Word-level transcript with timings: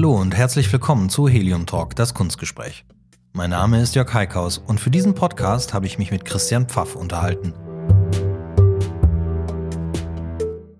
Hallo 0.00 0.18
und 0.18 0.34
herzlich 0.34 0.72
willkommen 0.72 1.10
zu 1.10 1.28
Helium 1.28 1.66
Talk, 1.66 1.94
das 1.94 2.14
Kunstgespräch. 2.14 2.86
Mein 3.34 3.50
Name 3.50 3.82
ist 3.82 3.94
Jörg 3.94 4.14
Heikhaus 4.14 4.56
und 4.56 4.80
für 4.80 4.88
diesen 4.88 5.14
Podcast 5.14 5.74
habe 5.74 5.84
ich 5.84 5.98
mich 5.98 6.10
mit 6.10 6.24
Christian 6.24 6.66
Pfaff 6.66 6.96
unterhalten. 6.96 7.52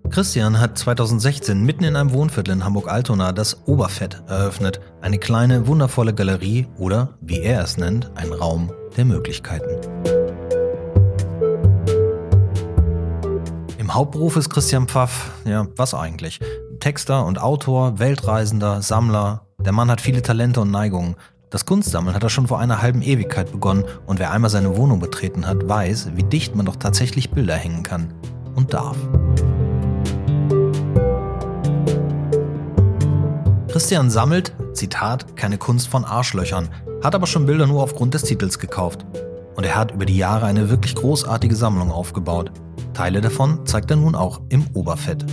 Christian 0.08 0.58
hat 0.58 0.78
2016 0.78 1.62
mitten 1.62 1.84
in 1.84 1.96
einem 1.96 2.14
Wohnviertel 2.14 2.52
in 2.52 2.64
Hamburg-Altona 2.64 3.32
das 3.32 3.68
Oberfett 3.68 4.22
eröffnet, 4.26 4.80
eine 5.02 5.18
kleine, 5.18 5.66
wundervolle 5.66 6.14
Galerie 6.14 6.66
oder, 6.78 7.18
wie 7.20 7.40
er 7.40 7.62
es 7.62 7.76
nennt, 7.76 8.10
ein 8.14 8.32
Raum 8.32 8.72
der 8.96 9.04
Möglichkeiten. 9.04 9.82
Im 13.76 13.92
Hauptberuf 13.92 14.38
ist 14.38 14.48
Christian 14.48 14.88
Pfaff, 14.88 15.30
ja, 15.44 15.66
was 15.76 15.92
eigentlich? 15.92 16.40
Texter 16.80 17.26
und 17.26 17.40
Autor, 17.40 17.98
Weltreisender, 17.98 18.80
Sammler. 18.80 19.42
Der 19.58 19.72
Mann 19.72 19.90
hat 19.90 20.00
viele 20.00 20.22
Talente 20.22 20.62
und 20.62 20.70
Neigungen. 20.70 21.14
Das 21.50 21.66
Kunstsammeln 21.66 22.14
hat 22.16 22.22
er 22.22 22.30
schon 22.30 22.46
vor 22.46 22.58
einer 22.58 22.80
halben 22.80 23.02
Ewigkeit 23.02 23.52
begonnen 23.52 23.84
und 24.06 24.18
wer 24.18 24.30
einmal 24.30 24.50
seine 24.50 24.76
Wohnung 24.76 24.98
betreten 24.98 25.46
hat, 25.46 25.68
weiß, 25.68 26.12
wie 26.14 26.22
dicht 26.22 26.56
man 26.56 26.66
doch 26.66 26.76
tatsächlich 26.76 27.30
Bilder 27.30 27.54
hängen 27.54 27.82
kann 27.82 28.14
und 28.54 28.72
darf. 28.72 28.96
Christian 33.68 34.10
sammelt, 34.10 34.54
Zitat, 34.72 35.36
keine 35.36 35.58
Kunst 35.58 35.88
von 35.88 36.04
Arschlöchern, 36.04 36.70
hat 37.02 37.14
aber 37.14 37.26
schon 37.26 37.46
Bilder 37.46 37.66
nur 37.66 37.82
aufgrund 37.82 38.14
des 38.14 38.22
Titels 38.22 38.58
gekauft. 38.58 39.04
Und 39.54 39.64
er 39.64 39.76
hat 39.76 39.92
über 39.92 40.06
die 40.06 40.16
Jahre 40.16 40.46
eine 40.46 40.70
wirklich 40.70 40.94
großartige 40.94 41.54
Sammlung 41.54 41.92
aufgebaut. 41.92 42.52
Teile 42.94 43.20
davon 43.20 43.66
zeigt 43.66 43.90
er 43.90 43.96
nun 43.96 44.14
auch 44.14 44.40
im 44.48 44.66
Oberfett. 44.74 45.26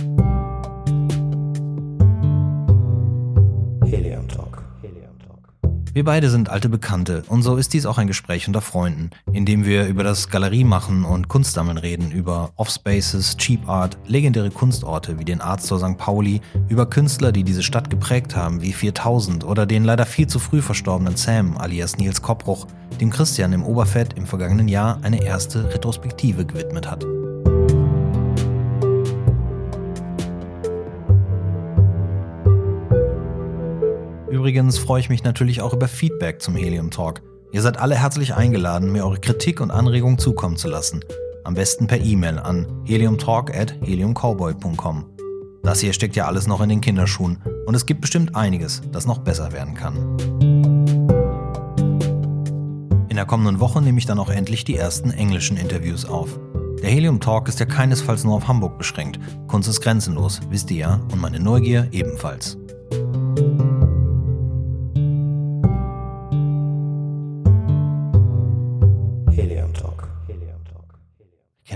Wir 5.98 6.04
beide 6.04 6.30
sind 6.30 6.48
alte 6.48 6.68
Bekannte 6.68 7.24
und 7.26 7.42
so 7.42 7.56
ist 7.56 7.72
dies 7.72 7.84
auch 7.84 7.98
ein 7.98 8.06
Gespräch 8.06 8.46
unter 8.46 8.60
Freunden, 8.60 9.10
in 9.32 9.44
dem 9.44 9.64
wir 9.64 9.88
über 9.88 10.04
das 10.04 10.28
Galeriemachen 10.28 11.04
und 11.04 11.26
Kunstsammeln 11.26 11.76
reden, 11.76 12.12
über 12.12 12.52
Offspaces, 12.54 13.36
Cheap 13.36 13.68
Art, 13.68 13.98
legendäre 14.06 14.50
Kunstorte 14.50 15.18
wie 15.18 15.24
den 15.24 15.40
Arztor 15.40 15.80
St. 15.80 15.98
Pauli, 15.98 16.40
über 16.68 16.88
Künstler, 16.88 17.32
die 17.32 17.42
diese 17.42 17.64
Stadt 17.64 17.90
geprägt 17.90 18.36
haben, 18.36 18.62
wie 18.62 18.72
4000 18.72 19.42
oder 19.44 19.66
den 19.66 19.82
leider 19.82 20.06
viel 20.06 20.28
zu 20.28 20.38
früh 20.38 20.62
verstorbenen 20.62 21.16
Sam 21.16 21.56
alias 21.56 21.96
Nils 21.96 22.22
Koppruch, 22.22 22.68
dem 23.00 23.10
Christian 23.10 23.52
im 23.52 23.64
Oberfett 23.64 24.12
im 24.12 24.26
vergangenen 24.26 24.68
Jahr 24.68 25.00
eine 25.02 25.24
erste 25.24 25.72
Retrospektive 25.74 26.46
gewidmet 26.46 26.88
hat. 26.88 27.04
Übrigens 34.38 34.78
freue 34.78 35.00
ich 35.00 35.08
mich 35.08 35.24
natürlich 35.24 35.62
auch 35.62 35.72
über 35.72 35.88
Feedback 35.88 36.40
zum 36.40 36.54
Helium 36.54 36.92
Talk. 36.92 37.22
Ihr 37.50 37.60
seid 37.60 37.76
alle 37.76 37.96
herzlich 37.96 38.36
eingeladen, 38.36 38.92
mir 38.92 39.04
eure 39.04 39.18
Kritik 39.18 39.60
und 39.60 39.72
Anregungen 39.72 40.16
zukommen 40.16 40.56
zu 40.56 40.68
lassen. 40.68 41.04
Am 41.42 41.54
besten 41.54 41.88
per 41.88 42.00
E-Mail 42.00 42.38
an 42.38 42.68
heliumtalk 42.84 43.52
at 43.52 43.74
heliumcowboy.com. 43.84 45.06
Das 45.64 45.80
hier 45.80 45.92
steckt 45.92 46.14
ja 46.14 46.26
alles 46.26 46.46
noch 46.46 46.60
in 46.60 46.68
den 46.68 46.80
Kinderschuhen 46.80 47.42
und 47.66 47.74
es 47.74 47.84
gibt 47.84 48.00
bestimmt 48.00 48.36
einiges, 48.36 48.80
das 48.92 49.08
noch 49.08 49.18
besser 49.18 49.50
werden 49.50 49.74
kann. 49.74 49.96
In 53.08 53.16
der 53.16 53.26
kommenden 53.26 53.58
Woche 53.58 53.82
nehme 53.82 53.98
ich 53.98 54.06
dann 54.06 54.20
auch 54.20 54.30
endlich 54.30 54.64
die 54.64 54.76
ersten 54.76 55.10
englischen 55.10 55.56
Interviews 55.56 56.04
auf. 56.04 56.38
Der 56.80 56.90
Helium 56.90 57.18
Talk 57.18 57.48
ist 57.48 57.58
ja 57.58 57.66
keinesfalls 57.66 58.22
nur 58.22 58.36
auf 58.36 58.46
Hamburg 58.46 58.78
beschränkt. 58.78 59.18
Kunst 59.48 59.68
ist 59.68 59.80
grenzenlos, 59.80 60.42
wisst 60.48 60.70
ihr 60.70 60.76
ja, 60.76 61.00
und 61.10 61.20
meine 61.20 61.40
Neugier 61.40 61.88
ebenfalls. 61.90 62.56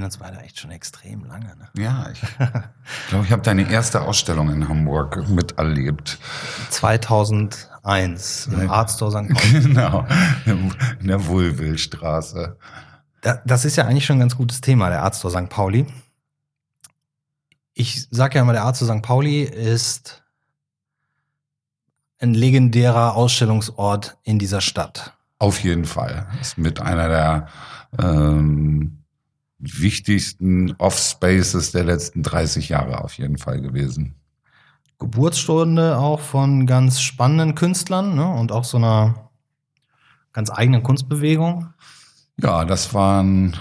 Kennen 0.03 0.07
uns 0.07 0.17
beide 0.17 0.39
echt 0.39 0.59
schon 0.59 0.73
extrem 0.73 1.25
lange. 1.25 1.55
Ne? 1.57 1.69
Ja, 1.81 2.07
ich 2.11 2.21
glaube, 3.09 3.25
ich 3.25 3.31
habe 3.31 3.43
deine 3.43 3.71
erste 3.71 4.03
Ausstellung 4.03 4.51
in 4.51 4.69
Hamburg 4.69 5.29
miterlebt. 5.29 6.19
2001 6.71 8.49
im 8.49 8.69
Arztor 8.69 9.13
St. 9.13 9.29
Pauli. 9.29 9.61
Genau, 9.63 10.05
in 10.45 11.07
der 11.07 11.25
Wulwilstraße. 11.27 12.57
Das 13.45 13.65
ist 13.65 13.77
ja 13.77 13.87
eigentlich 13.87 14.05
schon 14.05 14.17
ein 14.17 14.21
ganz 14.21 14.37
gutes 14.37 14.61
Thema, 14.61 14.89
der 14.91 15.05
Arztor 15.05 15.31
St. 15.31 15.49
Pauli. 15.49 15.87
Ich 17.75 18.09
sage 18.11 18.37
ja 18.37 18.43
immer, 18.43 18.53
der 18.53 18.65
Arztor 18.65 18.89
St. 18.89 19.03
Pauli 19.03 19.43
ist 19.43 20.25
ein 22.19 22.35
legendärer 22.35 23.15
Ausstellungsort 23.15 24.17
in 24.25 24.41
dieser 24.41 24.61
Stadt. 24.61 25.15
Auf 25.39 25.61
jeden 25.61 25.85
Fall. 25.85 26.27
Ist 26.41 26.59
mit 26.59 26.81
einer 26.81 27.09
der 27.09 27.49
ähm, 28.01 29.02
wichtigsten 29.63 30.75
Off-Spaces 30.79 31.71
der 31.73 31.85
letzten 31.85 32.23
30 32.23 32.69
Jahre 32.69 33.03
auf 33.03 33.15
jeden 33.15 33.39
Fall 33.39 33.61
gewesen. 33.61 34.17
Geburtsstunde 34.99 35.99
auch 35.99 36.21
von 36.21 36.67
ganz 36.67 37.01
spannenden 37.01 37.55
Künstlern 37.55 38.15
ne? 38.15 38.27
und 38.27 38.53
auch 38.53 38.65
so 38.65 38.77
einer 38.77 39.31
ganz 40.33 40.51
eigenen 40.51 40.83
Kunstbewegung. 40.83 41.69
Ja, 42.41 42.65
das 42.65 42.93
waren 42.93 43.57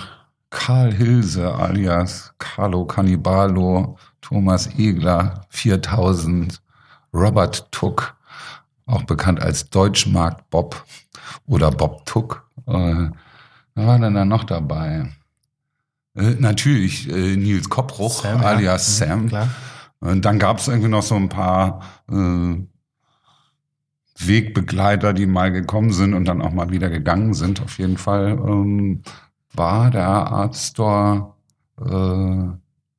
Karl 0.50 0.94
Hilse 0.94 1.53
alias 1.53 2.33
Carlo 2.38 2.85
Cannibalo, 2.85 3.97
Thomas 4.22 4.68
Egler, 4.78 5.45
4000, 5.50 6.62
Robert 7.13 7.72
Tuck, 7.72 8.16
auch 8.85 9.03
bekannt 9.03 9.41
als 9.41 9.69
Deutschmarkt 9.69 10.50
Bob 10.50 10.83
oder 11.47 11.72
Bob 11.72 12.06
Tuck. 12.06 12.50
Äh, 12.68 13.09
wer 13.75 13.88
war 13.88 14.00
denn 14.00 14.13
da 14.13 14.25
noch 14.25 14.44
dabei? 14.44 15.09
Äh, 16.16 16.35
natürlich 16.39 17.09
äh, 17.09 17.35
Nils 17.35 17.69
Koppruch, 17.69 18.23
Sam, 18.23 18.41
alias 18.41 18.99
ja. 18.99 19.05
Mhm, 19.05 19.09
Sam. 19.09 19.27
Klar. 19.29 19.49
Und 19.99 20.25
dann 20.25 20.39
gab 20.39 20.57
es 20.57 20.67
irgendwie 20.67 20.89
noch 20.89 21.03
so 21.03 21.16
ein 21.16 21.29
paar 21.29 21.81
äh, 22.11 22.55
Wegbegleiter, 24.17 25.13
die 25.13 25.25
mal 25.25 25.51
gekommen 25.51 25.91
sind 25.91 26.13
und 26.13 26.25
dann 26.25 26.41
auch 26.41 26.51
mal 26.51 26.71
wieder 26.71 26.89
gegangen 26.89 27.33
sind. 27.33 27.61
Auf 27.61 27.77
jeden 27.77 27.97
Fall 27.97 28.31
ähm, 28.31 29.03
war 29.53 29.91
der 29.91 30.07
Artstore 30.07 31.33
äh, 31.79 32.57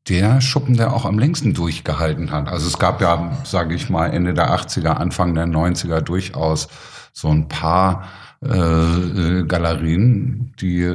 der 0.08 0.40
Schuppen, 0.40 0.76
der 0.76 0.92
auch 0.92 1.04
am 1.04 1.18
längsten 1.18 1.54
durchgehalten 1.54 2.32
hat. 2.32 2.48
Also 2.48 2.66
es 2.66 2.78
gab 2.78 3.00
ja, 3.00 3.36
sage 3.44 3.74
ich 3.74 3.88
mal, 3.88 4.08
Ende 4.08 4.34
der 4.34 4.50
80er, 4.50 4.90
Anfang 4.90 5.34
der 5.34 5.46
90er 5.46 6.00
durchaus 6.00 6.68
so 7.12 7.28
ein 7.28 7.46
paar 7.48 8.08
äh, 8.40 9.44
Galerien, 9.44 10.54
die 10.60 10.92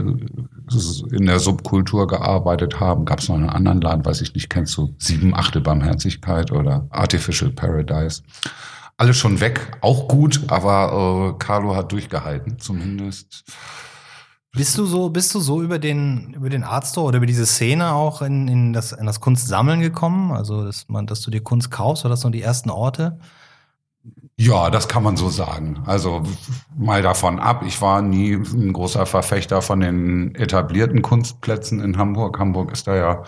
in 1.12 1.25
der 1.25 1.40
Subkultur 1.40 2.08
gearbeitet 2.08 2.80
haben. 2.80 3.06
Gab 3.06 3.19
es 3.19 3.30
noch 3.30 3.36
einen 3.36 3.50
anderen 3.50 3.81
Laden, 3.81 4.06
weiß 4.06 4.22
ich 4.22 4.34
nicht, 4.34 4.50
kennst 4.50 4.75
du 4.78 4.94
Sieben 4.98 5.34
Achte 5.34 5.62
Barmherzigkeit 5.62 6.52
oder 6.52 6.88
Artificial 6.90 7.52
Paradise. 7.52 8.22
Alles 8.98 9.18
schon 9.18 9.40
weg, 9.40 9.78
auch 9.81 10.08
gut, 10.08 10.42
aber 10.48 11.36
äh, 11.36 11.38
Carlo 11.38 11.75
hat 11.75 11.92
durchgehalten, 11.92 12.58
zumindest. 12.60 13.46
Bist 14.54 14.75
du 14.78 14.86
so, 14.86 15.10
bist 15.10 15.36
du 15.36 15.40
so 15.40 15.62
über 15.62 15.78
den, 15.78 16.34
über 16.34 16.50
den 16.50 16.64
Artstore 16.64 17.08
oder 17.08 17.18
über 17.18 17.28
diese 17.28 17.46
Szene 17.46 17.92
auch 17.92 18.24
in, 18.24 18.48
in, 18.48 18.74
das, 18.74 18.92
in 18.92 19.06
das 19.06 19.19
Kunstsammeln 19.22 19.81
gekommen? 19.81 20.31
Also, 20.31 20.66
dass 20.66 20.90
man, 20.90 21.06
dass 21.06 21.22
du 21.22 21.30
dir 21.30 21.42
Kunst 21.42 21.69
kaufst, 21.69 22.06
oder 22.06 22.14
das 22.14 22.22
sind 22.22 22.34
die 22.34 22.42
ersten 22.42 22.72
Orte? 22.72 23.19
Ja, 24.39 24.69
das 24.69 24.88
kann 24.88 25.01
man 25.01 25.18
so 25.18 25.30
sagen. 25.30 25.81
Also 25.88 26.22
mal 26.78 27.01
davon 27.01 27.39
ab, 27.39 27.63
ich 27.66 27.81
war 27.81 28.04
nie 28.04 28.34
ein 28.34 28.72
großer 28.72 29.07
Verfechter 29.07 29.63
von 29.63 29.80
den 29.80 30.36
etablierten 30.36 31.01
Kunstplätzen 31.01 31.80
in 31.80 31.98
Hamburg. 31.98 32.38
Hamburg 32.38 32.72
ist 32.72 32.86
da 32.86 32.95
ja, 32.95 33.24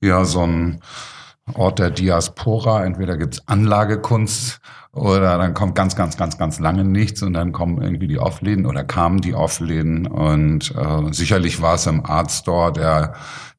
ja 0.00 0.24
so 0.24 0.42
ein 0.42 0.80
Ort 1.54 1.78
der 1.78 1.90
Diaspora. 1.90 2.84
Entweder 2.84 3.16
gibt's 3.16 3.46
Anlagekunst 3.46 4.60
oder 4.92 5.38
dann 5.38 5.54
kommt 5.54 5.76
ganz, 5.76 5.94
ganz, 5.94 6.16
ganz, 6.16 6.38
ganz 6.38 6.58
lange 6.58 6.82
nichts 6.82 7.22
und 7.22 7.34
dann 7.34 7.52
kommen 7.52 7.80
irgendwie 7.80 8.08
die 8.08 8.18
Offläden 8.18 8.66
oder 8.66 8.82
kamen 8.82 9.20
die 9.20 9.34
Offläden. 9.34 10.08
Und 10.08 10.74
äh, 10.74 11.12
sicherlich 11.12 11.62
war 11.62 11.74
es 11.74 11.86
im 11.86 12.04
Art 12.04 12.32
Store, 12.32 12.72
der 12.72 13.14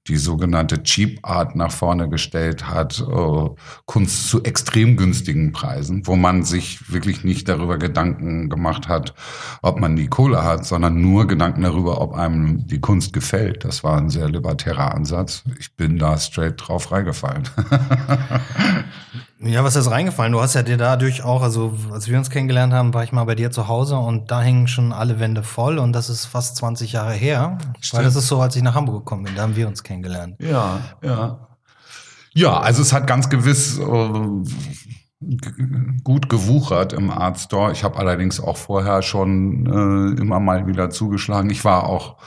die 0.07 0.17
sogenannte 0.17 0.83
Cheap 0.83 1.19
Art 1.23 1.55
nach 1.55 1.71
vorne 1.71 2.09
gestellt 2.09 2.67
hat, 2.67 2.99
äh, 2.99 3.49
Kunst 3.85 4.29
zu 4.29 4.43
extrem 4.43 4.97
günstigen 4.97 5.51
Preisen, 5.51 6.05
wo 6.05 6.15
man 6.15 6.43
sich 6.43 6.91
wirklich 6.91 7.23
nicht 7.23 7.49
darüber 7.49 7.77
Gedanken 7.77 8.49
gemacht 8.49 8.87
hat, 8.87 9.13
ob 9.61 9.79
man 9.79 9.95
die 9.95 10.07
Kohle 10.07 10.43
hat, 10.43 10.65
sondern 10.65 11.01
nur 11.01 11.27
Gedanken 11.27 11.61
darüber, 11.61 12.01
ob 12.01 12.13
einem 12.13 12.67
die 12.67 12.79
Kunst 12.79 13.13
gefällt. 13.13 13.65
Das 13.65 13.83
war 13.83 13.97
ein 13.97 14.09
sehr 14.09 14.29
libertärer 14.29 14.93
Ansatz. 14.93 15.43
Ich 15.59 15.73
bin 15.75 15.97
da 15.97 16.17
straight 16.17 16.55
drauf 16.57 16.91
reingefallen. 16.91 17.43
Ja, 19.39 19.63
was 19.63 19.75
ist 19.75 19.91
reingefallen? 19.91 20.33
Du 20.33 20.41
hast 20.41 20.55
ja 20.55 20.63
dir 20.63 20.77
dadurch 20.77 21.23
auch, 21.23 21.43
also 21.43 21.77
als 21.91 22.07
wir 22.07 22.17
uns 22.17 22.31
kennengelernt 22.31 22.73
haben, 22.73 22.93
war 22.93 23.03
ich 23.03 23.11
mal 23.11 23.23
bei 23.25 23.35
dir 23.35 23.51
zu 23.51 23.67
Hause 23.67 23.95
und 23.97 24.31
da 24.31 24.41
hingen 24.41 24.67
schon 24.67 24.91
alle 24.91 25.19
Wände 25.19 25.43
voll 25.43 25.77
und 25.77 25.93
das 25.93 26.09
ist 26.09 26.25
fast 26.25 26.55
20 26.57 26.93
Jahre 26.93 27.13
her. 27.13 27.59
Stimmt. 27.79 27.99
Weil 27.99 28.05
das 28.05 28.15
ist 28.15 28.27
so, 28.27 28.41
als 28.41 28.55
ich 28.55 28.63
nach 28.63 28.73
Hamburg 28.73 29.05
gekommen 29.05 29.25
bin, 29.25 29.35
da 29.35 29.43
haben 29.43 29.55
wir 29.55 29.67
uns 29.67 29.83
kennengelernt. 29.83 30.35
Ja, 30.39 30.79
ja. 31.03 31.47
Ja, 32.33 32.59
also 32.59 32.81
es 32.81 32.93
hat 32.93 33.07
ganz 33.07 33.29
gewiss 33.29 33.79
äh, 33.79 33.83
gut 36.03 36.29
gewuchert 36.29 36.93
im 36.93 37.09
Art 37.09 37.39
Store. 37.39 37.71
Ich 37.71 37.83
habe 37.83 37.97
allerdings 37.97 38.39
auch 38.39 38.55
vorher 38.55 39.01
schon 39.01 39.65
äh, 39.65 40.21
immer 40.21 40.39
mal 40.39 40.67
wieder 40.67 40.91
zugeschlagen. 40.91 41.49
Ich 41.49 41.65
war 41.65 41.87
auch, 41.87 42.17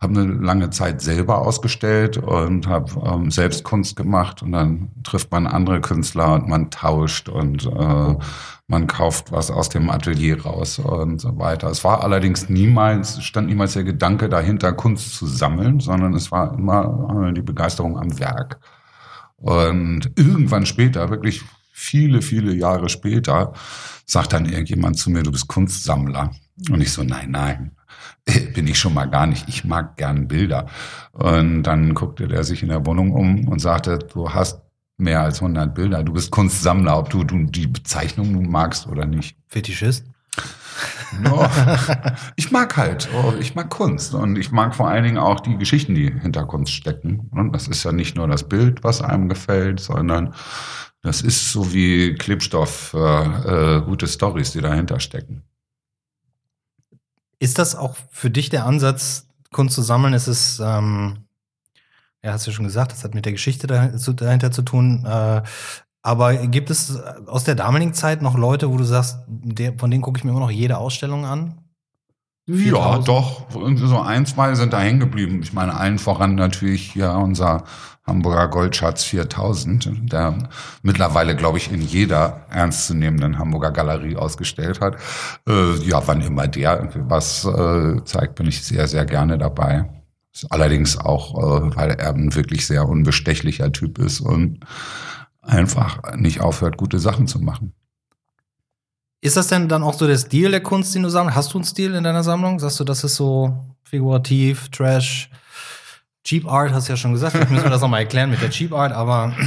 habe 0.00 0.18
eine 0.18 0.32
lange 0.32 0.70
Zeit 0.70 1.00
selber 1.00 1.38
ausgestellt 1.38 2.18
und 2.18 2.66
habe 2.66 2.90
ähm, 3.04 3.30
selbst 3.30 3.62
Kunst 3.62 3.94
gemacht 3.94 4.42
und 4.42 4.50
dann 4.50 4.90
trifft 5.04 5.30
man 5.30 5.46
andere 5.46 5.80
Künstler 5.80 6.34
und 6.34 6.48
man 6.48 6.70
tauscht 6.70 7.28
und 7.28 7.66
äh, 7.66 8.16
man 8.66 8.86
kauft 8.88 9.30
was 9.30 9.52
aus 9.52 9.68
dem 9.68 9.88
Atelier 9.88 10.42
raus 10.42 10.80
und 10.80 11.20
so 11.20 11.38
weiter. 11.38 11.70
Es 11.70 11.84
war 11.84 12.02
allerdings 12.02 12.48
niemals, 12.48 13.22
stand 13.22 13.46
niemals 13.48 13.74
der 13.74 13.84
Gedanke 13.84 14.28
dahinter, 14.28 14.72
Kunst 14.72 15.14
zu 15.14 15.26
sammeln, 15.26 15.78
sondern 15.78 16.14
es 16.14 16.32
war 16.32 16.52
immer 16.54 17.28
äh, 17.28 17.32
die 17.32 17.42
Begeisterung 17.42 17.96
am 17.96 18.18
Werk. 18.18 18.58
Und 19.36 20.10
irgendwann 20.16 20.66
später, 20.66 21.08
wirklich 21.10 21.44
viele, 21.80 22.20
viele 22.20 22.54
Jahre 22.54 22.88
später 22.88 23.54
sagt 24.04 24.32
dann 24.32 24.44
irgendjemand 24.44 24.98
zu 24.98 25.10
mir, 25.10 25.22
du 25.22 25.32
bist 25.32 25.48
Kunstsammler. 25.48 26.30
Und 26.70 26.80
ich 26.80 26.92
so, 26.92 27.02
nein, 27.02 27.30
nein, 27.30 27.72
bin 28.54 28.66
ich 28.66 28.78
schon 28.78 28.94
mal 28.94 29.06
gar 29.06 29.26
nicht. 29.26 29.48
Ich 29.48 29.64
mag 29.64 29.96
gern 29.96 30.28
Bilder. 30.28 30.66
Und 31.12 31.62
dann 31.62 31.94
guckte 31.94 32.28
der 32.28 32.44
sich 32.44 32.62
in 32.62 32.68
der 32.68 32.84
Wohnung 32.84 33.12
um 33.12 33.48
und 33.48 33.60
sagte, 33.60 33.98
du 33.98 34.30
hast 34.30 34.60
mehr 34.98 35.22
als 35.22 35.40
100 35.40 35.74
Bilder. 35.74 36.02
Du 36.02 36.12
bist 36.12 36.30
Kunstsammler, 36.30 36.98
ob 36.98 37.08
du, 37.08 37.24
du 37.24 37.44
die 37.46 37.66
Bezeichnung 37.66 38.32
nun 38.32 38.50
magst 38.50 38.86
oder 38.86 39.06
nicht. 39.06 39.36
Fetischist? 39.48 40.04
No. 41.22 41.46
Ich 42.36 42.50
mag 42.50 42.76
halt, 42.76 43.08
oh, 43.14 43.34
ich 43.40 43.54
mag 43.54 43.70
Kunst 43.70 44.14
und 44.14 44.36
ich 44.36 44.52
mag 44.52 44.74
vor 44.74 44.88
allen 44.88 45.04
Dingen 45.04 45.18
auch 45.18 45.40
die 45.40 45.56
Geschichten, 45.56 45.94
die 45.94 46.12
hinter 46.12 46.44
Kunst 46.44 46.72
stecken. 46.72 47.28
Und 47.32 47.52
das 47.52 47.68
ist 47.68 47.84
ja 47.84 47.92
nicht 47.92 48.16
nur 48.16 48.28
das 48.28 48.48
Bild, 48.48 48.84
was 48.84 49.02
einem 49.02 49.28
gefällt, 49.28 49.80
sondern 49.80 50.34
das 51.02 51.22
ist 51.22 51.50
so 51.50 51.72
wie 51.72 52.14
Klebstoff, 52.14 52.94
äh, 52.94 52.98
äh, 53.78 53.82
gute 53.82 54.06
Stories, 54.06 54.52
die 54.52 54.60
dahinter 54.60 55.00
stecken. 55.00 55.42
Ist 57.38 57.58
das 57.58 57.74
auch 57.74 57.96
für 58.10 58.30
dich 58.30 58.50
der 58.50 58.66
Ansatz, 58.66 59.26
Kunst 59.50 59.74
zu 59.74 59.82
sammeln? 59.82 60.12
Ist 60.12 60.26
es, 60.26 60.60
ähm, 60.60 61.24
ja, 62.22 62.32
hast 62.32 62.46
du 62.46 62.50
ja 62.50 62.54
schon 62.54 62.66
gesagt, 62.66 62.92
das 62.92 63.02
hat 63.02 63.14
mit 63.14 63.24
der 63.24 63.32
Geschichte 63.32 63.66
dahinter 63.66 64.50
zu 64.50 64.62
tun. 64.62 65.06
Äh, 65.06 65.42
aber 66.02 66.46
gibt 66.46 66.70
es 66.70 66.98
aus 67.26 67.44
der 67.44 67.54
damaligen 67.54 67.94
Zeit 67.94 68.20
noch 68.20 68.36
Leute, 68.36 68.70
wo 68.70 68.76
du 68.76 68.84
sagst, 68.84 69.18
der, 69.26 69.78
von 69.78 69.90
denen 69.90 70.02
gucke 70.02 70.18
ich 70.18 70.24
mir 70.24 70.30
immer 70.30 70.40
noch 70.40 70.50
jede 70.50 70.78
Ausstellung 70.78 71.24
an? 71.24 71.58
Ja, 72.46 72.98
doch. 72.98 73.46
So 73.50 74.00
ein, 74.00 74.26
zwei 74.26 74.54
sind 74.54 74.72
da 74.72 74.80
hängen 74.80 75.00
geblieben. 75.00 75.40
Ich 75.42 75.52
meine, 75.52 75.76
allen 75.76 75.98
voran 75.98 76.34
natürlich 76.34 76.94
ja 76.94 77.16
unser 77.16 77.64
Hamburger 78.06 78.48
Goldschatz 78.48 79.04
4000, 79.04 80.12
der 80.12 80.36
mittlerweile, 80.82 81.36
glaube 81.36 81.58
ich, 81.58 81.70
in 81.70 81.82
jeder 81.82 82.46
ernstzunehmenden 82.50 83.38
Hamburger 83.38 83.70
Galerie 83.70 84.16
ausgestellt 84.16 84.80
hat. 84.80 84.96
Äh, 85.48 85.76
ja, 85.84 86.02
wann 86.06 86.20
immer 86.20 86.48
der 86.48 86.88
was 87.08 87.44
äh, 87.44 88.02
zeigt, 88.04 88.36
bin 88.36 88.46
ich 88.46 88.64
sehr, 88.64 88.88
sehr 88.88 89.04
gerne 89.04 89.38
dabei. 89.38 89.88
Allerdings 90.48 90.96
auch, 90.96 91.36
äh, 91.36 91.76
weil 91.76 91.90
er 91.90 92.14
ein 92.14 92.34
wirklich 92.34 92.66
sehr 92.66 92.88
unbestechlicher 92.88 93.72
Typ 93.72 93.98
ist 93.98 94.20
und 94.20 94.60
einfach 95.42 96.14
nicht 96.16 96.40
aufhört, 96.40 96.76
gute 96.76 96.98
Sachen 96.98 97.26
zu 97.26 97.40
machen. 97.40 97.74
Ist 99.20 99.36
das 99.36 99.48
denn 99.48 99.68
dann 99.68 99.82
auch 99.82 99.94
so 99.94 100.06
der 100.06 100.16
Stil 100.16 100.50
der 100.50 100.62
Kunst, 100.62 100.94
den 100.94 101.02
du 101.02 101.10
sammelst? 101.10 101.36
Hast 101.36 101.52
du 101.52 101.58
einen 101.58 101.64
Stil 101.64 101.94
in 101.94 102.04
deiner 102.04 102.22
Sammlung? 102.22 102.58
Sagst 102.58 102.80
du, 102.80 102.84
das 102.84 103.04
ist 103.04 103.16
so 103.16 103.54
figurativ, 103.82 104.70
Trash? 104.70 105.30
Cheap 106.24 106.46
Art 106.46 106.72
hast 106.72 106.88
du 106.88 106.92
ja 106.92 106.96
schon 106.96 107.12
gesagt, 107.12 107.32
vielleicht 107.32 107.50
müssen 107.50 107.64
wir 107.64 107.70
das 107.70 107.80
nochmal 107.80 108.00
erklären 108.00 108.30
mit 108.30 108.42
der 108.42 108.50
Cheap 108.50 108.72
Art, 108.72 108.92
aber. 108.92 109.34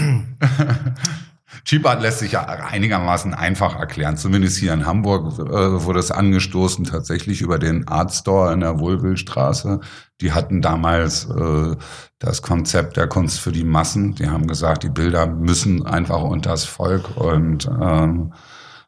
Cheap 1.66 1.86
Art 1.86 2.02
lässt 2.02 2.20
sich 2.20 2.34
ja 2.34 2.44
einigermaßen 2.44 3.34
einfach 3.34 3.80
erklären. 3.80 4.18
Zumindest 4.18 4.58
hier 4.58 4.74
in 4.74 4.86
Hamburg 4.86 5.40
äh, 5.40 5.84
wurde 5.84 6.00
es 6.00 6.12
angestoßen 6.12 6.84
tatsächlich 6.84 7.42
über 7.42 7.58
den 7.58 7.88
Art 7.88 8.12
Store 8.12 8.52
in 8.52 8.60
der 8.60 8.80
Wohlwillstraße. 8.80 9.80
Die 10.20 10.34
hatten 10.34 10.62
damals 10.62 11.30
äh, 11.30 11.76
das 12.20 12.42
Konzept 12.42 12.98
der 12.98 13.08
Kunst 13.08 13.40
für 13.40 13.52
die 13.52 13.64
Massen. 13.64 14.16
Die 14.16 14.28
haben 14.28 14.48
gesagt, 14.48 14.84
die 14.84 14.90
Bilder 14.90 15.28
müssen 15.28 15.86
einfach 15.86 16.22
unters 16.22 16.66
Volk 16.66 17.16
und 17.16 17.70
ähm, 17.82 18.34
äh, 18.34 18.38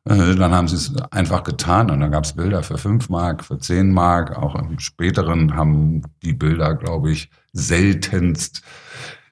dann 0.05 0.53
haben 0.53 0.67
sie 0.67 0.75
es 0.75 0.95
einfach 1.11 1.43
getan 1.43 1.89
und 1.89 1.99
dann 1.99 2.11
gab 2.11 2.25
es 2.25 2.33
Bilder 2.33 2.61
für 2.61 2.77
fünf 2.77 3.09
Mark, 3.09 3.43
für 3.43 3.57
zehn 3.57 3.91
Mark. 3.91 4.37
Auch 4.37 4.53
im 4.55 4.77
späteren 4.77 5.55
haben 5.55 6.03
die 6.21 6.33
Bilder, 6.33 6.75
glaube 6.75 7.11
ich, 7.11 7.31
seltenst 7.53 8.61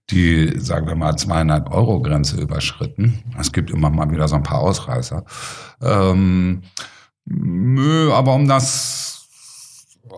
die, 0.10 0.60
sagen 0.60 0.88
wir 0.88 0.96
mal, 0.96 1.16
200 1.16 1.70
Euro 1.72 2.02
Grenze 2.02 2.42
überschritten. 2.42 3.24
Es 3.40 3.52
gibt 3.52 3.70
immer 3.70 3.90
mal 3.92 4.12
wieder 4.12 4.28
so 4.28 4.36
ein 4.36 4.44
paar 4.44 4.60
Ausreißer. 4.60 5.24
Ähm, 5.82 6.64
nö, 7.26 8.12
aber 8.12 8.34
um 8.34 8.48
das, 8.48 9.28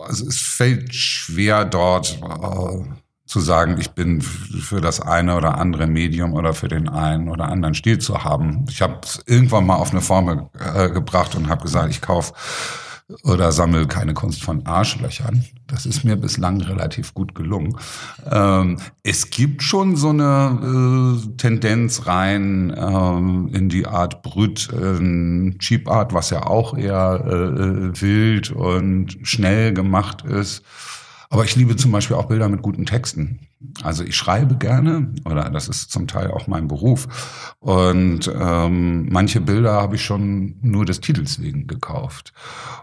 also 0.06 0.26
es 0.26 0.38
fällt 0.38 0.94
schwer 0.94 1.66
dort 1.66 2.18
äh, 2.22 3.05
zu 3.26 3.40
sagen, 3.40 3.76
ich 3.78 3.90
bin 3.90 4.22
für 4.22 4.80
das 4.80 5.00
eine 5.00 5.36
oder 5.36 5.58
andere 5.58 5.86
Medium 5.86 6.32
oder 6.32 6.54
für 6.54 6.68
den 6.68 6.88
einen 6.88 7.28
oder 7.28 7.48
anderen 7.48 7.74
Stil 7.74 7.98
zu 7.98 8.24
haben. 8.24 8.64
Ich 8.70 8.80
habe 8.80 9.00
es 9.02 9.20
irgendwann 9.26 9.66
mal 9.66 9.76
auf 9.76 9.90
eine 9.90 10.00
Formel 10.00 10.48
äh, 10.74 10.88
gebracht 10.90 11.34
und 11.34 11.48
habe 11.48 11.62
gesagt, 11.62 11.90
ich 11.90 12.00
kaufe 12.00 12.32
oder 13.22 13.52
sammle 13.52 13.86
keine 13.86 14.14
Kunst 14.14 14.42
von 14.42 14.66
Arschlöchern. 14.66 15.44
Das 15.68 15.86
ist 15.86 16.04
mir 16.04 16.16
bislang 16.16 16.60
relativ 16.60 17.14
gut 17.14 17.34
gelungen. 17.34 17.76
Ähm, 18.28 18.78
es 19.04 19.30
gibt 19.30 19.62
schon 19.62 19.96
so 19.96 20.08
eine 20.10 21.18
äh, 21.22 21.36
Tendenz 21.36 22.06
rein 22.06 22.74
ähm, 22.76 23.48
in 23.52 23.68
die 23.68 23.86
Art 23.86 24.22
Brüt, 24.22 24.68
äh, 24.72 25.58
Cheap 25.58 25.88
Art, 25.88 26.14
was 26.14 26.30
ja 26.30 26.46
auch 26.46 26.76
eher 26.76 27.24
äh, 27.24 28.00
wild 28.00 28.50
und 28.50 29.18
schnell 29.22 29.72
gemacht 29.72 30.24
ist. 30.24 30.64
Aber 31.28 31.44
ich 31.44 31.56
liebe 31.56 31.76
zum 31.76 31.92
Beispiel 31.92 32.16
auch 32.16 32.26
Bilder 32.26 32.48
mit 32.48 32.62
guten 32.62 32.86
Texten. 32.86 33.40
Also 33.82 34.04
ich 34.04 34.16
schreibe 34.16 34.56
gerne 34.56 35.12
oder 35.24 35.50
das 35.50 35.68
ist 35.68 35.90
zum 35.90 36.06
Teil 36.06 36.30
auch 36.30 36.46
mein 36.46 36.68
Beruf. 36.68 37.54
Und 37.58 38.30
ähm, 38.38 39.08
manche 39.10 39.40
Bilder 39.40 39.72
habe 39.72 39.96
ich 39.96 40.04
schon 40.04 40.56
nur 40.62 40.84
des 40.84 41.00
Titels 41.00 41.40
wegen 41.40 41.66
gekauft 41.66 42.32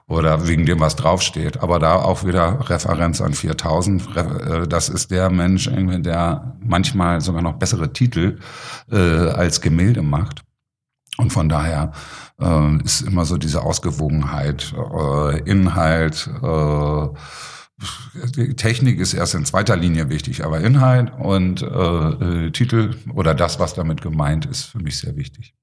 oder 0.07 0.47
wegen 0.47 0.65
dem, 0.65 0.79
was 0.79 0.95
draufsteht. 0.95 1.61
Aber 1.61 1.79
da 1.79 1.95
auch 1.95 2.25
wieder 2.25 2.69
Referenz 2.69 3.21
an 3.21 3.33
4000. 3.33 4.15
Äh, 4.15 4.67
das 4.67 4.89
ist 4.89 5.11
der 5.11 5.29
Mensch, 5.29 5.69
der 5.71 6.55
manchmal 6.59 7.21
sogar 7.21 7.41
noch 7.41 7.53
bessere 7.53 7.93
Titel 7.93 8.39
äh, 8.91 8.97
als 8.97 9.61
Gemälde 9.61 10.01
macht. 10.01 10.43
Und 11.17 11.31
von 11.31 11.47
daher 11.47 11.91
äh, 12.39 12.83
ist 12.83 13.01
immer 13.01 13.25
so 13.25 13.37
diese 13.37 13.61
Ausgewogenheit, 13.61 14.73
äh, 14.73 15.39
Inhalt, 15.49 16.29
äh, 16.41 17.07
Technik 18.57 18.99
ist 18.99 19.13
erst 19.13 19.35
in 19.35 19.45
zweiter 19.45 19.75
Linie 19.75 20.09
wichtig, 20.09 20.45
aber 20.45 20.61
Inhalt 20.61 21.11
und 21.17 21.61
äh, 21.61 21.65
äh, 21.65 22.51
Titel 22.51 22.95
oder 23.13 23.33
das, 23.33 23.59
was 23.59 23.73
damit 23.73 24.01
gemeint 24.01 24.45
ist, 24.45 24.63
für 24.63 24.79
mich 24.79 24.99
sehr 24.99 25.15
wichtig. 25.15 25.55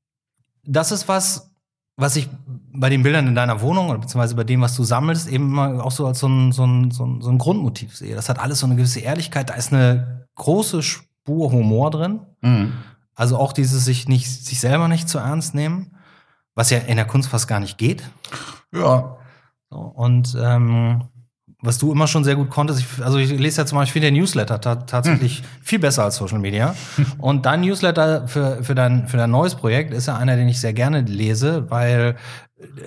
Das 0.65 0.93
ist 0.93 1.09
was, 1.09 1.51
was 1.97 2.17
ich 2.17 2.29
bei 2.73 2.91
den 2.91 3.03
Bildern 3.03 3.29
in 3.29 3.35
deiner 3.35 3.61
Wohnung 3.61 3.89
oder 3.91 3.99
beziehungsweise 3.99 4.35
bei 4.35 4.45
dem, 4.45 4.61
was 4.61 4.75
du 4.75 4.85
sammelst, 4.85 5.29
eben 5.29 5.51
immer 5.51 5.85
auch 5.85 5.93
so 5.93 6.07
als 6.07 6.19
so 6.19 6.29
ein, 6.29 6.53
so 6.53 6.67
ein, 6.67 6.91
so 6.91 7.05
ein, 7.05 7.21
so 7.21 7.31
ein 7.31 7.39
Grundmotiv 7.39 7.97
sehe. 7.97 8.15
Das 8.15 8.29
hat 8.29 8.39
alles 8.39 8.59
so 8.59 8.67
eine 8.67 8.77
gewisse 8.77 9.01
Ehrlichkeit, 9.01 9.51
da 9.51 9.55
ist 9.55 9.73
eine 9.73 10.27
große 10.35 10.83
Spur 10.83 11.53
Humor 11.53 11.91
drin. 11.91 12.21
Mhm. 12.41 12.73
Also 13.15 13.37
auch 13.37 13.53
dieses 13.53 13.85
sich 13.85 14.09
nicht, 14.09 14.29
sich 14.31 14.61
selber 14.61 14.89
nicht 14.89 15.09
zu 15.09 15.19
ernst 15.19 15.55
nehmen, 15.55 15.95
was 16.55 16.71
ja 16.71 16.79
in 16.79 16.97
der 16.97 17.07
Kunst 17.07 17.29
fast 17.29 17.49
gar 17.49 17.61
nicht 17.61 17.79
geht. 17.79 18.03
Ja. 18.73 19.19
So, 19.69 19.77
und 19.77 20.37
ähm, 20.41 21.05
was 21.63 21.79
du 21.79 21.93
immer 21.93 22.07
schon 22.07 22.25
sehr 22.25 22.37
gut 22.37 22.51
konntest. 22.51 22.81
Ich, 22.81 23.05
also 23.05 23.19
ich 23.19 23.31
lese 23.31 23.61
ja 23.61 23.67
zum 23.67 23.77
Beispiel, 23.77 24.03
ich 24.03 24.05
finde 24.05 24.13
der 24.13 24.21
Newsletter 24.21 24.61
ta 24.61 24.77
tatsächlich 24.77 25.39
hm. 25.39 25.45
viel 25.63 25.79
besser 25.79 26.05
als 26.05 26.17
Social 26.17 26.39
Media. 26.39 26.75
Und 27.19 27.47
dein 27.47 27.61
Newsletter 27.61 28.29
für, 28.29 28.63
für, 28.65 28.75
dein, 28.75 29.09
für 29.09 29.17
dein 29.17 29.31
neues 29.31 29.55
Projekt 29.55 29.93
ist 29.93 30.07
ja 30.07 30.17
einer, 30.17 30.37
den 30.37 30.49
ich 30.49 30.61
sehr 30.61 30.73
gerne 30.73 31.03
lese, 31.03 31.71
weil 31.71 32.17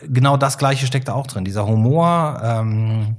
genau 0.08 0.38
das 0.38 0.58
Gleiche 0.58 0.88
steckt 0.88 1.08
da 1.08 1.14
auch 1.14 1.28
drin. 1.28 1.46
Dieser 1.46 1.68
Humor. 1.68 2.42
Ähm, 2.44 3.18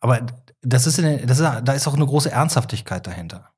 aber 0.00 0.20
das 0.62 0.86
ist, 0.86 0.98
in, 0.98 1.26
das 1.26 1.38
ist, 1.38 1.48
da 1.64 1.72
ist 1.72 1.86
auch 1.88 1.94
eine 1.94 2.06
große 2.06 2.30
Ernsthaftigkeit 2.30 3.06
dahinter. 3.06 3.50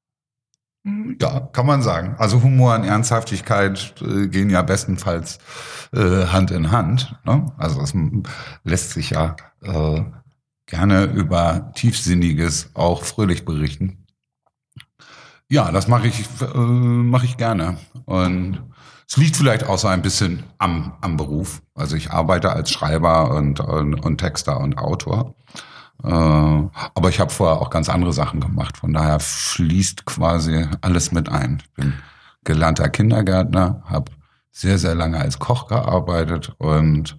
Ja, 1.20 1.40
kann 1.52 1.66
man 1.66 1.82
sagen. 1.82 2.14
Also 2.18 2.42
Humor 2.42 2.74
und 2.74 2.84
Ernsthaftigkeit 2.84 3.94
äh, 4.00 4.28
gehen 4.28 4.48
ja 4.48 4.62
bestenfalls 4.62 5.38
äh, 5.92 6.26
Hand 6.26 6.50
in 6.52 6.70
Hand. 6.70 7.16
Ne? 7.24 7.52
Also 7.58 7.82
es 7.82 7.94
lässt 8.64 8.92
sich 8.92 9.10
ja 9.10 9.36
äh, 9.62 10.02
gerne 10.70 11.04
über 11.04 11.72
Tiefsinniges 11.74 12.70
auch 12.74 13.02
fröhlich 13.02 13.44
berichten. 13.44 14.06
Ja, 15.48 15.72
das 15.72 15.88
mache 15.88 16.06
ich, 16.06 16.24
äh, 16.40 16.56
mache 16.56 17.26
ich 17.26 17.36
gerne. 17.36 17.76
Und 18.06 18.62
es 19.08 19.16
liegt 19.16 19.36
vielleicht 19.36 19.64
auch 19.66 19.78
so 19.78 19.88
ein 19.88 20.02
bisschen 20.02 20.44
am, 20.58 20.92
am 21.00 21.16
Beruf. 21.16 21.60
Also 21.74 21.96
ich 21.96 22.12
arbeite 22.12 22.52
als 22.52 22.70
Schreiber 22.70 23.34
und, 23.34 23.58
und, 23.58 23.94
und 23.94 24.18
Texter 24.18 24.60
und 24.60 24.78
Autor. 24.78 25.34
Äh, 26.04 26.08
aber 26.08 27.08
ich 27.08 27.18
habe 27.18 27.30
vorher 27.30 27.60
auch 27.60 27.70
ganz 27.70 27.88
andere 27.88 28.12
Sachen 28.12 28.40
gemacht. 28.40 28.76
Von 28.76 28.92
daher 28.92 29.18
fließt 29.18 30.06
quasi 30.06 30.68
alles 30.80 31.10
mit 31.10 31.28
ein. 31.28 31.60
Ich 31.60 31.72
bin 31.74 31.94
gelernter 32.44 32.88
Kindergärtner, 32.88 33.82
habe 33.86 34.12
sehr, 34.52 34.78
sehr 34.78 34.94
lange 34.94 35.18
als 35.18 35.40
Koch 35.40 35.66
gearbeitet 35.66 36.54
und 36.58 37.18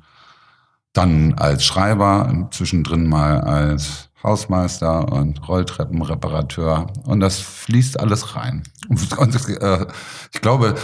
dann 0.94 1.34
als 1.36 1.64
Schreiber, 1.64 2.50
zwischendrin 2.52 3.08
mal 3.08 3.42
als 3.42 4.10
Hausmeister 4.24 5.12
und 5.12 5.48
Rolltreppenreparateur. 5.48 6.92
Und 7.06 7.20
das 7.20 7.40
fließt 7.40 8.00
alles 8.00 8.36
rein. 8.36 8.64
Und, 8.90 9.50
äh, 9.50 9.88
ich 10.34 10.42
glaube, 10.42 10.76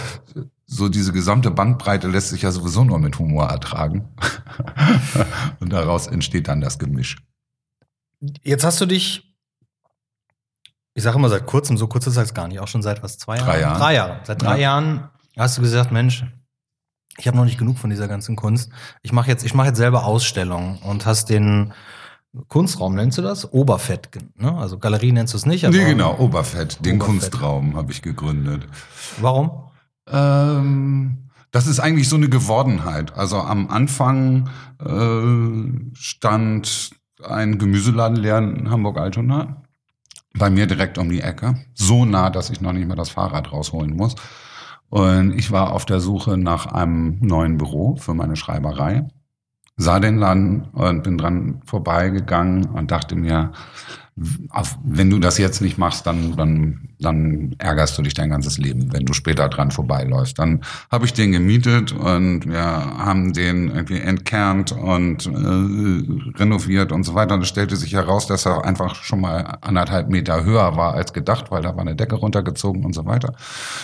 so 0.66 0.90
diese 0.90 1.14
gesamte 1.14 1.52
Bandbreite 1.52 2.08
lässt 2.08 2.30
sich 2.30 2.42
ja 2.42 2.52
sowieso 2.52 2.84
nur 2.84 3.00
mit 3.00 3.20
Humor 3.20 3.48
ertragen. 3.48 4.10
und 5.60 5.72
daraus 5.72 6.08
entsteht 6.08 6.48
dann 6.48 6.62
das 6.62 6.80
Gemisch. 6.80 7.18
Jetzt 8.44 8.64
hast 8.64 8.82
du 8.82 8.86
dich, 8.86 9.36
ich 10.94 11.04
sage 11.04 11.18
immer 11.18 11.30
seit 11.30 11.46
kurzem, 11.46 11.78
so 11.78 11.88
kurz 11.88 12.08
ist 12.08 12.18
es 12.18 12.34
gar 12.34 12.48
nicht, 12.48 12.60
auch 12.60 12.68
schon 12.68 12.82
seit 12.82 13.04
was, 13.04 13.18
zwei 13.18 13.38
Jahren? 13.38 13.48
Drei 13.48 13.60
Jahre. 13.62 13.80
Drei 13.80 13.94
Jahre. 13.94 14.20
Seit 14.24 14.42
drei 14.42 14.56
ja. 14.56 14.62
Jahren 14.62 15.10
hast 15.38 15.58
du 15.58 15.62
gesagt, 15.62 15.92
Mensch, 15.92 16.26
ich 17.18 17.28
habe 17.28 17.38
noch 17.38 17.46
nicht 17.46 17.58
genug 17.58 17.78
von 17.78 17.90
dieser 17.90 18.08
ganzen 18.08 18.36
Kunst. 18.36 18.72
Ich 19.02 19.12
mache 19.12 19.30
jetzt, 19.30 19.44
ich 19.44 19.54
mache 19.54 19.68
jetzt 19.68 19.78
selber 19.78 20.06
Ausstellungen 20.06 20.78
und 20.80 21.06
hast 21.06 21.30
den 21.30 21.74
Kunstraum 22.48 22.96
nennst 22.96 23.18
du 23.18 23.22
das? 23.22 23.52
Oberfett, 23.52 24.10
ne? 24.36 24.56
Also 24.58 24.78
Galerie 24.78 25.12
nennst 25.12 25.34
du 25.34 25.38
es 25.38 25.46
nicht. 25.46 25.68
nee, 25.68 25.86
genau, 25.86 26.18
Oberfett. 26.20 26.86
Den 26.86 26.98
Oberfett. 26.98 27.32
Kunstraum 27.32 27.76
habe 27.76 27.92
ich 27.92 28.02
gegründet. 28.02 28.68
Warum? 29.20 29.64
Ähm, 30.08 31.30
das 31.52 31.68
ist 31.68 31.80
eigentlich 31.80 32.10
so 32.10 32.16
eine 32.16 32.30
Gewordenheit. 32.30 33.16
Also 33.16 33.38
am 33.38 33.70
Anfang 33.70 34.50
äh, 34.80 35.96
stand 35.96 36.92
ein 37.24 37.58
Gemüseladen 37.58 38.18
leer 38.18 38.38
in 38.38 38.70
Hamburg-Altona. 38.70 39.64
Bei 40.38 40.52
mir 40.52 40.68
direkt 40.68 41.00
um 41.00 41.10
die 41.10 41.22
Ecke. 41.22 41.56
So 41.74 42.06
nah, 42.06 42.30
dass 42.30 42.52
ich 42.52 42.62
noch 42.62 42.74
nicht 42.74 42.88
mehr 42.88 42.96
das 42.96 43.10
Fahrrad 43.10 43.52
rausholen 43.52 43.96
muss. 43.96 44.16
Und 44.90 45.34
ich 45.34 45.52
war 45.52 45.74
auf 45.74 45.86
der 45.86 46.00
Suche 46.00 46.38
nach 46.38 46.68
einem 46.68 47.20
neuen 47.20 47.58
Büro 47.58 47.96
für 47.98 48.14
meine 48.14 48.36
Schreiberei, 48.36 49.08
sah 49.76 50.00
den 50.00 50.18
Laden 50.18 50.66
und 50.72 51.04
bin 51.04 51.18
dran 51.18 51.62
vorbeigegangen 51.66 52.66
und 52.70 52.92
dachte 52.92 53.16
mir, 53.16 53.52
wenn 54.84 55.12
du 55.12 55.20
das 55.20 55.38
jetzt 55.38 55.62
nicht 55.62 55.78
machst, 55.78 56.08
dann, 56.08 56.36
dann, 56.36 56.90
dann 57.00 57.56
ärgerst 57.60 57.96
du 57.98 58.02
dich 58.02 58.16
dein 58.16 58.32
ganzes 58.32 58.58
Leben, 58.58 58.92
wenn 58.92 59.06
du 59.06 59.14
später 59.14 59.48
dran 59.48 59.70
vorbeiläufst. 59.70 60.40
Dann 60.40 60.62
habe 60.90 61.06
ich 61.06 61.14
den 61.14 61.32
gemietet 61.32 61.92
und 61.92 62.48
wir 62.48 62.64
haben 62.64 63.34
den 63.34 63.70
irgendwie 63.70 64.00
entkernt 64.00 64.72
und 64.72 65.28
äh, 65.28 66.40
renoviert 66.40 66.92
und 66.92 67.04
so 67.04 67.14
weiter. 67.14 67.36
Und 67.36 67.42
es 67.42 67.50
stellte 67.50 67.76
sich 67.76 67.94
heraus, 67.94 68.26
dass 68.26 68.48
er 68.48 68.66
einfach 68.66 68.96
schon 68.96 69.22
mal 69.22 69.60
anderthalb 69.62 70.10
Meter 70.10 70.44
höher 70.44 70.76
war 70.76 70.96
als 70.96 71.14
gedacht, 71.14 71.52
weil 71.52 71.62
da 71.62 71.76
war 71.76 71.82
eine 71.82 71.96
Decke 71.96 72.16
runtergezogen 72.16 72.86
und 72.86 72.94
so 72.94 73.06
weiter. 73.06 73.34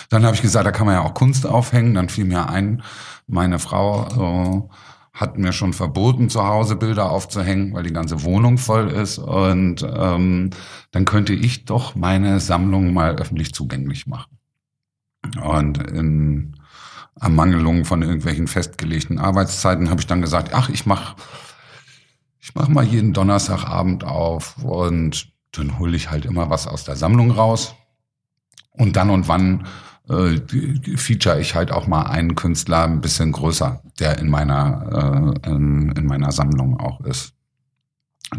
Dann 0.08 0.24
habe 0.24 0.34
ich 0.34 0.42
gesagt, 0.42 0.66
da 0.66 0.72
kann 0.72 0.86
man 0.86 0.96
ja 0.96 1.02
auch 1.02 1.14
Kunst 1.14 1.46
aufhängen. 1.46 1.94
Dann 1.94 2.08
fiel 2.08 2.24
mir 2.24 2.48
ein, 2.48 2.82
meine 3.28 3.60
Frau 3.60 4.66
äh, 4.68 4.74
hat 5.14 5.38
mir 5.38 5.52
schon 5.52 5.72
verboten, 5.72 6.28
zu 6.28 6.44
Hause 6.44 6.74
Bilder 6.74 7.10
aufzuhängen, 7.10 7.72
weil 7.72 7.84
die 7.84 7.92
ganze 7.92 8.24
Wohnung 8.24 8.58
voll 8.58 8.90
ist. 8.90 9.18
Und 9.18 9.82
ähm, 9.82 10.50
dann 10.90 11.04
könnte 11.04 11.32
ich 11.32 11.64
doch 11.64 11.94
meine 11.94 12.40
Sammlung 12.40 12.92
mal 12.92 13.16
öffentlich 13.16 13.54
zugänglich 13.54 14.08
machen. 14.08 14.38
Und 15.40 15.78
in 15.78 16.56
Ermangelung 17.20 17.84
von 17.84 18.02
irgendwelchen 18.02 18.48
festgelegten 18.48 19.20
Arbeitszeiten 19.20 19.88
habe 19.88 20.00
ich 20.00 20.08
dann 20.08 20.20
gesagt, 20.20 20.52
ach, 20.52 20.68
ich 20.68 20.84
mache 20.84 21.14
ich 22.44 22.54
mach 22.54 22.68
mal 22.68 22.84
jeden 22.84 23.14
Donnerstagabend 23.14 24.04
auf 24.04 24.62
und 24.62 25.32
dann 25.52 25.78
hole 25.78 25.96
ich 25.96 26.10
halt 26.10 26.26
immer 26.26 26.50
was 26.50 26.66
aus 26.66 26.84
der 26.84 26.94
Sammlung 26.94 27.30
raus. 27.30 27.74
Und 28.72 28.96
dann 28.96 29.08
und 29.08 29.28
wann 29.28 29.66
äh, 30.08 30.40
feature 30.96 31.40
ich 31.40 31.54
halt 31.54 31.72
auch 31.72 31.86
mal 31.86 32.02
einen 32.02 32.34
Künstler 32.34 32.84
ein 32.84 33.00
bisschen 33.00 33.32
größer, 33.32 33.82
der 33.98 34.18
in 34.18 34.28
meiner, 34.28 35.34
äh, 35.44 35.50
in, 35.50 35.92
in 35.92 36.06
meiner 36.06 36.32
Sammlung 36.32 36.78
auch 36.78 37.00
ist. 37.00 37.32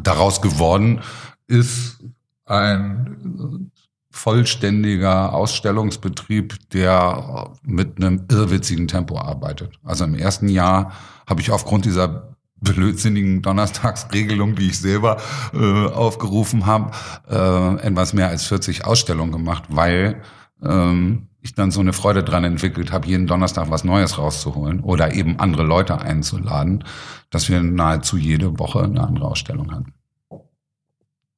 Daraus 0.01 0.41
geworden 0.41 1.01
ist 1.47 2.03
ein 2.45 3.71
vollständiger 4.11 5.33
Ausstellungsbetrieb, 5.33 6.69
der 6.71 7.51
mit 7.63 7.97
einem 7.97 8.25
irrwitzigen 8.31 8.87
Tempo 8.87 9.19
arbeitet. 9.19 9.77
Also 9.83 10.05
im 10.05 10.15
ersten 10.15 10.47
Jahr 10.47 10.93
habe 11.27 11.41
ich 11.41 11.51
aufgrund 11.51 11.85
dieser 11.85 12.35
blödsinnigen 12.61 13.41
Donnerstagsregelung, 13.41 14.55
die 14.55 14.67
ich 14.67 14.79
selber 14.79 15.17
äh, 15.53 15.87
aufgerufen 15.87 16.65
habe, 16.65 16.91
äh, 17.29 17.87
etwas 17.87 18.13
mehr 18.13 18.29
als 18.29 18.45
40 18.45 18.85
Ausstellungen 18.85 19.33
gemacht, 19.33 19.65
weil 19.69 20.21
ähm, 20.63 21.27
ich 21.45 21.53
dann 21.53 21.69
so 21.69 21.79
eine 21.79 21.93
Freude 21.93 22.23
dran 22.23 22.43
entwickelt 22.43 22.91
habe, 22.91 23.07
jeden 23.07 23.27
Donnerstag 23.27 23.69
was 23.69 23.83
Neues 23.83 24.17
rauszuholen 24.17 24.79
oder 24.79 25.13
eben 25.13 25.39
andere 25.39 25.61
Leute 25.61 26.01
einzuladen, 26.01 26.83
dass 27.29 27.49
wir 27.49 27.61
nahezu 27.61 28.17
jede 28.17 28.57
Woche 28.57 28.83
eine 28.83 29.01
andere 29.01 29.27
Ausstellung 29.27 29.71
hatten. 29.71 29.93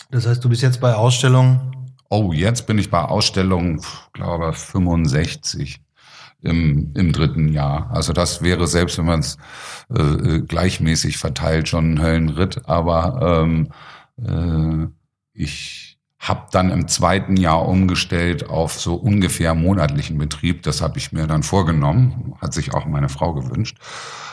Das 0.10 0.26
heißt, 0.26 0.44
du 0.44 0.48
bist 0.48 0.62
jetzt 0.62 0.80
bei 0.80 0.96
Ausstellungen? 0.96 1.60
Oh, 2.10 2.32
jetzt 2.32 2.68
bin 2.68 2.78
ich 2.78 2.90
bei 2.90 3.02
Ausstellungen, 3.02 3.82
glaube 4.14 4.54
65 4.54 5.82
im, 6.42 6.94
im 6.96 7.12
dritten 7.12 7.50
Jahr. 7.50 7.92
Also 7.92 8.14
das 8.14 8.42
wäre 8.42 8.66
selbst, 8.66 8.98
wenn 8.98 9.08
man 9.08 9.20
es 9.20 9.38
äh, 9.94 10.02
äh, 10.02 10.42
gleichmäßig 10.42 11.18
verteilt, 11.18 11.68
schon 11.68 11.96
ein 11.96 12.02
Höllenritt. 12.02 12.62
Aber 12.70 13.44
ähm, 13.44 13.68
äh, 14.24 14.88
ich 15.34 15.87
habe 16.20 16.48
dann 16.52 16.72
im 16.72 16.88
zweiten 16.88 17.38
Jahr 17.38 17.68
umgestellt 17.68 18.50
auf 18.50 18.80
so 18.80 18.96
ungefähr 18.96 19.54
monatlichen 19.54 20.18
Betrieb. 20.18 20.64
Das 20.64 20.82
habe 20.82 20.98
ich 20.98 21.12
mir 21.12 21.28
dann 21.28 21.44
vorgenommen, 21.44 22.34
hat 22.42 22.54
sich 22.54 22.74
auch 22.74 22.86
meine 22.86 23.10
Frau 23.10 23.34
gewünscht. 23.34 23.78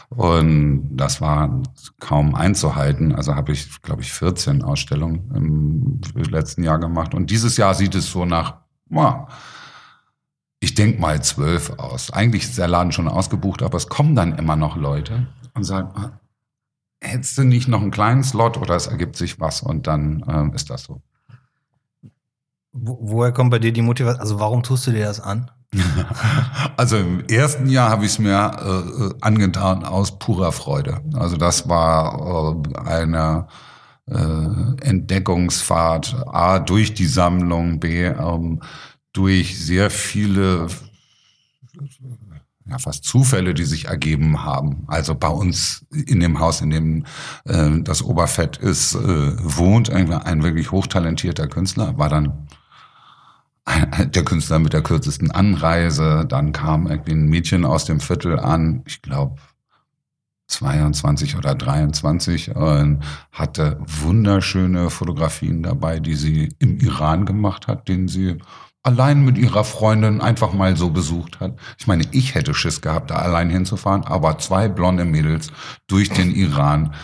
Und 0.09 0.97
das 0.97 1.21
war 1.21 1.63
kaum 2.01 2.35
einzuhalten. 2.35 3.15
Also 3.15 3.35
habe 3.35 3.53
ich, 3.53 3.83
glaube 3.83 4.03
ich, 4.03 4.13
14 4.13 4.63
Ausstellungen 4.63 5.31
im 5.35 6.23
letzten 6.31 6.63
Jahr 6.63 6.79
gemacht. 6.79 7.15
Und 7.15 7.31
dieses 7.31 7.57
Jahr 7.57 7.75
sieht 7.75 7.95
es 7.95 8.11
so 8.11 8.25
nach, 8.25 8.59
wow, 8.89 9.29
ich 10.61 10.75
denke 10.75 11.01
mal 11.01 11.23
zwölf 11.23 11.79
aus. 11.79 12.11
Eigentlich 12.11 12.45
ist 12.45 12.59
der 12.59 12.69
Laden 12.69 12.93
schon 12.93 13.09
ausgebucht, 13.09 13.63
aber 13.63 13.77
es 13.77 13.89
kommen 13.89 14.15
dann 14.15 14.39
immer 14.39 14.57
noch 14.57 14.77
Leute 14.77 15.27
und 15.53 15.65
sagen, 15.65 15.91
ah, 15.95 16.19
hättest 17.03 17.37
du 17.37 17.45
nicht 17.45 17.69
noch 17.69 17.83
einen 17.83 17.91
kleinen 17.91 18.25
Slot 18.25 18.57
oder 18.57 18.75
es 18.75 18.87
ergibt 18.87 19.17
sich 19.17 19.41
was 19.41 19.61
und 19.61 19.87
dann 19.87 20.25
ähm, 20.27 20.55
ist 20.55 20.71
das 20.71 20.85
so. 20.85 21.03
Wo, 22.77 22.99
woher 23.01 23.31
kommt 23.31 23.53
bei 23.53 23.61
dir 23.61 23.73
die 23.73 23.83
Motivation? 23.83 24.21
Also 24.21 24.41
warum 24.41 24.65
tust 24.65 24.87
du 24.87 24.91
dir 24.91 25.07
das 25.07 25.21
an? 25.21 25.51
Also 26.77 26.97
im 26.97 27.25
ersten 27.27 27.69
Jahr 27.69 27.91
habe 27.91 28.05
ich 28.05 28.13
es 28.13 28.19
mir 28.19 28.33
äh, 28.33 29.15
angetan 29.21 29.85
aus 29.85 30.19
purer 30.19 30.51
Freude. 30.51 31.01
Also 31.15 31.37
das 31.37 31.69
war 31.69 32.57
äh, 32.75 32.79
eine 32.79 33.47
äh, 34.07 34.87
Entdeckungsfahrt 34.87 36.17
A 36.27 36.59
durch 36.59 36.95
die 36.95 37.07
Sammlung, 37.07 37.79
B 37.79 38.07
ähm, 38.07 38.61
durch 39.13 39.65
sehr 39.65 39.91
viele 39.91 40.67
ja, 42.67 42.79
fast 42.79 43.05
Zufälle, 43.05 43.55
die 43.55 43.65
sich 43.65 43.87
ergeben 43.87 44.45
haben. 44.45 44.85
Also 44.89 45.15
bei 45.15 45.29
uns 45.29 45.87
in 45.93 46.19
dem 46.19 46.41
Haus, 46.41 46.61
in 46.61 46.71
dem 46.71 47.05
äh, 47.45 47.81
das 47.83 48.03
Oberfett 48.03 48.57
ist, 48.57 48.95
äh, 48.95 48.99
wohnt 48.99 49.91
ein, 49.91 50.13
ein 50.13 50.43
wirklich 50.43 50.73
hochtalentierter 50.73 51.47
Künstler, 51.47 51.97
war 51.99 52.09
dann 52.09 52.49
der 54.05 54.25
Künstler 54.25 54.59
mit 54.59 54.73
der 54.73 54.83
kürzesten 54.83 55.31
Anreise. 55.31 56.25
Dann 56.29 56.53
kam 56.53 56.87
irgendwie 56.87 57.13
ein 57.13 57.29
Mädchen 57.29 57.65
aus 57.65 57.85
dem 57.85 58.01
Viertel 58.01 58.39
an, 58.39 58.83
ich 58.87 59.03
glaube 59.03 59.37
22 60.49 61.37
oder 61.37 61.55
23 61.55 62.55
und 62.55 63.03
hatte 63.33 63.79
wunderschöne 63.81 64.91
Fotografien 64.91 65.63
dabei, 65.63 66.01
die 66.01 66.15
sie 66.15 66.55
im 66.59 66.79
Iran 66.81 67.25
gemacht 67.25 67.67
hat, 67.67 67.89
den 67.89 68.09
sie 68.09 68.37
allein 68.83 69.25
mit 69.25 69.39
ihrer 69.39 69.65
Freundin 69.65 70.21
einfach 70.21 70.53
mal 70.53 70.77
so 70.77 70.91
besucht 70.91 71.41
hat. 71.41 71.59
Ich 71.79 71.87
meine, 71.87 72.05
ich 72.11 72.35
hätte 72.35 72.53
Schiss 72.53 72.83
gehabt, 72.83 73.11
da 73.11 73.17
allein 73.17 73.49
hinzufahren, 73.49 74.05
aber 74.05 74.39
zwei 74.39 74.69
blonde 74.69 75.07
Mädels 75.07 75.51
durch 75.87 76.11
den 76.11 76.35
Iran 76.35 76.95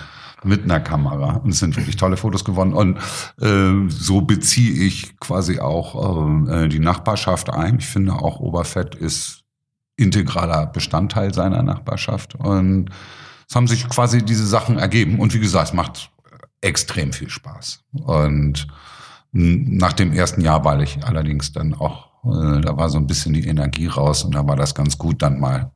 mit 0.45 0.65
einer 0.65 0.81
Kamera. 0.81 1.37
Und 1.37 1.51
es 1.51 1.59
sind 1.59 1.77
wirklich 1.77 1.97
tolle 1.97 2.17
Fotos 2.17 2.45
geworden. 2.45 2.73
Und 2.73 2.99
äh, 3.41 3.89
so 3.89 4.23
beziehe 4.23 4.73
ich 4.85 5.19
quasi 5.21 5.61
auch 5.61 6.49
äh, 6.49 6.69
die 6.69 6.79
Nachbarschaft 6.79 7.51
ein. 7.51 7.79
Ich 7.79 7.87
finde 7.87 8.15
auch 8.15 8.41
Oberfett 8.41 8.95
ist 8.95 9.45
integraler 9.97 10.67
Bestandteil 10.67 11.35
seiner 11.35 11.63
Nachbarschaft. 11.63 12.35
Und 12.35 12.91
es 13.49 13.55
haben 13.55 13.67
sich 13.67 13.89
quasi 13.89 14.25
diese 14.25 14.47
Sachen 14.47 14.79
ergeben. 14.79 15.19
Und 15.19 15.35
wie 15.35 15.41
gesagt, 15.41 15.69
es 15.69 15.75
macht 15.75 16.11
extrem 16.61 17.13
viel 17.13 17.31
Spaß. 17.31 17.85
Und 17.93 18.67
nach 19.33 19.93
dem 19.93 20.13
ersten 20.13 20.41
Jahr 20.41 20.65
war 20.65 20.81
ich 20.81 21.05
allerdings 21.05 21.53
dann 21.53 21.75
auch, 21.75 22.09
äh, 22.25 22.61
da 22.61 22.77
war 22.77 22.89
so 22.91 22.99
ein 22.99 23.07
bisschen 23.07 23.33
die 23.33 23.47
Energie 23.47 23.87
raus 23.87 24.25
und 24.25 24.35
da 24.35 24.47
war 24.47 24.57
das 24.57 24.75
ganz 24.75 24.99
gut, 24.99 25.23
dann 25.23 25.39
mal 25.39 25.71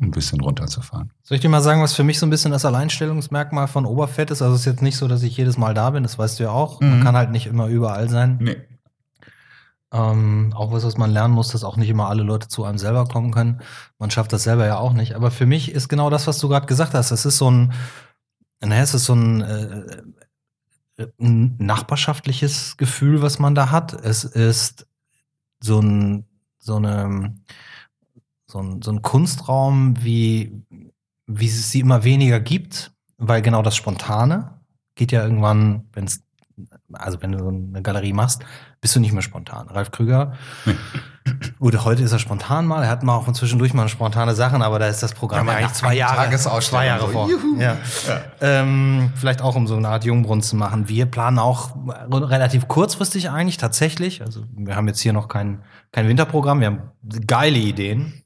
ein 0.00 0.10
bisschen 0.10 0.40
runterzufahren. 0.40 1.12
Soll 1.22 1.36
ich 1.36 1.40
dir 1.40 1.48
mal 1.48 1.60
sagen, 1.60 1.82
was 1.82 1.94
für 1.94 2.04
mich 2.04 2.18
so 2.18 2.26
ein 2.26 2.30
bisschen 2.30 2.52
das 2.52 2.64
Alleinstellungsmerkmal 2.64 3.68
von 3.68 3.86
Oberfett 3.86 4.30
ist? 4.30 4.42
Also 4.42 4.54
es 4.54 4.60
ist 4.60 4.66
jetzt 4.66 4.82
nicht 4.82 4.96
so, 4.96 5.08
dass 5.08 5.22
ich 5.22 5.36
jedes 5.36 5.56
Mal 5.58 5.74
da 5.74 5.90
bin, 5.90 6.02
das 6.02 6.18
weißt 6.18 6.38
du 6.38 6.44
ja 6.44 6.50
auch. 6.50 6.80
Mhm. 6.80 6.90
Man 6.90 7.04
kann 7.04 7.16
halt 7.16 7.30
nicht 7.30 7.46
immer 7.46 7.68
überall 7.68 8.08
sein. 8.08 8.38
Nee. 8.40 8.56
Ähm, 9.92 10.52
auch 10.56 10.72
was, 10.72 10.84
was 10.84 10.96
man 10.96 11.12
lernen 11.12 11.34
muss, 11.34 11.48
dass 11.48 11.62
auch 11.62 11.76
nicht 11.76 11.88
immer 11.88 12.08
alle 12.08 12.24
Leute 12.24 12.48
zu 12.48 12.64
einem 12.64 12.78
selber 12.78 13.06
kommen 13.06 13.30
können. 13.30 13.60
Man 13.98 14.10
schafft 14.10 14.32
das 14.32 14.42
selber 14.42 14.66
ja 14.66 14.78
auch 14.78 14.92
nicht. 14.92 15.14
Aber 15.14 15.30
für 15.30 15.46
mich 15.46 15.70
ist 15.70 15.88
genau 15.88 16.10
das, 16.10 16.26
was 16.26 16.38
du 16.38 16.48
gerade 16.48 16.66
gesagt 16.66 16.94
hast. 16.94 17.12
Das 17.12 17.24
ist 17.24 17.38
so 17.38 17.48
ein, 17.50 17.72
naja, 18.60 18.82
es 18.82 18.94
ist 18.94 19.04
so 19.04 19.14
ein, 19.14 19.40
äh, 19.42 21.04
ein 21.20 21.56
nachbarschaftliches 21.58 22.76
Gefühl, 22.76 23.22
was 23.22 23.38
man 23.38 23.54
da 23.54 23.70
hat. 23.70 23.92
Es 23.92 24.24
ist 24.24 24.86
so 25.60 25.80
ein, 25.80 26.26
so 26.58 26.76
eine, 26.76 27.36
so 28.54 28.60
ein, 28.60 28.82
so 28.82 28.92
ein 28.92 29.02
Kunstraum, 29.02 29.96
wie, 30.04 30.62
wie 31.26 31.46
es 31.46 31.72
sie 31.72 31.80
immer 31.80 32.04
weniger 32.04 32.38
gibt, 32.38 32.92
weil 33.18 33.42
genau 33.42 33.62
das 33.62 33.74
Spontane 33.74 34.60
geht 34.94 35.10
ja 35.10 35.24
irgendwann, 35.24 35.88
wenn 35.92 36.04
es 36.04 36.22
also 36.92 37.20
wenn 37.20 37.32
du 37.32 37.38
so 37.40 37.48
eine 37.48 37.82
Galerie 37.82 38.12
machst, 38.12 38.44
bist 38.80 38.94
du 38.94 39.00
nicht 39.00 39.10
mehr 39.10 39.22
spontan. 39.22 39.66
Ralf 39.66 39.90
Krüger, 39.90 40.34
gut, 41.58 41.84
heute 41.84 42.04
ist 42.04 42.12
er 42.12 42.20
spontan 42.20 42.64
mal, 42.64 42.84
er 42.84 42.90
hat 42.90 43.02
mal 43.02 43.16
auch 43.16 43.32
zwischendurch 43.32 43.74
mal 43.74 43.88
spontane 43.88 44.36
Sachen, 44.36 44.62
aber 44.62 44.78
da 44.78 44.86
ist 44.86 45.02
das 45.02 45.14
Programm 45.14 45.48
ja, 45.48 45.54
eigentlich 45.54 45.72
zwei 45.72 45.94
Jahre, 45.94 46.32
zwei 46.36 46.86
Jahre 46.86 47.08
vor. 47.08 47.28
Ja. 47.58 47.76
ja. 48.06 48.20
Ähm, 48.40 49.12
vielleicht 49.16 49.42
auch 49.42 49.56
um 49.56 49.66
so 49.66 49.74
eine 49.74 49.88
Art 49.88 50.04
Jungbrunnen 50.04 50.42
zu 50.42 50.54
machen. 50.54 50.88
Wir 50.88 51.06
planen 51.06 51.40
auch 51.40 51.74
relativ 52.08 52.68
kurzfristig 52.68 53.30
eigentlich 53.30 53.56
tatsächlich. 53.56 54.22
Also 54.22 54.44
wir 54.56 54.76
haben 54.76 54.86
jetzt 54.86 55.00
hier 55.00 55.12
noch 55.12 55.26
kein, 55.26 55.62
kein 55.90 56.06
Winterprogramm, 56.06 56.60
wir 56.60 56.68
haben 56.68 56.82
geile 57.26 57.58
Ideen. 57.58 58.23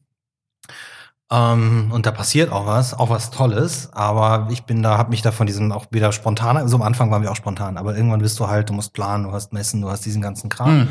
Ähm, 1.31 1.91
und 1.93 2.07
da 2.07 2.11
passiert 2.11 2.51
auch 2.51 2.67
was, 2.67 2.95
auch 2.95 3.11
was 3.11 3.31
Tolles. 3.31 3.91
Aber 3.93 4.49
ich 4.51 4.65
bin 4.65 4.83
da, 4.83 4.97
habe 4.97 5.11
mich 5.11 5.23
da 5.23 5.33
von 5.33 5.47
diesem 5.47 5.73
auch 5.73 5.87
wieder 5.91 6.13
spontan, 6.13 6.57
also 6.57 6.77
am 6.77 6.83
Anfang 6.83 7.11
waren 7.11 7.23
wir 7.23 7.31
auch 7.31 7.37
spontan, 7.37 7.77
aber 7.77 7.97
irgendwann 7.97 8.21
bist 8.21 8.39
du 8.41 8.49
halt, 8.49 8.71
du 8.71 8.73
musst 8.73 8.93
planen, 8.93 9.25
du 9.25 9.33
hast 9.33 9.53
Messen, 9.53 9.81
du 9.81 9.91
hast 9.91 10.05
diesen 10.05 10.23
ganzen 10.23 10.49
Kram. 10.49 10.79
Mhm. 10.79 10.89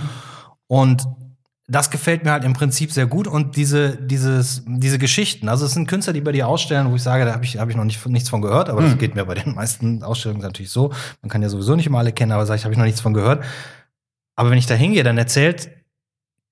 Und 0.67 1.07
das 1.69 1.89
gefällt 1.89 2.23
mir 2.23 2.31
halt 2.31 2.45
im 2.45 2.53
Prinzip 2.53 2.93
sehr 2.93 3.07
gut 3.07 3.27
und 3.27 3.57
diese, 3.57 3.97
dieses, 3.97 4.63
diese 4.65 4.97
Geschichten. 4.99 5.49
Also 5.49 5.65
es 5.65 5.73
sind 5.73 5.87
Künstler, 5.87 6.13
die 6.13 6.21
bei 6.21 6.31
dir 6.31 6.47
ausstellen, 6.47 6.89
wo 6.89 6.95
ich 6.95 7.03
sage, 7.03 7.25
da 7.25 7.33
habe 7.33 7.43
ich, 7.43 7.57
hab 7.57 7.69
ich 7.69 7.75
noch 7.75 7.83
nicht, 7.83 8.05
nichts 8.05 8.29
von 8.29 8.41
gehört, 8.41 8.69
aber 8.69 8.81
mhm. 8.81 8.85
das 8.85 8.97
geht 8.97 9.15
mir 9.15 9.25
bei 9.25 9.33
den 9.33 9.53
meisten 9.53 10.01
Ausstellungen 10.01 10.41
natürlich 10.41 10.71
so. 10.71 10.93
Man 11.21 11.29
kann 11.29 11.41
ja 11.41 11.49
sowieso 11.49 11.75
nicht 11.75 11.87
immer 11.87 11.99
alle 11.99 12.13
kennen, 12.13 12.31
aber 12.31 12.45
sage 12.45 12.59
ich, 12.59 12.63
habe 12.63 12.73
ich 12.73 12.77
noch 12.77 12.85
nichts 12.85 13.01
von 13.01 13.13
gehört. 13.13 13.43
Aber 14.35 14.49
wenn 14.49 14.57
ich 14.57 14.67
da 14.67 14.75
hingehe, 14.75 15.03
dann 15.03 15.17
erzählt 15.17 15.69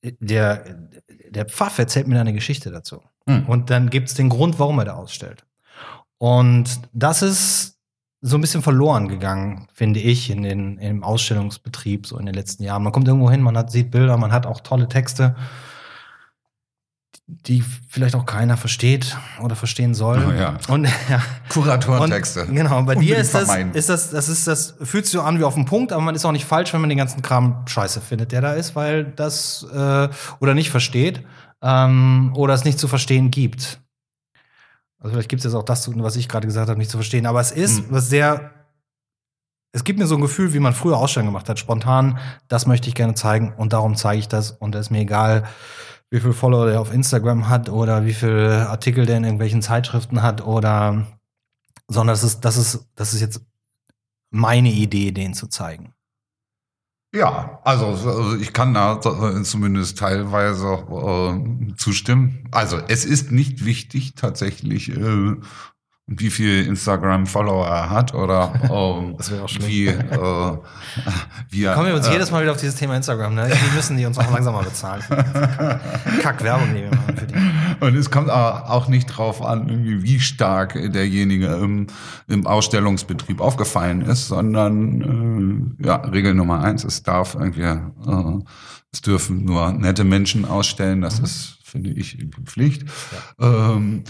der, 0.01 0.65
der 1.30 1.46
Pfaff 1.46 1.80
erzählt 1.80 2.08
mir 2.08 2.20
eine 2.20 2.34
Geschichte 2.34 2.70
dazu. 2.70 3.01
Mhm. 3.25 3.46
Und 3.48 3.70
dann 3.70 3.89
gibt 3.89 4.10
es 4.10 4.13
den 4.13 4.29
Grund, 4.29 4.60
warum 4.60 4.79
er 4.79 4.86
da 4.86 4.94
ausstellt. 4.94 5.46
Und 6.17 6.82
das 6.94 7.22
ist 7.22 7.75
so 8.22 8.38
ein 8.38 8.41
bisschen 8.41 8.63
verloren 8.63 9.08
gegangen, 9.08 9.67
finde 9.74 10.00
ich, 10.00 10.32
in 10.32 10.41
den, 10.41 10.77
im 10.79 11.03
Ausstellungsbetrieb 11.03 12.08
so 12.08 12.17
in 12.17 12.25
den 12.25 12.34
letzten 12.34 12.63
Jahren. 12.63 12.82
Man 12.84 12.91
kommt 12.91 13.08
irgendwo 13.08 13.29
hin, 13.29 13.41
man 13.41 13.58
hat, 13.58 13.72
sieht 13.72 13.91
Bilder, 13.91 14.17
man 14.17 14.32
hat 14.32 14.48
auch 14.48 14.61
tolle 14.61 14.88
Texte, 14.88 15.35
die 17.27 17.64
vielleicht 17.88 18.16
auch 18.16 18.25
keiner 18.25 18.57
versteht 18.57 19.18
oder 19.42 19.55
verstehen 19.55 19.94
soll. 19.94 20.24
Oh 20.27 20.31
ja. 20.31 20.57
Und 20.70 20.85
ja. 21.09 21.22
Kuratorentexte. 21.50 22.48
Genau, 22.48 22.81
bei 22.83 22.96
dir 22.96 23.18
ist 23.18 23.35
das, 23.35 23.55
ist 23.74 23.90
das, 23.90 24.11
das 24.11 24.29
ist 24.29 24.48
das, 24.48 24.75
fühlt 24.81 25.05
sich 25.05 25.14
so 25.14 25.22
an 25.22 25.40
wie 25.40 25.44
auf 25.44 25.55
den 25.55 25.66
Punkt, 25.66 25.92
aber 25.92 26.01
man 26.01 26.16
ist 26.16 26.25
auch 26.25 26.31
nicht 26.31 26.46
falsch, 26.46 26.74
wenn 26.74 26.81
man 26.81 26.90
den 26.90 26.98
ganzen 26.98 27.22
Kram 27.22 27.64
scheiße 27.68 28.01
findet, 28.01 28.31
der 28.31 28.42
da 28.42 28.53
ist, 28.53 28.75
weil 28.75 29.05
das 29.05 29.66
äh, 29.72 30.09
oder 30.40 30.53
nicht 30.53 30.72
versteht 30.72 31.24
ähm, 31.66 32.32
oder 32.36 32.54
es 32.54 32.64
nicht 32.64 32.80
zu 32.80 32.88
verstehen 32.88 33.32
gibt. 33.32 33.82
Also 35.00 35.14
vielleicht 35.14 35.30
gibt 35.30 35.40
es 35.42 35.46
jetzt 35.46 35.56
auch 35.56 35.64
das, 35.64 35.90
was 35.96 36.16
ich 36.16 36.30
gerade 36.30 36.48
gesagt 36.48 36.70
habe, 36.70 36.78
nicht 36.78 36.92
zu 36.92 36.98
verstehen. 36.98 37.25
Aber 37.25 37.42
es 37.42 37.51
ist 37.51 37.82
mhm. 37.82 37.86
was 37.90 38.10
sehr. 38.10 38.51
Es 39.72 39.84
gibt 39.84 40.00
mir 40.00 40.08
so 40.08 40.16
ein 40.16 40.22
Gefühl, 40.22 40.54
wie 40.54 40.60
man 40.60 40.74
früher 40.74 40.98
Ausstellungen 40.98 41.34
gemacht 41.34 41.50
hat. 41.50 41.60
Spontan, 41.60 42.20
das 42.48 42.66
möchte 42.66 42.88
ich 42.88 42.96
gerne 42.96 43.14
zeigen 43.16 43.54
und 43.58 43.74
darum 43.74 43.96
zeige 43.96 44.20
ich 44.20 44.28
das. 44.30 44.51
Und 44.51 44.74
es 44.75 44.88
ist 44.88 44.90
mir 44.92 45.01
egal, 45.01 45.44
wie 46.10 46.22
viel 46.22 46.32
Follower 46.32 46.68
der 46.68 46.80
auf 46.80 46.94
Instagram 46.94 47.50
hat 47.50 47.68
oder 47.68 48.06
wie 48.06 48.14
viel 48.14 48.66
Artikel 48.70 49.06
der 49.06 49.18
in 49.18 49.25
irgendwelchen 49.25 49.62
Zeitschriften 49.62 50.22
hat 50.22 50.46
oder 50.46 51.06
sondern 51.88 52.14
das 52.14 52.24
ist, 52.24 52.42
das 52.46 52.58
ist, 52.58 52.88
das 52.96 53.14
ist 53.14 53.22
jetzt 53.22 53.42
meine 54.30 54.70
Idee, 54.70 55.12
den 55.12 55.34
zu 55.34 55.48
zeigen. 55.48 55.95
Ja, 57.16 57.60
also, 57.64 57.88
also 57.88 58.36
ich 58.36 58.51
kann 58.51 58.74
da 58.74 59.00
zumindest 59.00 59.98
teilweise 59.98 60.68
äh, 60.68 61.74
zustimmen. 61.78 62.44
Also 62.51 62.78
es 62.90 63.06
ist 63.06 63.32
nicht 63.32 63.64
wichtig 63.64 64.16
tatsächlich, 64.16 64.90
äh, 64.90 65.36
wie 66.08 66.30
viel 66.30 66.68
Instagram-Follower 66.68 67.66
er 67.66 67.90
hat 67.90 68.14
oder 68.14 68.54
ähm, 68.70 69.18
wie, 69.66 69.88
äh, 69.88 69.98
wie 71.50 71.64
er, 71.64 71.74
Kommen 71.74 71.88
wir 71.88 71.96
uns 71.96 72.08
äh, 72.08 72.12
jedes 72.12 72.32
Mal 72.32 72.42
wieder 72.42 72.51
auf 72.51 72.60
dieses 72.60 72.75
Thema 72.75 72.98
Instagram, 72.98 73.34
ne? 73.34 73.50
Die 73.50 73.75
müssen 73.75 73.96
die 73.98 74.06
uns 74.06 74.18
auch 74.20 74.32
langsam 74.32 74.54
mal 74.54 74.66
bezahlen. 74.66 75.01
Kack-Werbung, 76.22 76.75
die 76.75 76.82
wir 76.82 76.92
machen 76.92 77.18
für 77.18 77.25
die. 77.25 77.36
Und 77.79 77.96
es 77.96 78.11
kommt 78.11 78.29
auch 78.29 78.88
nicht 78.88 79.07
drauf 79.07 79.42
an, 79.42 79.70
irgendwie, 79.70 80.03
wie 80.03 80.20
stark 80.20 80.74
derjenige 80.92 81.48
im, 81.48 81.88
im 82.27 82.48
Ausstellungsbetrieb 82.48 83.42
aufgefallen 83.42 84.01
ist, 84.01 84.27
sondern 84.27 85.75
äh, 85.81 85.85
ja, 85.85 85.96
Regel 85.98 86.33
Nummer 86.33 86.61
eins, 86.61 86.83
es 86.83 87.03
darf 87.03 87.35
irgendwie, 87.35 87.61
äh, 87.61 88.44
es 88.92 89.01
dürfen 89.01 89.46
nur 89.46 89.72
nette 89.72 90.03
Menschen 90.03 90.46
ausstellen, 90.46 91.01
das 91.01 91.20
mhm. 91.20 91.25
ist, 91.25 91.57
finde 91.64 91.92
ich, 91.92 92.18
Pflicht. 92.46 92.85
Ja. 93.40 93.74
Ähm, 93.75 94.03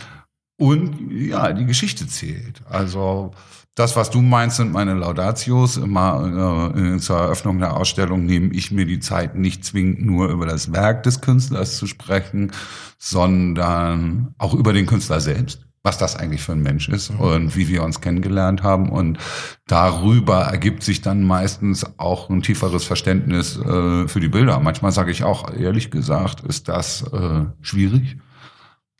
und 0.57 1.11
ja, 1.11 1.51
die 1.51 1.65
Geschichte 1.65 2.07
zählt. 2.07 2.61
Also 2.69 3.31
das, 3.75 3.97
was 3.97 4.09
du 4.09 4.21
meinst, 4.21 4.57
sind 4.57 4.71
meine 4.71 4.93
Laudatios. 4.93 5.77
Immer 5.77 6.73
äh, 6.75 6.97
zur 6.97 7.17
Eröffnung 7.17 7.59
der 7.59 7.75
Ausstellung 7.75 8.25
nehme 8.25 8.53
ich 8.53 8.71
mir 8.71 8.85
die 8.85 8.99
Zeit, 9.01 9.35
nicht 9.35 9.65
zwingend 9.65 10.05
nur 10.05 10.29
über 10.29 10.45
das 10.45 10.71
Werk 10.71 11.03
des 11.03 11.19
Künstlers 11.19 11.77
zu 11.77 11.85
sprechen, 11.85 12.51
sondern 12.97 14.33
auch 14.37 14.53
über 14.53 14.73
den 14.73 14.85
Künstler 14.85 15.19
selbst 15.19 15.61
was 15.85 15.99
das 15.99 16.15
eigentlich 16.15 16.41
für 16.41 16.53
ein 16.53 16.63
Mensch 16.63 16.89
ist 16.89 17.11
mhm. 17.11 17.19
und 17.19 17.55
wie 17.55 17.67
wir 17.67 17.83
uns 17.83 18.01
kennengelernt 18.01 18.63
haben. 18.63 18.89
Und 18.89 19.19
darüber 19.67 20.41
ergibt 20.45 20.81
sich 20.81 21.01
dann 21.01 21.21
meistens 21.21 21.85
auch 21.99 22.27
ein 22.31 22.41
tieferes 22.41 22.85
Verständnis 22.85 23.55
äh, 23.55 24.07
für 24.07 24.19
die 24.19 24.27
Bilder. 24.27 24.59
Manchmal 24.59 24.91
sage 24.91 25.11
ich 25.11 25.23
auch, 25.23 25.53
ehrlich 25.53 25.91
gesagt, 25.91 26.41
ist 26.41 26.69
das 26.69 27.03
äh, 27.13 27.45
schwierig 27.61 28.17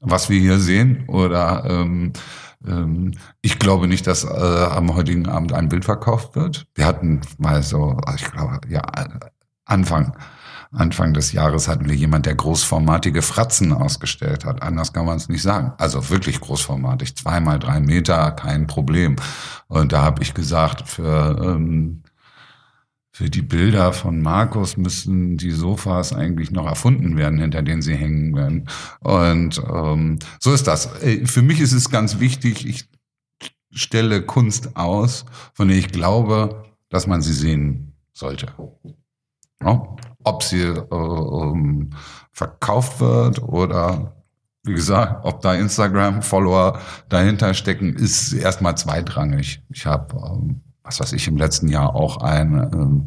was 0.06 0.30
wir 0.30 0.40
hier 0.40 0.60
sehen. 0.60 1.06
Oder 1.08 1.66
ähm, 1.68 2.14
ich 3.42 3.60
glaube 3.60 3.88
nicht, 3.88 4.08
dass 4.08 4.24
äh, 4.24 4.28
am 4.28 4.96
heutigen 4.96 5.28
Abend 5.28 5.54
ein 5.54 5.70
Bild 5.70 5.86
verkauft 5.86 6.36
wird. 6.36 6.68
Wir 6.76 6.86
hatten 6.86 7.22
mal 7.38 7.62
so, 7.64 7.98
ich 8.16 8.32
glaube, 8.32 8.60
ja, 8.68 8.82
Anfang. 9.66 10.16
Anfang 10.72 11.14
des 11.14 11.32
Jahres 11.32 11.68
hatten 11.68 11.88
wir 11.88 11.96
jemand, 11.96 12.26
der 12.26 12.36
großformatige 12.36 13.22
Fratzen 13.22 13.72
ausgestellt 13.72 14.44
hat. 14.44 14.62
Anders 14.62 14.92
kann 14.92 15.06
man 15.06 15.16
es 15.16 15.30
nicht 15.30 15.42
sagen. 15.42 15.72
Also 15.78 16.10
wirklich 16.10 16.42
großformatig, 16.42 17.16
zweimal 17.16 17.60
drei 17.60 17.80
Meter, 17.80 18.32
kein 18.32 18.68
Problem. 18.68 19.16
Und 19.68 19.94
da 19.94 20.02
habe 20.02 20.22
ich 20.22 20.34
gesagt, 20.34 20.90
für 20.90 21.40
ähm, 21.42 22.04
für 23.16 23.30
die 23.30 23.44
Bilder 23.44 23.94
von 23.94 24.22
Markus 24.22 24.76
müssen 24.76 25.38
die 25.38 25.52
Sofas 25.52 26.12
eigentlich 26.12 26.52
noch 26.52 26.66
erfunden 26.66 27.16
werden, 27.16 27.40
hinter 27.40 27.62
denen 27.62 27.82
sie 27.82 27.96
hängen 27.96 28.36
werden. 28.36 28.68
Und 29.00 29.58
ähm, 29.74 30.20
so 30.38 30.52
ist 30.52 30.68
das. 30.68 31.02
Äh, 31.02 31.26
für 31.26 31.42
mich 31.42 31.62
ist 31.62 31.72
es 31.72 31.90
ganz 31.90 32.20
wichtig, 32.20 32.68
ich 32.68 32.90
stelle 33.72 34.22
Kunst 34.22 34.76
aus, 34.76 35.24
von 35.54 35.70
der 35.70 35.78
ich 35.78 35.94
glaube, 35.94 36.66
dass 36.90 37.08
man 37.08 37.22
sie 37.22 37.32
sehen 37.32 37.94
sollte. 38.12 38.48
Ja? 39.64 39.96
Ob 40.26 40.44
sie 40.44 40.64
äh, 40.64 41.88
verkauft 42.34 43.00
wird 43.00 43.42
oder 43.42 44.26
wie 44.64 44.74
gesagt, 44.74 45.24
ob 45.24 45.40
da 45.40 45.54
Instagram-Follower 45.54 46.82
dahinter 47.08 47.54
stecken, 47.54 47.96
ist 47.96 48.34
erstmal 48.34 48.76
zweitrangig. 48.76 49.64
Ich 49.70 49.86
habe 49.86 50.18
ähm, 50.18 50.66
was 50.86 51.00
weiß 51.00 51.14
ich, 51.14 51.28
im 51.28 51.38
letzten 51.38 51.68
Jahr 51.68 51.96
auch 51.96 52.18
einen 52.18 52.74
ähm, 52.74 53.06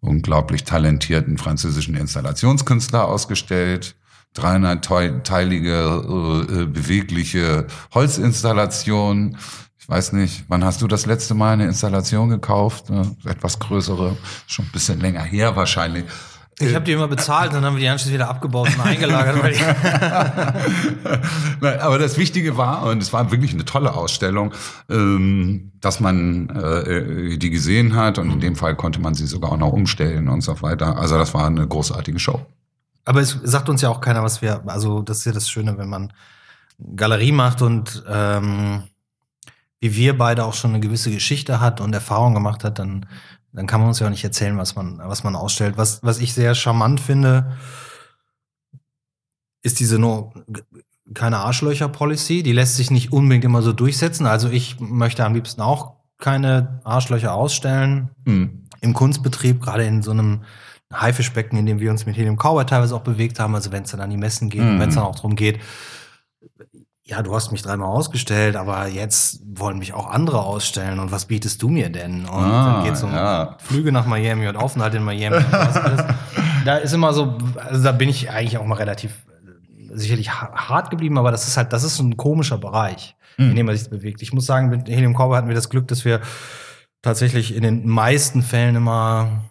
unglaublich 0.00 0.64
talentierten 0.64 1.38
französischen 1.38 1.96
Installationskünstler 1.96 3.06
ausgestellt. 3.06 3.96
300-teilige, 4.36 6.62
äh, 6.62 6.66
bewegliche 6.66 7.66
Holzinstallation. 7.94 9.38
Ich 9.78 9.88
weiß 9.88 10.12
nicht, 10.12 10.44
wann 10.48 10.64
hast 10.64 10.82
du 10.82 10.86
das 10.86 11.06
letzte 11.06 11.34
Mal 11.34 11.54
eine 11.54 11.64
Installation 11.64 12.28
gekauft? 12.28 12.90
Äh, 12.90 13.06
etwas 13.28 13.58
größere, 13.58 14.16
schon 14.46 14.66
ein 14.66 14.70
bisschen 14.70 15.00
länger 15.00 15.22
her 15.22 15.56
wahrscheinlich. 15.56 16.04
Ich 16.60 16.74
habe 16.74 16.84
die 16.84 16.92
immer 16.92 17.06
bezahlt, 17.06 17.52
dann 17.52 17.64
haben 17.64 17.76
wir 17.76 17.80
die 17.80 17.88
anschließend 17.88 18.14
wieder 18.14 18.28
abgebaut 18.28 18.68
und 18.74 18.80
eingelagert. 18.84 19.36
Nein, 21.60 21.80
aber 21.80 21.98
das 21.98 22.18
Wichtige 22.18 22.56
war, 22.56 22.82
und 22.84 23.00
es 23.00 23.12
war 23.12 23.30
wirklich 23.30 23.52
eine 23.52 23.64
tolle 23.64 23.94
Ausstellung, 23.94 24.52
ähm, 24.90 25.70
dass 25.80 26.00
man 26.00 26.48
äh, 26.50 27.38
die 27.38 27.50
gesehen 27.50 27.94
hat 27.94 28.18
und 28.18 28.32
in 28.32 28.40
dem 28.40 28.56
Fall 28.56 28.74
konnte 28.74 29.00
man 29.00 29.14
sie 29.14 29.28
sogar 29.28 29.52
auch 29.52 29.56
noch 29.56 29.72
umstellen 29.72 30.28
und 30.28 30.40
so 30.40 30.60
weiter. 30.60 30.98
Also 30.98 31.16
das 31.16 31.32
war 31.32 31.46
eine 31.46 31.66
großartige 31.66 32.18
Show. 32.18 32.44
Aber 33.04 33.20
es 33.20 33.38
sagt 33.42 33.68
uns 33.68 33.80
ja 33.80 33.88
auch 33.88 34.00
keiner, 34.00 34.24
was 34.24 34.42
wir, 34.42 34.62
also 34.66 35.02
das 35.02 35.18
ist 35.18 35.26
ja 35.26 35.32
das 35.32 35.48
Schöne, 35.48 35.78
wenn 35.78 35.88
man 35.88 36.12
Galerie 36.96 37.32
macht 37.32 37.62
und 37.62 38.04
ähm, 38.08 38.82
wie 39.80 39.94
wir 39.94 40.18
beide 40.18 40.44
auch 40.44 40.54
schon 40.54 40.72
eine 40.72 40.80
gewisse 40.80 41.10
Geschichte 41.10 41.60
hat 41.60 41.80
und 41.80 41.94
Erfahrung 41.94 42.34
gemacht 42.34 42.64
hat, 42.64 42.78
dann, 42.78 43.06
dann 43.58 43.66
kann 43.66 43.80
man 43.80 43.88
uns 43.88 43.98
ja 43.98 44.06
auch 44.06 44.10
nicht 44.10 44.22
erzählen, 44.22 44.56
was 44.56 44.76
man, 44.76 44.98
was 45.02 45.24
man 45.24 45.34
ausstellt. 45.34 45.76
Was, 45.76 46.00
was 46.04 46.20
ich 46.20 46.32
sehr 46.32 46.54
charmant 46.54 47.00
finde, 47.00 47.56
ist 49.62 49.80
diese 49.80 49.98
nur 49.98 50.32
keine 51.12 51.38
Arschlöcher-Policy. 51.38 52.44
Die 52.44 52.52
lässt 52.52 52.76
sich 52.76 52.92
nicht 52.92 53.12
unbedingt 53.12 53.44
immer 53.44 53.62
so 53.62 53.72
durchsetzen. 53.72 54.26
Also 54.26 54.48
ich 54.48 54.78
möchte 54.78 55.24
am 55.24 55.34
liebsten 55.34 55.60
auch 55.60 55.96
keine 56.18 56.80
Arschlöcher 56.84 57.34
ausstellen 57.34 58.10
mhm. 58.24 58.68
im 58.80 58.94
Kunstbetrieb, 58.94 59.60
gerade 59.60 59.84
in 59.84 60.02
so 60.02 60.12
einem 60.12 60.44
Haifischbecken, 60.94 61.58
in 61.58 61.66
dem 61.66 61.80
wir 61.80 61.90
uns 61.90 62.06
mit 62.06 62.16
Helium 62.16 62.36
Cowboy 62.36 62.64
teilweise 62.64 62.94
auch 62.94 63.02
bewegt 63.02 63.40
haben. 63.40 63.56
Also 63.56 63.72
wenn 63.72 63.82
es 63.82 63.90
dann 63.90 64.00
an 64.00 64.10
die 64.10 64.16
Messen 64.16 64.50
geht, 64.50 64.62
mhm. 64.62 64.78
wenn 64.78 64.90
es 64.90 64.94
dann 64.94 65.02
auch 65.02 65.16
darum 65.16 65.34
geht, 65.34 65.58
ja, 67.08 67.22
du 67.22 67.34
hast 67.34 67.52
mich 67.52 67.62
dreimal 67.62 67.88
ausgestellt, 67.88 68.54
aber 68.54 68.86
jetzt 68.86 69.40
wollen 69.54 69.78
mich 69.78 69.94
auch 69.94 70.10
andere 70.10 70.42
ausstellen 70.42 70.98
und 70.98 71.10
was 71.10 71.24
bietest 71.24 71.62
du 71.62 71.70
mir 71.70 71.88
denn? 71.88 72.26
Und 72.26 72.44
ah, 72.44 72.74
dann 72.74 72.84
geht 72.84 72.94
es 72.94 73.02
um 73.02 73.12
ja. 73.12 73.56
Flüge 73.60 73.92
nach 73.92 74.04
Miami 74.04 74.46
und 74.46 74.56
Aufenthalt 74.56 74.92
in 74.94 75.04
Miami. 75.04 75.42
da 76.66 76.76
ist 76.76 76.92
immer 76.92 77.14
so, 77.14 77.38
also 77.56 77.82
da 77.82 77.92
bin 77.92 78.10
ich 78.10 78.30
eigentlich 78.30 78.58
auch 78.58 78.66
mal 78.66 78.74
relativ 78.74 79.12
sicherlich 79.90 80.30
hart 80.30 80.90
geblieben, 80.90 81.16
aber 81.16 81.30
das 81.30 81.48
ist 81.48 81.56
halt, 81.56 81.72
das 81.72 81.82
ist 81.82 81.98
ein 81.98 82.18
komischer 82.18 82.58
Bereich, 82.58 83.16
mhm. 83.38 83.50
in 83.50 83.56
dem 83.56 83.66
man 83.66 83.76
sich 83.76 83.88
bewegt. 83.88 84.20
Ich 84.20 84.34
muss 84.34 84.44
sagen, 84.44 84.68
mit 84.68 84.86
Helium 84.86 85.14
Cowboy 85.14 85.38
hatten 85.38 85.48
wir 85.48 85.54
das 85.54 85.70
Glück, 85.70 85.88
dass 85.88 86.04
wir 86.04 86.20
tatsächlich 87.00 87.54
in 87.56 87.62
den 87.62 87.88
meisten 87.88 88.42
Fällen 88.42 88.76
immer 88.76 89.44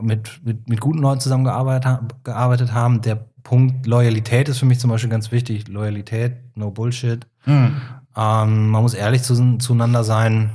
mit, 0.00 0.40
mit, 0.44 0.68
mit 0.68 0.80
guten 0.80 0.98
Leuten 0.98 1.20
zusammengearbeitet 1.20 2.00
gearbeitet 2.24 2.72
haben. 2.72 3.00
Der 3.00 3.29
Punkt 3.42 3.86
Loyalität 3.86 4.48
ist 4.48 4.58
für 4.58 4.66
mich 4.66 4.78
zum 4.78 4.90
Beispiel 4.90 5.10
ganz 5.10 5.32
wichtig. 5.32 5.68
Loyalität, 5.68 6.36
no 6.54 6.70
Bullshit. 6.70 7.26
Mhm. 7.46 7.80
Ähm, 8.16 8.68
man 8.68 8.82
muss 8.82 8.94
ehrlich 8.94 9.22
zu, 9.22 9.58
zueinander 9.58 10.04
sein. 10.04 10.50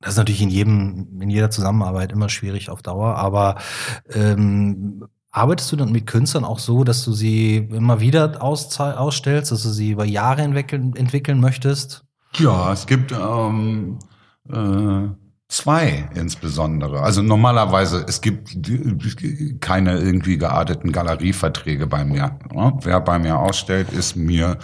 Das 0.00 0.12
ist 0.12 0.18
natürlich 0.18 0.42
in 0.42 0.50
jedem, 0.50 1.20
in 1.20 1.30
jeder 1.30 1.50
Zusammenarbeit 1.50 2.12
immer 2.12 2.28
schwierig 2.28 2.68
auf 2.68 2.82
Dauer, 2.82 3.16
aber 3.16 3.56
ähm, 4.12 5.04
arbeitest 5.30 5.72
du 5.72 5.76
dann 5.76 5.92
mit 5.92 6.06
Künstlern 6.06 6.44
auch 6.44 6.58
so, 6.58 6.84
dass 6.84 7.04
du 7.04 7.12
sie 7.12 7.56
immer 7.56 8.00
wieder 8.00 8.42
aus, 8.42 8.78
ausstellst, 8.78 9.50
dass 9.50 9.62
du 9.62 9.70
sie 9.70 9.90
über 9.90 10.04
Jahre 10.04 10.42
entwickeln, 10.42 10.94
entwickeln 10.94 11.40
möchtest? 11.40 12.04
Ja, 12.36 12.72
es 12.72 12.86
gibt 12.86 13.12
ähm, 13.12 13.98
äh 14.48 15.08
Zwei 15.54 16.08
insbesondere. 16.16 17.02
Also 17.02 17.22
normalerweise, 17.22 18.04
es 18.08 18.20
gibt 18.20 18.58
keine 19.60 20.00
irgendwie 20.00 20.36
gearteten 20.36 20.90
Galerieverträge 20.90 21.86
bei 21.86 22.04
mir. 22.04 22.40
Wer 22.80 22.98
bei 23.00 23.20
mir 23.20 23.38
ausstellt, 23.38 23.92
ist 23.92 24.16
mir 24.16 24.58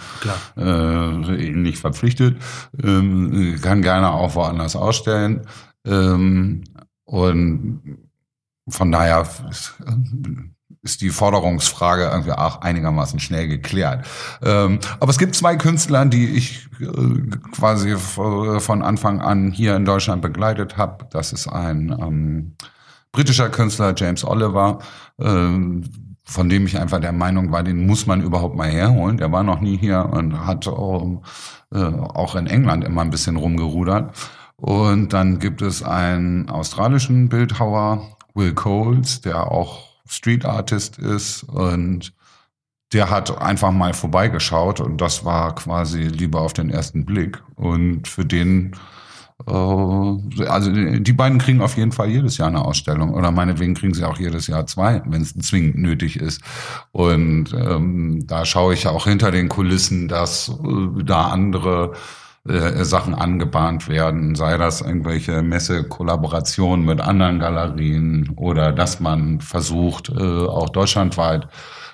äh, 0.57 1.07
nicht 1.07 1.77
verpflichtet, 1.77 2.41
ähm, 2.83 3.57
kann 3.61 3.81
gerne 3.81 4.11
auch 4.11 4.35
woanders 4.35 4.75
ausstellen. 4.75 5.47
Ähm, 5.87 6.65
und 7.05 7.99
von 8.67 8.91
daher 8.91 9.25
ist 10.83 11.01
die 11.01 11.09
Forderungsfrage 11.09 12.05
irgendwie 12.05 12.31
auch 12.31 12.61
einigermaßen 12.61 13.19
schnell 13.19 13.47
geklärt. 13.47 14.05
Ähm, 14.41 14.79
aber 14.99 15.11
es 15.11 15.19
gibt 15.19 15.35
zwei 15.35 15.55
Künstler, 15.55 16.05
die 16.05 16.29
ich 16.29 16.67
äh, 16.79 17.37
quasi 17.51 17.95
von 17.95 18.81
Anfang 18.81 19.21
an 19.21 19.51
hier 19.51 19.75
in 19.75 19.85
Deutschland 19.85 20.21
begleitet 20.21 20.77
habe. 20.77 21.05
Das 21.11 21.33
ist 21.33 21.47
ein 21.47 21.95
ähm, 22.01 22.55
britischer 23.11 23.49
Künstler, 23.49 23.93
James 23.95 24.25
Oliver, 24.25 24.79
ähm, 25.19 25.83
von 26.23 26.49
dem 26.49 26.65
ich 26.65 26.79
einfach 26.79 26.99
der 26.99 27.11
Meinung 27.11 27.51
war, 27.51 27.61
den 27.61 27.85
muss 27.85 28.07
man 28.07 28.21
überhaupt 28.21 28.55
mal 28.55 28.69
herholen. 28.69 29.17
Der 29.17 29.31
war 29.31 29.43
noch 29.43 29.59
nie 29.59 29.77
hier 29.77 30.09
und 30.11 30.45
hat 30.45 30.67
auch, 30.67 31.21
äh, 31.73 31.77
auch 31.77 32.35
in 32.35 32.47
England 32.47 32.83
immer 32.85 33.01
ein 33.01 33.09
bisschen 33.09 33.35
rumgerudert. 33.35 34.15
Und 34.55 35.13
dann 35.13 35.39
gibt 35.39 35.61
es 35.61 35.83
einen 35.83 36.49
australischen 36.49 37.29
Bildhauer, 37.29 38.17
Will 38.33 38.53
Coles, 38.53 39.21
der 39.21 39.51
auch 39.51 39.90
Street 40.11 40.45
Artist 40.45 40.97
ist 40.99 41.43
und 41.43 42.13
der 42.93 43.09
hat 43.09 43.41
einfach 43.41 43.71
mal 43.71 43.93
vorbeigeschaut 43.93 44.81
und 44.81 44.99
das 44.99 45.23
war 45.23 45.55
quasi 45.55 46.01
lieber 46.01 46.41
auf 46.41 46.51
den 46.51 46.69
ersten 46.69 47.05
Blick. 47.05 47.41
Und 47.55 48.09
für 48.09 48.25
den, 48.25 48.75
äh, 49.47 49.51
also 49.51 50.71
die 50.71 51.13
beiden 51.13 51.39
kriegen 51.39 51.61
auf 51.61 51.77
jeden 51.77 51.93
Fall 51.93 52.09
jedes 52.09 52.37
Jahr 52.37 52.49
eine 52.49 52.65
Ausstellung 52.65 53.13
oder 53.13 53.31
meinetwegen 53.31 53.75
kriegen 53.75 53.93
sie 53.93 54.03
auch 54.03 54.19
jedes 54.19 54.47
Jahr 54.47 54.67
zwei, 54.67 55.01
wenn 55.05 55.21
es 55.21 55.33
zwingend 55.33 55.77
nötig 55.77 56.19
ist. 56.19 56.41
Und 56.91 57.53
ähm, 57.53 58.27
da 58.27 58.43
schaue 58.43 58.73
ich 58.73 58.83
ja 58.83 58.91
auch 58.91 59.05
hinter 59.05 59.31
den 59.31 59.47
Kulissen, 59.47 60.09
dass 60.09 60.49
äh, 60.49 61.03
da 61.05 61.29
andere 61.29 61.93
äh, 62.47 62.83
Sachen 62.83 63.13
angebahnt 63.13 63.87
werden, 63.87 64.35
sei 64.35 64.57
das 64.57 64.81
irgendwelche 64.81 65.43
Messe-Kollaborationen 65.43 66.85
mit 66.85 66.99
anderen 66.99 67.39
Galerien 67.39 68.33
oder 68.35 68.71
dass 68.71 68.99
man 68.99 69.41
versucht, 69.41 70.09
äh, 70.09 70.47
auch 70.47 70.69
deutschlandweit 70.69 71.47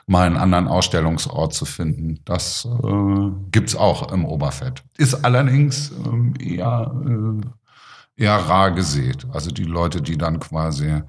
mal 0.06 0.26
einen 0.26 0.38
anderen 0.38 0.70
Ausstellungsort 0.70 1.54
zu 1.54 1.66
finden. 1.66 2.20
Das 2.24 2.66
äh, 2.66 3.30
gibt's 3.52 3.76
auch 3.76 4.12
im 4.14 4.24
Oberfett. 4.26 4.84
Ist 4.98 5.26
allerdings 5.26 5.92
ähm, 6.06 6.34
eher, 6.40 6.94
äh, 7.06 8.24
eher 8.24 8.36
rar 8.38 8.72
gesät. 8.72 9.28
Also 9.34 9.52
die 9.52 9.66
Leute, 9.66 10.02
die 10.02 10.18
dann 10.18 10.40
quasi 10.40 10.88
äh, 10.88 11.02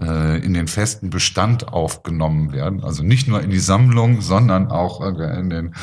in 0.00 0.54
den 0.54 0.68
festen 0.68 1.10
Bestand 1.10 1.68
aufgenommen 1.68 2.52
werden. 2.52 2.82
Also 2.82 3.02
nicht 3.02 3.28
nur 3.28 3.42
in 3.42 3.50
die 3.50 3.58
Sammlung, 3.58 4.22
sondern 4.22 4.68
auch 4.68 5.02
in 5.02 5.50
den, 5.50 5.74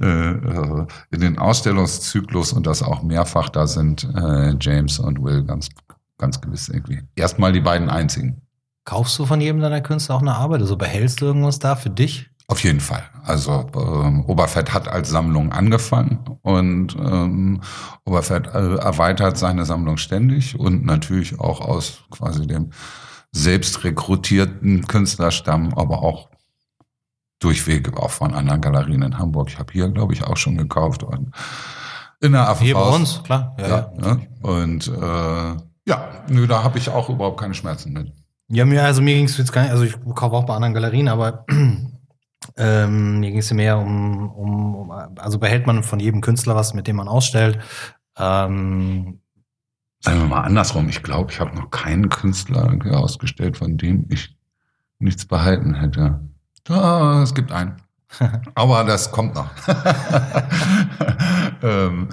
äh, 0.00 0.06
äh, 0.06 0.86
in 1.10 1.20
den 1.20 1.38
Ausstellungszyklus 1.38 2.54
und 2.54 2.66
das 2.66 2.82
auch 2.82 3.02
mehrfach. 3.02 3.50
Da 3.50 3.66
sind 3.66 4.08
äh, 4.14 4.54
James 4.58 4.98
und 4.98 5.22
Will 5.22 5.44
ganz, 5.44 5.68
ganz 6.16 6.40
gewiss 6.40 6.70
irgendwie. 6.70 7.02
Erstmal 7.14 7.52
die 7.52 7.60
beiden 7.60 7.90
einzigen. 7.90 8.40
Kaufst 8.84 9.18
du 9.18 9.26
von 9.26 9.38
jedem 9.38 9.60
deiner 9.60 9.82
Künstler 9.82 10.14
auch 10.14 10.22
eine 10.22 10.34
Arbeit? 10.34 10.62
Also 10.62 10.78
behältst 10.78 11.20
du 11.20 11.26
irgendwas 11.26 11.58
da 11.58 11.76
für 11.76 11.90
dich? 11.90 12.30
Auf 12.46 12.64
jeden 12.64 12.80
Fall. 12.80 13.02
Also 13.22 13.66
ähm, 13.76 14.24
Oberfett 14.24 14.72
hat 14.72 14.88
als 14.88 15.10
Sammlung 15.10 15.52
angefangen 15.52 16.20
und 16.40 16.96
ähm, 16.96 17.60
Oberfett 18.06 18.46
äh, 18.46 18.76
erweitert 18.76 19.36
seine 19.36 19.66
Sammlung 19.66 19.98
ständig 19.98 20.58
und 20.58 20.86
natürlich 20.86 21.38
auch 21.38 21.60
aus 21.60 22.04
quasi 22.10 22.46
dem 22.46 22.70
selbst 23.38 23.84
rekrutierten 23.84 24.86
Künstlerstamm, 24.86 25.72
aber 25.74 26.02
auch 26.02 26.28
durchweg 27.38 27.96
auch 27.96 28.10
von 28.10 28.34
anderen 28.34 28.60
Galerien 28.60 29.02
in 29.02 29.18
Hamburg. 29.18 29.48
Ich 29.48 29.58
habe 29.58 29.72
hier, 29.72 29.88
glaube 29.88 30.12
ich, 30.12 30.24
auch 30.24 30.36
schon 30.36 30.56
gekauft. 30.56 31.02
Und 31.04 31.30
in 32.20 32.32
der 32.32 32.48
AVV. 32.48 32.60
Hier 32.60 32.74
bei 32.74 32.88
uns, 32.88 33.22
klar. 33.22 33.56
Ja, 33.58 33.68
ja, 33.68 33.92
ja. 33.96 34.14
Ne? 34.14 34.28
Und 34.42 34.88
äh, 34.88 35.62
ja, 35.88 36.24
nö, 36.28 36.46
da 36.46 36.64
habe 36.64 36.78
ich 36.78 36.90
auch 36.90 37.08
überhaupt 37.08 37.40
keine 37.40 37.54
Schmerzen 37.54 37.92
mit. 37.92 38.12
Ja, 38.48 38.64
mir, 38.64 38.82
also 38.82 39.02
mir 39.02 39.14
ging 39.14 39.26
es 39.26 39.38
jetzt 39.38 39.52
gar 39.52 39.62
nicht, 39.62 39.70
also 39.70 39.84
ich 39.84 39.94
kaufe 40.14 40.34
auch 40.34 40.44
bei 40.44 40.54
anderen 40.54 40.74
Galerien, 40.74 41.08
aber 41.08 41.44
ähm, 42.56 43.20
mir 43.20 43.30
ging 43.30 43.38
es 43.38 43.52
mehr 43.52 43.78
um, 43.78 44.30
um, 44.30 44.74
um, 44.74 44.90
also 44.90 45.38
behält 45.38 45.66
man 45.66 45.82
von 45.84 46.00
jedem 46.00 46.22
Künstler 46.22 46.56
was, 46.56 46.74
mit 46.74 46.86
dem 46.86 46.96
man 46.96 47.08
ausstellt. 47.08 47.60
Ähm, 48.18 49.20
Sagen 50.00 50.20
wir 50.20 50.26
mal 50.26 50.42
andersrum, 50.42 50.88
ich 50.88 51.02
glaube, 51.02 51.32
ich 51.32 51.40
habe 51.40 51.56
noch 51.56 51.70
keinen 51.70 52.08
Künstler 52.08 52.64
irgendwie 52.66 52.90
ausgestellt, 52.90 53.56
von 53.56 53.76
dem 53.76 54.06
ich 54.10 54.36
nichts 54.98 55.24
behalten 55.26 55.74
hätte. 55.74 56.20
Ah, 56.68 57.20
es 57.22 57.34
gibt 57.34 57.50
einen. 57.52 57.76
Aber 58.54 58.84
das 58.84 59.10
kommt 59.10 59.34
noch. 59.34 59.50
ähm, 61.62 62.08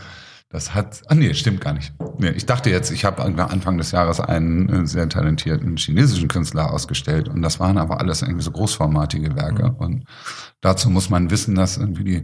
das 0.49 0.73
hat, 0.73 1.01
ah 1.07 1.15
nee, 1.15 1.33
stimmt 1.33 1.61
gar 1.61 1.73
nicht. 1.73 1.93
Nee, 2.17 2.29
ich 2.29 2.45
dachte 2.45 2.69
jetzt, 2.69 2.89
ich 2.91 3.03
habe 3.03 3.21
Anfang 3.23 3.77
des 3.77 3.91
Jahres 3.91 4.19
einen 4.19 4.69
äh, 4.69 4.87
sehr 4.87 5.09
talentierten 5.09 5.75
chinesischen 5.77 6.27
Künstler 6.27 6.71
ausgestellt 6.71 7.27
und 7.27 7.41
das 7.41 7.59
waren 7.59 7.77
aber 7.77 7.99
alles 7.99 8.21
irgendwie 8.21 8.43
so 8.43 8.51
großformatige 8.51 9.35
Werke. 9.35 9.71
Mhm. 9.71 9.75
Und 9.75 10.05
dazu 10.61 10.89
muss 10.89 11.09
man 11.09 11.29
wissen, 11.29 11.55
dass 11.55 11.77
irgendwie 11.77 12.03
die 12.03 12.23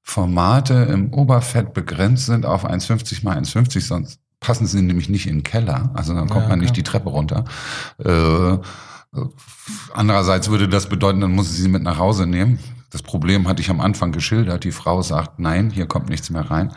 Formate 0.00 0.74
im 0.74 1.12
Oberfett 1.12 1.74
begrenzt 1.74 2.26
sind 2.26 2.46
auf 2.46 2.64
1,50 2.64 3.24
mal 3.24 3.36
1,50, 3.36 3.80
sonst 3.80 4.20
passen 4.40 4.66
sie 4.66 4.82
nämlich 4.82 5.08
nicht 5.08 5.26
in 5.26 5.38
den 5.38 5.42
Keller. 5.42 5.90
Also 5.94 6.14
dann 6.14 6.28
kommt 6.28 6.44
ja, 6.44 6.48
man 6.50 6.58
nicht 6.58 6.76
die 6.76 6.82
Treppe 6.82 7.10
runter. 7.10 7.44
Äh, 7.98 8.58
andererseits 9.94 10.50
würde 10.50 10.68
das 10.68 10.88
bedeuten, 10.88 11.20
dann 11.20 11.32
muss 11.32 11.50
ich 11.50 11.56
sie 11.56 11.68
mit 11.68 11.82
nach 11.82 11.98
Hause 11.98 12.26
nehmen. 12.26 12.58
Das 12.90 13.02
Problem 13.02 13.48
hatte 13.48 13.60
ich 13.60 13.70
am 13.70 13.80
Anfang 13.80 14.12
geschildert. 14.12 14.64
Die 14.64 14.72
Frau 14.72 15.02
sagt, 15.02 15.38
nein, 15.38 15.70
hier 15.70 15.86
kommt 15.86 16.08
nichts 16.08 16.30
mehr 16.30 16.50
rein. 16.50 16.72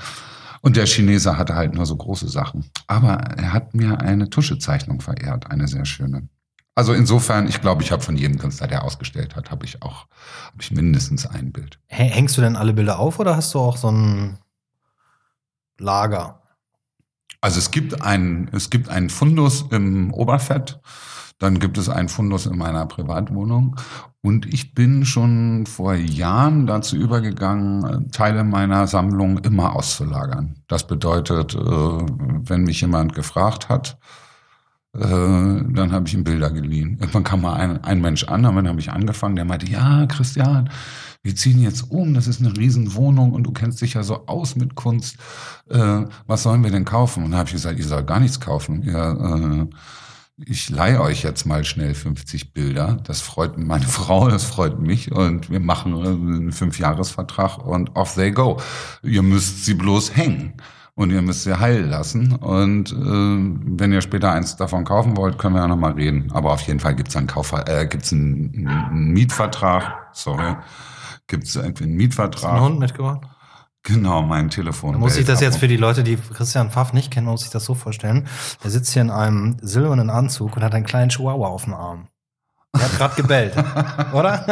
Und 0.62 0.76
der 0.76 0.86
Chinese 0.86 1.38
hatte 1.38 1.56
halt 1.56 1.74
nur 1.74 1.86
so 1.86 1.96
große 1.96 2.28
Sachen. 2.28 2.70
Aber 2.88 3.14
er 3.14 3.54
hat 3.54 3.74
mir 3.74 4.02
eine 4.02 4.30
Tuschezeichnung 4.30 5.02
verehrt, 5.02 5.50
eine 5.50 5.68
sehr 5.68 5.86
schöne. 5.86 6.28
Also 6.76 6.94
insofern, 6.94 7.48
ich 7.48 7.62
glaube, 7.62 7.84
ich 7.84 7.92
habe 7.92 8.02
von 8.02 8.16
jedem 8.16 8.38
Künstler, 8.38 8.68
der 8.68 8.84
ausgestellt 8.84 9.36
hat, 9.36 9.52
habe 9.52 9.66
ich 9.66 9.82
auch 9.82 10.08
hab 10.46 10.62
ich 10.62 10.72
mindestens 10.72 11.26
ein 11.26 11.52
Bild. 11.52 11.80
Hängst 11.88 12.38
du 12.38 12.42
denn 12.42 12.56
alle 12.56 12.74
Bilder 12.74 13.00
auf 13.00 13.20
oder 13.20 13.36
hast 13.36 13.54
du 13.54 13.60
auch 13.60 13.78
so 13.78 13.92
ein 13.92 14.38
Lager? 15.78 16.39
Also 17.42 17.60
es 17.60 17.72
gibt 17.72 18.02
ein, 18.02 18.50
es 18.52 18.70
gibt 18.70 18.90
einen 18.90 19.10
Fundus 19.10 19.66
im 19.72 20.14
Oberfett. 20.14 20.80
Dann 21.40 21.60
gibt 21.60 21.78
es 21.78 21.88
einen 21.88 22.10
Fundus 22.10 22.46
in 22.46 22.58
meiner 22.58 22.86
Privatwohnung. 22.86 23.78
Und 24.22 24.54
ich 24.54 24.74
bin 24.74 25.06
schon 25.06 25.66
vor 25.66 25.94
Jahren 25.94 26.68
dazu 26.68 26.98
übergegangen, 26.98 28.12
Teile 28.12 28.44
meiner 28.44 28.88
Sammlung 28.88 29.38
immer 29.40 29.74
auszulagern. 29.74 30.56
Das 30.68 30.86
bedeutet, 30.86 31.56
äh, 31.56 31.60
wenn 31.60 32.64
mich 32.64 32.82
jemand 32.82 33.16
gefragt 33.16 33.70
hat, 33.70 33.98
äh, 34.94 35.00
dann 35.00 35.92
habe 35.94 36.08
ich 36.08 36.14
ihm 36.14 36.26
Bilder 36.26 36.52
geliehen. 36.52 36.98
Irgendwann 37.00 37.24
kam 37.24 37.42
mal 37.42 37.54
ein, 37.54 37.84
ein 37.86 38.02
Mensch 38.02 38.26
an, 38.26 38.44
dann 38.44 38.68
habe 38.68 38.80
ich 38.82 38.92
angefangen, 38.92 39.38
der 39.38 39.46
meinte, 39.46 39.68
ja, 39.68 40.06
Christian, 40.08 40.70
wir 41.30 41.36
ziehen 41.36 41.62
jetzt 41.62 41.92
um, 41.92 42.16
das 42.16 42.26
ist 42.26 42.42
eine 42.42 42.58
Riesenwohnung 42.58 43.34
und 43.34 43.44
du 43.44 43.52
kennst 43.52 43.82
dich 43.82 43.94
ja 43.94 44.02
so 44.02 44.26
aus 44.26 44.56
mit 44.56 44.74
Kunst. 44.74 45.18
Äh, 45.70 46.06
was 46.26 46.42
sollen 46.42 46.64
wir 46.64 46.72
denn 46.72 46.86
kaufen? 46.86 47.24
Und 47.24 47.32
dann 47.32 47.38
habe 47.42 47.50
ich 47.50 47.54
gesagt, 47.54 47.78
ihr 47.78 47.86
sollt 47.86 48.08
gar 48.08 48.20
nichts 48.20 48.40
kaufen. 48.40 48.82
Ihr, 48.82 49.70
äh, 49.70 49.76
ich 50.44 50.72
leihe 50.72 51.00
euch 51.00 51.22
jetzt 51.22 51.46
mal 51.46 51.64
schnell 51.66 51.94
50 51.94 52.52
Bilder. 52.52 52.98
Das 53.04 53.22
freut 53.22 53.60
meine 53.60 53.86
Frau, 53.88 54.28
das 54.28 54.44
freut 54.44 54.80
mich 54.80 55.12
und 55.12 55.52
wir 55.52 55.60
machen 55.60 55.94
einen 56.04 56.52
Fünfjahresvertrag 56.52 57.64
und 57.64 57.96
off 57.96 58.16
they 58.16 58.32
go. 58.32 58.60
Ihr 59.04 59.22
müsst 59.22 59.66
sie 59.66 59.76
bloß 59.76 60.16
hängen 60.16 60.54
und 60.96 61.12
ihr 61.12 61.22
müsst 61.22 61.44
sie 61.44 61.60
heil 61.60 61.82
lassen. 61.86 62.34
Und 62.38 62.92
äh, 62.92 62.96
wenn 62.96 63.94
ihr 63.94 64.02
später 64.02 64.32
eins 64.32 64.56
davon 64.56 64.84
kaufen 64.84 65.16
wollt, 65.16 65.38
können 65.38 65.54
wir 65.54 65.62
ja 65.62 65.68
nochmal 65.68 65.92
reden. 65.92 66.32
Aber 66.32 66.54
auf 66.54 66.62
jeden 66.64 66.80
Fall 66.80 66.96
gibt's 66.96 67.16
einen, 67.16 67.28
Kauf 67.28 67.52
äh, 67.52 67.88
einen, 68.12 68.68
einen 68.68 69.12
Mietvertrag. 69.12 70.08
Sorry 70.12 70.56
gibt 71.30 71.46
es 71.46 71.56
irgendwie 71.56 71.86
einen 71.86 71.94
Mietvertrag. 71.94 72.36
Hast 72.36 72.44
du 72.44 72.48
einen 72.48 72.62
Hund 72.62 72.80
mitgebracht? 72.80 73.22
Genau, 73.84 74.22
mein 74.22 74.50
Telefon. 74.50 74.94
Da 74.94 75.00
muss 75.00 75.16
ich 75.16 75.26
das 75.26 75.40
jetzt 75.40 75.58
für 75.58 75.70
die 75.70 75.78
Leute, 75.78 76.04
die 76.04 76.18
Christian 76.18 76.70
Pfaff 76.70 76.92
nicht 76.92 77.12
kennen, 77.12 77.28
muss 77.28 77.46
ich 77.46 77.50
das 77.50 77.64
so 77.64 77.76
vorstellen. 77.76 78.28
Er 78.62 78.70
sitzt 78.70 78.92
hier 78.92 79.02
in 79.02 79.10
einem 79.10 79.56
silbernen 79.62 80.10
Anzug 80.10 80.58
und 80.58 80.64
hat 80.64 80.76
einen 80.76 80.86
kleinen 80.86 81.10
Chihuahua 81.10 81.48
auf 81.48 81.64
dem 81.64 81.74
Arm. 81.74 82.10
Er 82.74 82.82
hat 82.84 82.98
gerade 82.98 83.16
gebellt, 83.16 83.56
oder? 84.14 84.44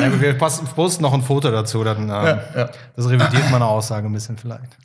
ja, 0.00 0.20
wir 0.20 0.38
posten 0.38 1.02
noch 1.02 1.12
ein 1.12 1.22
Foto 1.22 1.50
dazu, 1.50 1.84
dann 1.84 2.04
ähm, 2.04 2.08
ja, 2.08 2.40
ja. 2.56 2.70
das 2.96 3.08
revidiert 3.08 3.50
meine 3.50 3.66
Aussage 3.66 4.06
ein 4.06 4.12
bisschen 4.12 4.36
vielleicht. 4.36 4.78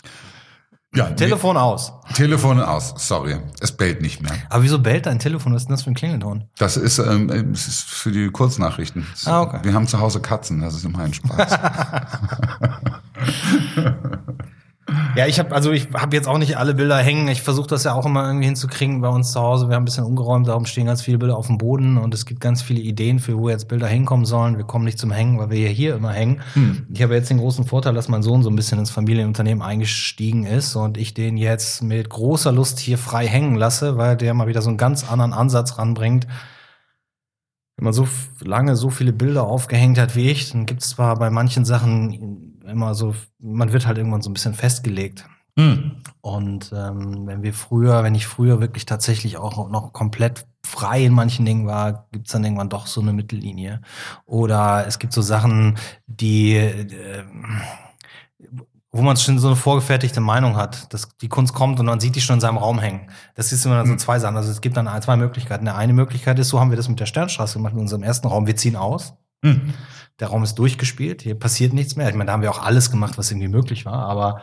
Ja, 0.98 1.12
Telefon 1.12 1.56
nee, 1.56 1.62
aus. 1.62 1.94
Telefon 2.16 2.60
aus, 2.60 2.96
sorry. 2.98 3.38
Es 3.60 3.72
bellt 3.72 4.02
nicht 4.02 4.20
mehr. 4.22 4.32
Aber 4.50 4.64
wieso 4.64 4.80
bellt 4.80 5.06
dein 5.06 5.20
Telefon? 5.20 5.54
Was 5.54 5.62
ist 5.62 5.68
denn 5.68 5.76
das 5.76 5.84
für 5.84 5.92
ein 5.92 5.96
Klingelton? 5.96 6.46
Das 6.58 6.76
ist, 6.76 6.98
ähm, 6.98 7.28
das 7.52 7.68
ist 7.68 7.84
für 7.84 8.12
die 8.12 8.30
Kurznachrichten. 8.32 9.06
Ah, 9.26 9.42
okay. 9.42 9.60
Wir 9.62 9.76
haben 9.76 9.88
zu 9.88 10.00
Hause 10.00 10.22
Katzen, 10.22 10.60
das 10.60 10.74
ist 10.74 10.86
immer 10.86 11.00
ein 11.00 11.14
Spaß. 11.14 11.52
Ja, 15.16 15.26
ich 15.26 15.40
habe 15.40 15.54
also 15.54 15.72
ich 15.72 15.90
habe 15.94 16.16
jetzt 16.16 16.28
auch 16.28 16.38
nicht 16.38 16.58
alle 16.58 16.74
Bilder 16.74 16.98
hängen. 16.98 17.28
Ich 17.28 17.42
versuche 17.42 17.68
das 17.68 17.84
ja 17.84 17.94
auch 17.94 18.06
immer 18.06 18.26
irgendwie 18.26 18.46
hinzukriegen 18.46 19.02
bei 19.02 19.10
uns 19.10 19.32
zu 19.32 19.42
Hause. 19.42 19.68
Wir 19.68 19.76
haben 19.76 19.84
ein 19.84 19.86
bisschen 19.86 20.06
umgeräumt, 20.06 20.48
darum 20.48 20.66
stehen 20.66 20.86
ganz 20.86 21.02
viele 21.02 21.18
Bilder 21.18 21.38
auf 21.38 21.48
dem 21.48 21.58
Boden 21.58 21.98
und 21.98 22.14
es 22.14 22.26
gibt 22.26 22.40
ganz 22.40 22.62
viele 22.62 22.80
Ideen 22.80 23.20
für 23.20 23.38
wo 23.38 23.50
jetzt 23.50 23.68
Bilder 23.68 23.88
hinkommen 23.88 24.26
sollen. 24.26 24.58
Wir 24.58 24.64
kommen 24.64 24.86
nicht 24.86 25.00
zum 25.00 25.12
Hängen, 25.12 25.40
weil 25.40 25.50
wir 25.50 25.60
ja 25.60 25.70
hier 25.70 25.96
immer 25.96 26.14
hängen. 26.14 26.42
Hm. 26.54 26.86
Ich 26.94 27.02
habe 27.02 27.16
jetzt 27.16 27.30
den 27.30 27.40
großen 27.40 27.66
Vorteil, 27.66 27.94
dass 27.94 28.08
mein 28.08 28.24
Sohn 28.24 28.44
so 28.44 28.50
ein 28.50 28.56
bisschen 28.56 28.80
ins 28.80 28.92
Familienunternehmen 28.92 29.62
eingestiegen 29.62 30.46
ist 30.46 30.76
und 30.76 30.98
ich 30.98 31.14
den 31.14 31.36
jetzt 31.36 31.84
mit 31.84 32.10
großer 32.10 32.52
Lust 32.52 32.80
hier 32.80 32.98
frei 32.98 33.28
hängen 33.28 33.56
lasse, 33.56 33.98
weil 33.98 34.16
der 34.16 34.34
mal 34.34 34.48
wieder 34.48 34.62
so 34.62 34.70
einen 34.70 34.78
ganz 34.78 35.10
anderen 35.10 35.34
Ansatz 35.34 35.78
ranbringt. 35.78 36.28
Wenn 37.76 37.84
man 37.84 37.94
so 37.94 38.08
lange 38.42 38.76
so 38.76 38.90
viele 38.90 39.14
Bilder 39.14 39.44
aufgehängt 39.44 40.00
hat 40.00 40.16
wie 40.16 40.30
ich, 40.30 40.52
dann 40.52 40.66
gibt 40.66 40.82
es 40.82 40.90
zwar 40.90 41.16
bei 41.18 41.30
manchen 41.30 41.66
Sachen 41.66 42.47
immer 42.70 42.96
so, 42.96 43.16
man 43.40 43.74
wird 43.74 43.88
halt 43.88 43.98
irgendwann 43.98 44.22
so 44.22 44.30
ein 44.30 44.34
bisschen 44.34 44.54
festgelegt. 44.54 45.26
Mhm. 45.56 45.98
Und 46.22 46.72
ähm, 46.76 47.26
wenn 47.26 47.42
wir 47.42 47.54
früher, 47.54 48.04
wenn 48.04 48.16
ich 48.16 48.28
früher 48.28 48.60
wirklich 48.62 48.86
tatsächlich 48.86 49.38
auch 49.38 49.70
noch 49.70 49.92
komplett 49.92 50.46
frei 50.64 51.04
in 51.04 51.14
manchen 51.14 51.46
Dingen 51.46 51.66
war, 51.66 52.08
gibt's 52.12 52.32
dann 52.32 52.44
irgendwann 52.44 52.70
doch 52.70 52.86
so 52.86 53.02
eine 53.02 53.14
Mittellinie. 53.14 53.82
Oder 54.26 54.86
es 54.86 55.00
gibt 55.00 55.14
so 55.14 55.22
Sachen, 55.22 55.78
die 56.06 56.56
äh, 56.56 57.24
wo 58.92 59.02
man 59.02 59.18
schon 59.18 59.38
so 59.38 59.48
eine 59.48 59.56
vorgefertigte 59.56 60.22
Meinung 60.22 60.56
hat, 60.56 60.92
dass 60.94 61.10
die 61.18 61.30
Kunst 61.30 61.54
kommt 61.54 61.80
und 61.80 61.86
man 61.86 62.00
sieht 62.00 62.16
die 62.16 62.22
schon 62.22 62.36
in 62.36 62.40
seinem 62.40 62.58
Raum 62.58 62.80
hängen. 62.80 63.12
Das 63.36 63.52
ist 63.52 63.66
immer 63.66 63.76
dann 63.76 63.86
so 63.86 63.94
mhm. 63.94 64.00
zwei 64.00 64.18
Sachen. 64.20 64.38
Also 64.38 64.50
es 64.50 64.62
gibt 64.62 64.78
dann 64.78 64.90
zwei 65.02 65.18
Möglichkeiten. 65.18 65.68
Eine 65.68 65.94
Möglichkeit 65.94 66.40
ist, 66.40 66.50
so 66.50 66.60
haben 66.60 66.72
wir 66.72 66.78
das 66.78 66.90
mit 66.90 67.00
der 67.00 67.06
Sternstraße 67.06 67.60
gemacht 67.60 67.74
in 67.74 67.80
unserem 67.80 68.04
ersten 68.04 68.28
Raum. 68.28 68.48
Wir 68.48 68.56
ziehen 68.56 68.76
aus. 68.76 69.14
Mhm. 69.44 69.74
Der 70.20 70.30
Raum 70.30 70.44
ist 70.44 70.56
durchgespielt, 70.56 71.22
hier 71.22 71.36
passiert 71.36 71.74
nichts 71.74 71.96
mehr. 71.96 72.10
Ich 72.10 72.16
meine, 72.16 72.28
da 72.28 72.34
haben 72.34 72.42
wir 72.42 72.52
auch 72.52 72.64
alles 72.64 72.90
gemacht, 72.90 73.18
was 73.18 73.30
irgendwie 73.30 73.50
möglich 73.50 73.86
war, 73.86 74.10
aber 74.10 74.42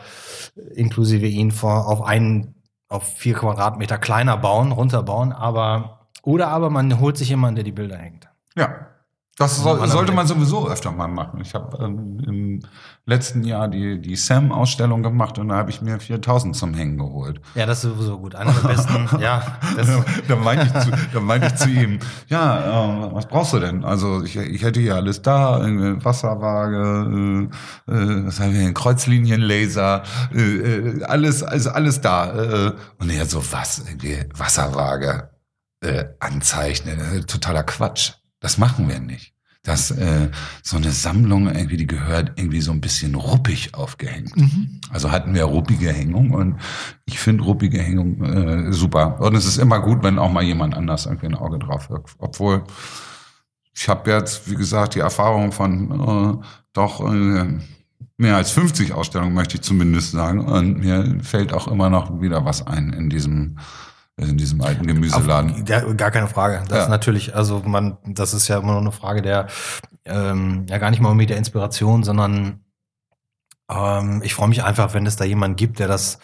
inklusive 0.75 1.27
ihn 1.27 1.51
vor, 1.51 1.89
auf 1.89 2.03
einen, 2.03 2.55
auf 2.89 3.17
vier 3.17 3.35
Quadratmeter 3.35 3.99
kleiner 3.99 4.37
bauen, 4.37 4.71
runterbauen, 4.71 5.33
aber, 5.33 6.09
oder 6.23 6.49
aber 6.49 6.71
man 6.71 7.01
holt 7.01 7.17
sich 7.17 7.29
jemanden, 7.29 7.57
der 7.57 7.65
die 7.65 7.73
Bilder 7.73 7.97
hängt. 7.97 8.29
Ja. 8.57 8.94
Das 9.37 9.57
soll, 9.57 9.85
sollte 9.89 10.13
man 10.13 10.29
sowieso 10.29 10.69
öfter 10.69 10.93
mal 10.93 11.09
machen. 11.09 11.41
Ich 11.41 11.55
habe 11.55 11.77
ähm, 11.85 12.21
im 12.25 12.61
letzten 13.05 13.43
Jahr 13.43 13.67
die, 13.67 14.01
die 14.01 14.15
Sam-Ausstellung 14.15 15.03
gemacht 15.03 15.39
und 15.41 15.49
da 15.49 15.57
habe 15.57 15.71
ich 15.71 15.83
mir 15.83 15.99
4000 15.99 16.55
zum 16.55 16.73
Hängen 16.73 16.99
geholt. 16.99 17.41
Ja, 17.57 17.67
das 17.67 17.79
ist 17.79 17.91
sowieso 17.91 18.21
gut. 18.21 18.37
Einer 18.37 18.53
der 18.53 18.69
besten, 18.69 19.09
ja. 19.21 19.43
da 20.29 20.37
meinte 20.37 20.67
ich, 20.67 20.85
zu, 20.85 20.91
da 21.13 21.21
meinte 21.21 21.49
ich 21.49 21.57
zu 21.57 21.69
ihm, 21.69 21.99
ja, 22.29 23.09
äh, 23.09 23.13
was 23.13 23.27
brauchst 23.27 23.55
du 23.55 23.59
denn? 23.59 23.85
Also 23.85 24.23
ich, 24.23 24.37
ich 24.37 24.63
hätte 24.63 24.79
hier 24.79 24.95
alles 24.95 25.21
da, 25.21 25.57
eine 25.57 26.05
Wasserwaage, 26.05 27.51
äh, 27.89 27.93
äh, 27.93 28.27
was 28.27 28.39
haben 28.39 28.53
wir 28.53 28.61
hier, 28.61 28.73
Kreuzlinienlaser, 28.73 30.05
äh, 30.33 30.41
äh, 30.41 31.05
alles, 31.05 31.43
also 31.43 31.71
alles 31.71 32.01
da. 32.01 32.69
Äh, 32.69 32.73
und 33.01 33.11
er 33.11 33.27
so, 33.27 33.43
was, 33.51 33.81
irgendwie 33.81 34.17
Wasserwaage 34.37 35.31
äh, 35.81 36.05
anzeichnen, 36.21 37.27
totaler 37.27 37.65
Quatsch. 37.65 38.13
Das 38.45 38.59
machen 38.59 38.91
wir 38.91 39.01
nicht. 39.01 39.33
Das, 39.63 39.91
äh, 39.91 40.29
so 40.63 40.77
eine 40.77 40.91
Sammlung 40.91 41.47
irgendwie, 41.47 41.79
die 41.79 41.87
gehört 41.87 42.33
irgendwie 42.37 42.61
so 42.61 42.73
ein 42.73 42.83
bisschen 42.83 43.15
ruppig 43.15 43.75
aufgehängt. 43.75 44.37
Mhm. 44.37 44.83
Also 44.91 45.11
hatten 45.11 45.33
wir 45.33 45.45
ruppige 45.45 45.91
Hängung 45.91 46.33
und 46.33 46.61
ich 47.07 47.19
finde 47.19 47.45
ruppige 47.45 47.81
Hängung 47.81 48.23
äh, 48.23 48.71
super. 48.71 49.19
Und 49.23 49.35
es 49.35 49.47
ist 49.47 49.57
immer 49.57 49.81
gut, 49.81 50.03
wenn 50.03 50.19
auch 50.19 50.31
mal 50.31 50.43
jemand 50.43 50.75
anders 50.75 51.07
irgendwie 51.07 51.29
ein 51.29 51.35
Auge 51.35 51.59
drauf 51.59 51.89
wirkt. 51.89 52.17
Obwohl 52.19 52.65
ich 53.75 53.89
habe 53.89 54.11
jetzt, 54.11 54.51
wie 54.51 54.57
gesagt, 54.57 54.95
die 54.95 55.01
Erfahrung 55.01 55.51
von 55.51 56.43
äh, 56.43 56.45
doch 56.75 57.01
äh, 57.01 57.47
mehr 58.19 58.37
als 58.37 58.51
50 58.51 58.93
Ausstellungen, 58.93 59.33
möchte 59.33 59.55
ich 59.55 59.63
zumindest 59.63 60.11
sagen. 60.11 60.45
Und 60.45 60.81
mir 60.81 61.17
fällt 61.23 61.55
auch 61.55 61.67
immer 61.67 61.89
noch 61.89 62.21
wieder 62.21 62.45
was 62.45 62.67
ein 62.67 62.93
in 62.93 63.09
diesem 63.09 63.57
in 64.17 64.37
diesem 64.37 64.61
alten 64.61 64.87
Gemüseladen. 64.87 65.63
Auf, 65.63 65.69
ja, 65.69 65.81
gar 65.95 66.11
keine 66.11 66.29
Frage. 66.29 66.63
Das 66.69 66.79
ja. 66.79 66.85
ist 66.85 66.91
natürlich, 66.91 67.35
also 67.35 67.63
man, 67.65 67.99
das 68.07 68.33
ist 68.33 68.49
ja 68.49 68.59
immer 68.59 68.73
nur 68.73 68.81
eine 68.81 68.93
Frage 68.93 69.23
der, 69.23 69.49
ähm, 70.05 70.67
ja 70.69 70.79
gar 70.79 70.91
nicht 70.91 71.01
mal 71.01 71.15
mit 71.15 71.31
der 71.31 71.37
Inspiration, 71.37 72.05
sondern 72.05 72.61
ähm, 73.71 74.23
ich 74.25 74.35
freue 74.35 74.49
mich 74.49 74.63
einfach, 74.63 74.95
wenn 74.95 75.07
es 75.07 75.17
da 75.17 75.25
jemanden 75.25 75.57
gibt, 75.57 75.79
der 75.79 75.89
das 75.89 76.19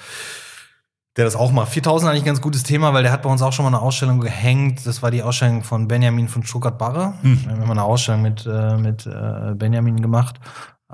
der 1.17 1.25
das 1.25 1.37
auch 1.37 1.53
macht. 1.53 1.71
4000 1.71 2.11
eigentlich 2.11 2.23
ein 2.23 2.27
ganz 2.27 2.41
gutes 2.41 2.63
Thema, 2.63 2.95
weil 2.95 3.03
der 3.03 3.13
hat 3.13 3.23
bei 3.23 3.31
uns 3.31 3.43
auch 3.43 3.53
schon 3.53 3.65
mal 3.65 3.71
eine 3.71 3.83
Ausstellung 3.83 4.21
gehängt. 4.21 4.87
Das 4.87 5.03
war 5.03 5.11
die 5.11 5.23
Ausstellung 5.23 5.65
von 5.65 5.89
Benjamin 5.89 6.29
von 6.29 6.45
Stuttgart-Barre. 6.45 7.15
Hm. 7.23 7.45
Wir 7.45 7.53
haben 7.53 7.61
mal 7.61 7.73
eine 7.73 7.83
Ausstellung 7.83 8.23
mit, 8.23 8.47
äh, 8.47 8.77
mit 8.77 9.07
äh, 9.07 9.55
Benjamin 9.55 10.01
gemacht. 10.01 10.37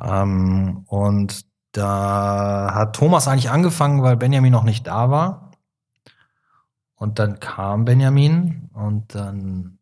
Ähm, 0.01 0.85
und 0.87 1.45
da 1.73 2.73
hat 2.75 2.97
Thomas 2.97 3.29
eigentlich 3.29 3.51
angefangen, 3.51 4.03
weil 4.03 4.17
Benjamin 4.17 4.53
noch 4.53 4.65
nicht 4.65 4.87
da 4.87 5.11
war. 5.11 5.46
Und 6.97 7.19
dann 7.19 7.41
kam 7.41 7.85
Benjamin 7.85 8.71
und 8.73 9.15
dann 9.15 9.79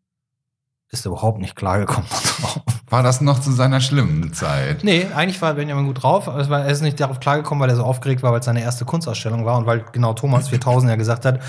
ist 0.90 1.06
er 1.06 1.12
überhaupt 1.12 1.40
nicht 1.40 1.56
klargekommen 1.56 2.08
War 2.90 3.02
das 3.02 3.20
noch 3.20 3.40
zu 3.40 3.50
seiner 3.50 3.80
schlimmen 3.80 4.32
Zeit? 4.34 4.84
Nee, 4.84 5.06
eigentlich 5.14 5.40
war 5.42 5.54
Benjamin 5.54 5.86
gut 5.86 6.02
drauf. 6.02 6.28
Er 6.28 6.68
ist 6.68 6.82
nicht 6.82 7.00
darauf 7.00 7.18
klargekommen, 7.18 7.60
weil 7.60 7.70
er 7.70 7.76
so 7.76 7.82
aufgeregt 7.82 8.22
war, 8.22 8.30
weil 8.30 8.40
es 8.40 8.46
seine 8.46 8.62
erste 8.62 8.84
Kunstausstellung 8.84 9.44
war 9.44 9.56
und 9.56 9.66
weil 9.66 9.84
genau 9.90 10.12
Thomas 10.12 10.48
4000 10.48 10.90
ja 10.90 10.96
gesagt 10.96 11.24
hat, 11.24 11.40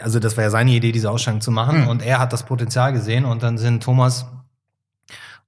also 0.00 0.18
das 0.18 0.36
war 0.36 0.44
ja 0.44 0.50
seine 0.50 0.70
Idee, 0.70 0.92
diese 0.92 1.10
Ausstellung 1.10 1.40
zu 1.42 1.50
machen. 1.50 1.82
Mhm. 1.82 1.88
Und 1.88 2.02
er 2.02 2.20
hat 2.20 2.32
das 2.32 2.44
Potenzial 2.44 2.92
gesehen 2.92 3.24
und 3.24 3.42
dann 3.42 3.58
sind 3.58 3.82
Thomas 3.82 4.26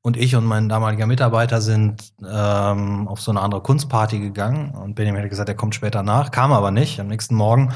und 0.02 0.18
ich 0.18 0.36
und 0.36 0.44
mein 0.44 0.68
damaliger 0.68 1.06
Mitarbeiter 1.06 1.62
sind 1.62 2.12
ähm, 2.20 3.08
auf 3.08 3.22
so 3.22 3.30
eine 3.30 3.40
andere 3.40 3.62
Kunstparty 3.62 4.18
gegangen 4.18 4.72
und 4.72 4.94
Benjamin 4.94 5.22
hat 5.22 5.30
gesagt, 5.30 5.48
er 5.48 5.54
kommt 5.54 5.74
später 5.74 6.02
nach, 6.02 6.32
kam 6.32 6.52
aber 6.52 6.70
nicht. 6.70 7.00
Am 7.00 7.06
nächsten 7.06 7.34
Morgen 7.34 7.72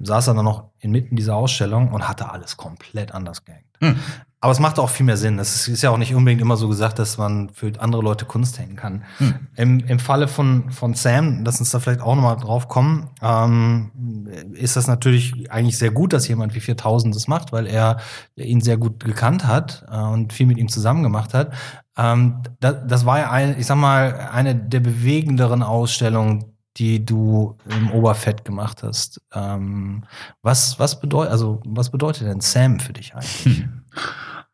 saß 0.00 0.28
er 0.28 0.34
dann 0.34 0.44
noch 0.44 0.70
inmitten 0.78 1.16
dieser 1.16 1.36
Ausstellung 1.36 1.92
und 1.92 2.08
hatte 2.08 2.30
alles 2.30 2.56
komplett 2.56 3.12
anders 3.12 3.44
gehängt. 3.44 3.66
Hm. 3.80 3.96
Aber 4.40 4.52
es 4.52 4.60
macht 4.60 4.78
auch 4.78 4.88
viel 4.88 5.04
mehr 5.04 5.16
Sinn. 5.16 5.40
Es 5.40 5.66
ist 5.66 5.82
ja 5.82 5.90
auch 5.90 5.98
nicht 5.98 6.14
unbedingt 6.14 6.40
immer 6.40 6.56
so 6.56 6.68
gesagt, 6.68 7.00
dass 7.00 7.18
man 7.18 7.50
für 7.50 7.72
andere 7.80 8.02
Leute 8.02 8.24
Kunst 8.24 8.56
hängen 8.60 8.76
kann. 8.76 9.02
Hm. 9.18 9.34
Im, 9.56 9.80
Im 9.80 9.98
Falle 9.98 10.28
von, 10.28 10.70
von 10.70 10.94
Sam, 10.94 11.42
lass 11.44 11.58
uns 11.58 11.70
da 11.70 11.80
vielleicht 11.80 12.02
auch 12.02 12.14
nochmal 12.14 12.36
drauf 12.36 12.68
kommen, 12.68 13.10
ähm, 13.20 13.90
ist 14.52 14.76
das 14.76 14.86
natürlich 14.86 15.50
eigentlich 15.50 15.76
sehr 15.76 15.90
gut, 15.90 16.12
dass 16.12 16.28
jemand 16.28 16.54
wie 16.54 16.60
4000 16.60 17.16
das 17.16 17.26
macht, 17.26 17.50
weil 17.52 17.66
er 17.66 17.98
ihn 18.36 18.60
sehr 18.60 18.76
gut 18.76 19.04
gekannt 19.04 19.44
hat 19.44 19.84
äh, 19.90 19.96
und 19.96 20.32
viel 20.32 20.46
mit 20.46 20.58
ihm 20.58 20.68
zusammen 20.68 21.02
gemacht 21.02 21.34
hat. 21.34 21.52
Ähm, 21.96 22.42
das, 22.60 22.76
das 22.86 23.06
war 23.06 23.18
ja, 23.18 23.30
ein, 23.32 23.58
ich 23.58 23.66
sag 23.66 23.76
mal, 23.76 24.28
eine 24.32 24.54
der 24.54 24.80
bewegenderen 24.80 25.64
Ausstellungen, 25.64 26.57
die 26.78 27.04
du 27.04 27.56
im 27.68 27.90
Oberfett 27.90 28.44
gemacht 28.44 28.82
hast. 28.82 29.20
Ähm, 29.34 30.04
was, 30.42 30.78
was 30.78 31.00
bedeutet, 31.00 31.32
also 31.32 31.60
was 31.66 31.90
bedeutet 31.90 32.28
denn 32.28 32.40
Sam 32.40 32.78
für 32.80 32.92
dich 32.92 33.14
eigentlich? 33.14 33.64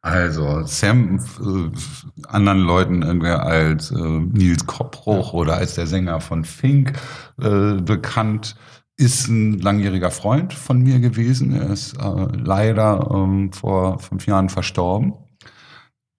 Also 0.00 0.66
Sam 0.66 1.18
äh, 1.40 2.26
anderen 2.28 2.60
Leuten 2.60 3.00
irgendwie 3.00 3.28
als 3.28 3.90
äh, 3.90 3.94
Nils 3.96 4.66
Koppbruch 4.66 5.32
oder 5.32 5.56
als 5.56 5.76
der 5.76 5.86
Sänger 5.86 6.20
von 6.20 6.44
Fink 6.44 6.92
äh, 7.40 7.80
bekannt, 7.80 8.54
ist 8.98 9.28
ein 9.28 9.58
langjähriger 9.60 10.10
Freund 10.10 10.52
von 10.52 10.82
mir 10.82 11.00
gewesen. 11.00 11.54
Er 11.54 11.70
ist 11.70 11.94
äh, 11.94 12.26
leider 12.36 13.10
ähm, 13.12 13.50
vor 13.52 13.98
fünf 13.98 14.26
Jahren 14.26 14.50
verstorben. 14.50 15.14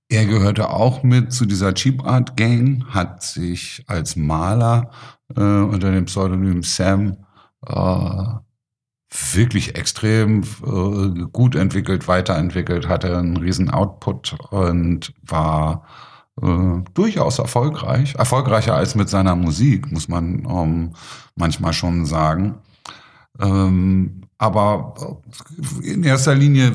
Er 0.09 0.25
gehörte 0.25 0.69
auch 0.69 1.03
mit 1.03 1.31
zu 1.31 1.45
dieser 1.45 1.73
Cheap 1.73 2.05
Art 2.05 2.37
Gang, 2.37 2.85
hat 2.89 3.21
sich 3.21 3.83
als 3.87 4.15
Maler 4.15 4.89
äh, 5.35 5.41
unter 5.41 5.91
dem 5.91 6.05
Pseudonym 6.05 6.63
Sam 6.63 7.17
äh, 7.65 8.23
wirklich 9.33 9.75
extrem 9.75 10.43
äh, 10.43 11.25
gut 11.31 11.55
entwickelt, 11.55 12.07
weiterentwickelt, 12.07 12.87
hatte 12.87 13.17
einen 13.17 13.37
riesen 13.37 13.69
Output 13.69 14.35
und 14.51 15.13
war 15.23 15.85
äh, 16.41 16.81
durchaus 16.93 17.39
erfolgreich. 17.39 18.15
Erfolgreicher 18.15 18.75
als 18.75 18.95
mit 18.95 19.09
seiner 19.09 19.35
Musik, 19.35 19.91
muss 19.91 20.07
man 20.07 20.45
ähm, 20.49 20.93
manchmal 21.35 21.73
schon 21.73 22.05
sagen. 22.05 22.55
Ähm, 23.39 24.21
aber 24.37 25.21
in 25.81 26.03
erster 26.03 26.35
Linie 26.35 26.73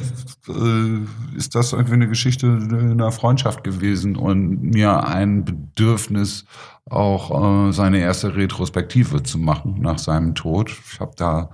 äh, 0.48 1.36
ist 1.36 1.54
das 1.54 1.72
irgendwie 1.72 1.94
eine 1.94 2.08
Geschichte 2.08 2.46
einer 2.46 3.12
Freundschaft 3.12 3.64
gewesen 3.64 4.16
und 4.16 4.62
mir 4.62 5.06
ein 5.06 5.44
Bedürfnis, 5.44 6.46
auch 6.90 7.68
äh, 7.68 7.72
seine 7.72 7.98
erste 7.98 8.36
Retrospektive 8.36 9.22
zu 9.22 9.38
machen 9.38 9.80
nach 9.80 9.98
seinem 9.98 10.34
Tod. 10.34 10.70
Ich 10.92 11.00
habe 11.00 11.12
da 11.16 11.50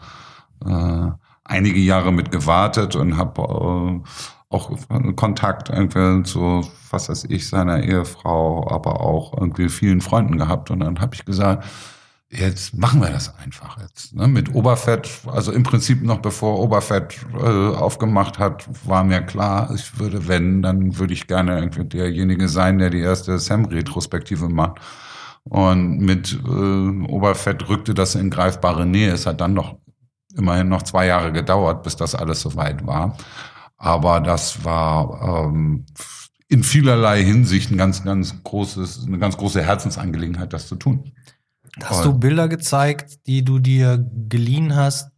äh, 0.65 1.13
einige 1.45 1.79
Jahre 1.79 2.13
mit 2.13 2.33
gewartet 2.33 2.97
und 2.97 3.17
habe 3.17 3.43
äh, 3.43 4.09
auch 4.49 4.71
Kontakt 5.17 5.71
irgendwie 5.71 6.23
zu, 6.23 6.67
was 6.91 7.09
weiß 7.09 7.25
ich, 7.25 7.49
seiner 7.49 7.83
Ehefrau, 7.83 8.69
aber 8.71 9.01
auch 9.01 9.37
irgendwie 9.37 9.69
vielen 9.69 10.01
Freunden 10.01 10.39
gehabt. 10.39 10.71
Und 10.71 10.81
dann 10.81 11.01
habe 11.01 11.15
ich 11.15 11.25
gesagt, 11.25 11.65
jetzt 12.31 12.75
machen 12.75 13.01
wir 13.01 13.11
das 13.11 13.37
einfach 13.39 13.79
jetzt. 13.81 14.15
Ne? 14.15 14.29
Mit 14.29 14.55
Oberfett, 14.55 15.09
also 15.27 15.53
im 15.53 15.63
Prinzip 15.63 16.03
noch 16.03 16.19
bevor 16.19 16.61
Oberfett 16.61 17.19
äh, 17.35 17.47
aufgemacht 17.47 18.39
hat, 18.39 18.69
war 18.87 19.05
mir 19.05 19.23
klar, 19.23 19.71
ich 19.75 19.99
würde, 19.99 20.29
wenn, 20.29 20.63
dann 20.63 20.99
würde 20.99 21.13
ich 21.13 21.27
gerne 21.27 21.59
irgendwie 21.59 21.85
derjenige 21.85 22.49
sein, 22.49 22.79
der 22.79 22.91
die 22.91 23.01
erste 23.01 23.39
Sam-Retrospektive 23.39 24.49
macht. 24.49 24.81
Und 25.49 25.99
mit 25.99 26.33
äh, 26.33 27.09
Oberfett 27.09 27.69
rückte 27.69 27.95
das 27.95 28.15
in 28.15 28.31
greifbare 28.31 28.85
Nähe. 28.85 29.13
Es 29.13 29.27
hat 29.27 29.41
dann 29.41 29.55
noch 29.55 29.79
immerhin 30.37 30.69
noch 30.69 30.83
zwei 30.83 31.07
Jahre 31.07 31.33
gedauert, 31.33 31.83
bis 31.83 31.97
das 31.97 32.15
alles 32.15 32.41
soweit 32.41 32.87
war. 32.87 33.17
Aber 33.77 34.21
das 34.21 34.65
war 34.65 35.47
ähm, 35.47 35.87
in 36.49 36.63
vielerlei 36.63 37.23
Hinsicht 37.23 37.71
ein 37.71 37.79
ganz, 37.79 38.03
ganz 38.03 38.43
großes, 38.43 39.07
eine 39.07 39.19
ganz 39.19 39.37
große 39.37 39.63
Herzensangelegenheit, 39.63 40.53
das 40.53 40.67
zu 40.67 40.77
tun. 40.77 41.13
Hast 41.83 42.05
du 42.05 42.19
Bilder 42.19 42.49
gezeigt, 42.49 43.27
die 43.27 43.45
du 43.45 43.59
dir 43.59 44.05
geliehen 44.29 44.75
hast 44.75 45.11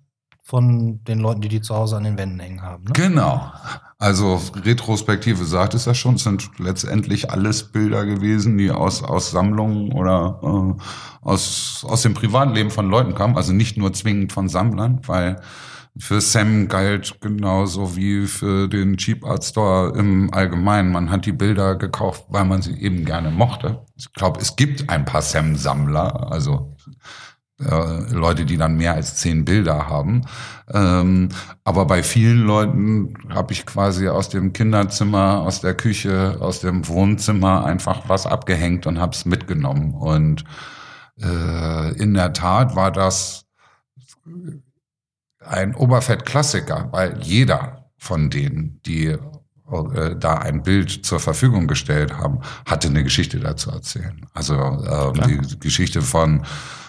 von 0.48 1.04
den 1.04 1.18
Leuten, 1.18 1.42
die 1.42 1.48
die 1.48 1.60
zu 1.60 1.74
Hause 1.74 1.98
an 1.98 2.04
den 2.04 2.16
Wänden 2.16 2.40
hängen 2.40 2.62
haben? 2.62 2.84
Ne? 2.84 2.92
Genau. 2.94 3.52
Also 3.98 4.40
Retrospektive 4.64 5.44
sagt 5.44 5.74
es 5.74 5.84
ja 5.84 5.92
schon, 5.92 6.14
es 6.14 6.22
sind 6.22 6.48
letztendlich 6.58 7.30
alles 7.30 7.64
Bilder 7.64 8.06
gewesen, 8.06 8.56
die 8.56 8.70
aus, 8.70 9.02
aus 9.02 9.30
Sammlungen 9.30 9.92
oder 9.92 10.40
äh, 10.42 10.82
aus, 11.20 11.84
aus 11.86 12.00
dem 12.00 12.14
Privatleben 12.14 12.70
von 12.70 12.88
Leuten 12.88 13.14
kamen, 13.14 13.36
also 13.36 13.52
nicht 13.52 13.76
nur 13.76 13.92
zwingend 13.92 14.32
von 14.32 14.48
Sammlern, 14.48 15.00
weil 15.06 15.42
für 15.98 16.22
Sam 16.22 16.68
galt 16.68 17.20
genauso 17.20 17.94
wie 17.94 18.26
für 18.26 18.68
den 18.68 18.96
Cheap 18.96 19.26
Art 19.26 19.44
Store 19.44 19.92
im 19.98 20.32
Allgemeinen. 20.32 20.92
Man 20.92 21.10
hat 21.10 21.26
die 21.26 21.32
Bilder 21.32 21.76
gekauft, 21.76 22.24
weil 22.30 22.46
man 22.46 22.62
sie 22.62 22.80
eben 22.80 23.04
gerne 23.04 23.30
mochte. 23.30 23.84
Ich 23.96 24.10
glaube, 24.14 24.40
es 24.40 24.56
gibt 24.56 24.88
ein 24.88 25.04
paar 25.04 25.22
Sam-Sammler, 25.22 26.32
also 26.32 26.74
äh, 27.60 28.12
Leute, 28.12 28.44
die 28.44 28.56
dann 28.56 28.76
mehr 28.76 28.94
als 28.94 29.16
zehn 29.16 29.44
Bilder 29.44 29.88
haben. 29.88 30.22
Ähm, 30.72 31.30
aber 31.64 31.86
bei 31.86 32.02
vielen 32.02 32.46
Leuten 32.46 33.14
habe 33.30 33.52
ich 33.52 33.66
quasi 33.66 34.08
aus 34.08 34.28
dem 34.28 34.52
Kinderzimmer, 34.52 35.40
aus 35.40 35.60
der 35.60 35.74
Küche, 35.74 36.36
aus 36.40 36.60
dem 36.60 36.86
Wohnzimmer 36.86 37.64
einfach 37.64 38.08
was 38.08 38.26
abgehängt 38.26 38.86
und 38.86 39.00
habe 39.00 39.12
es 39.12 39.24
mitgenommen. 39.24 39.94
Und 39.94 40.44
äh, 41.20 41.92
in 42.00 42.14
der 42.14 42.32
Tat 42.32 42.76
war 42.76 42.92
das 42.92 43.46
ein 45.44 45.74
Oberfett-Klassiker, 45.74 46.88
weil 46.92 47.18
jeder 47.22 47.90
von 47.96 48.30
denen, 48.30 48.80
die 48.86 49.06
äh, 49.06 50.16
da 50.16 50.34
ein 50.34 50.62
Bild 50.62 51.04
zur 51.04 51.20
Verfügung 51.20 51.66
gestellt 51.66 52.16
haben, 52.16 52.40
hatte 52.66 52.88
eine 52.88 53.02
Geschichte 53.02 53.40
dazu 53.40 53.70
erzählen. 53.70 54.26
Also 54.32 54.54
äh, 54.54 55.26
die 55.26 55.58
Geschichte 55.58 56.02
von 56.02 56.44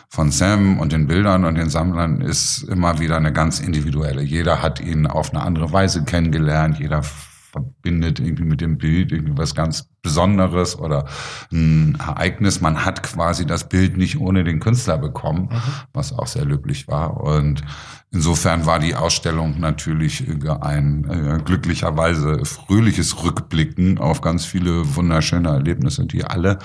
von 0.10 0.32
Sam 0.32 0.80
und 0.80 0.92
den 0.92 1.06
Bildern 1.08 1.46
und 1.46 1.56
den 1.56 1.70
Sammlern 1.70 2.22
ist 2.22 2.64
immer 2.64 3.00
wieder 3.00 3.18
eine 3.18 3.32
ganz 3.32 3.60
individuelle. 3.60 4.24
Jeder 4.24 4.62
hat 4.62 4.80
ihn 4.80 5.06
auf 5.06 5.32
eine 5.32 5.44
andere 5.44 5.72
Weise 5.72 6.04
kennengelernt. 6.04 6.80
Jeder 6.80 7.04
verbindet 7.04 8.20
irgendwie 8.20 8.46
mit 8.46 8.62
dem 8.62 8.78
Bild 8.78 9.12
irgendwie 9.12 9.38
was 9.38 9.54
ganz 9.56 9.90
Besonderes 10.02 10.78
oder 10.78 11.06
ein 11.52 11.96
Ereignis. 12.00 12.62
Man 12.62 12.86
hat 12.86 13.04
quasi 13.04 13.46
das 13.46 13.70
Bild 13.70 13.98
nicht 13.98 14.20
ohne 14.20 14.44
den 14.44 14.60
Künstler 14.60 14.98
bekommen, 14.98 15.50
mhm. 15.52 15.62
was 15.94 16.14
auch 16.14 16.28
sehr 16.28 16.46
löblich 16.46 16.88
war. 16.88 17.22
Und 17.22 17.64
insofern 18.12 18.66
war 18.66 18.80
die 18.80 18.96
Ausstellung 18.96 19.60
natürlich 19.60 20.26
ein 20.62 21.06
äh, 21.10 21.40
glücklicherweise 21.44 22.46
fröhliches 22.46 23.24
Rückblicken 23.24 23.98
auf 23.98 24.22
ganz 24.22 24.46
viele 24.46 24.96
wunderschöne 24.96 25.50
Erlebnisse, 25.50 26.06
die 26.06 26.24
alle, 26.24 26.60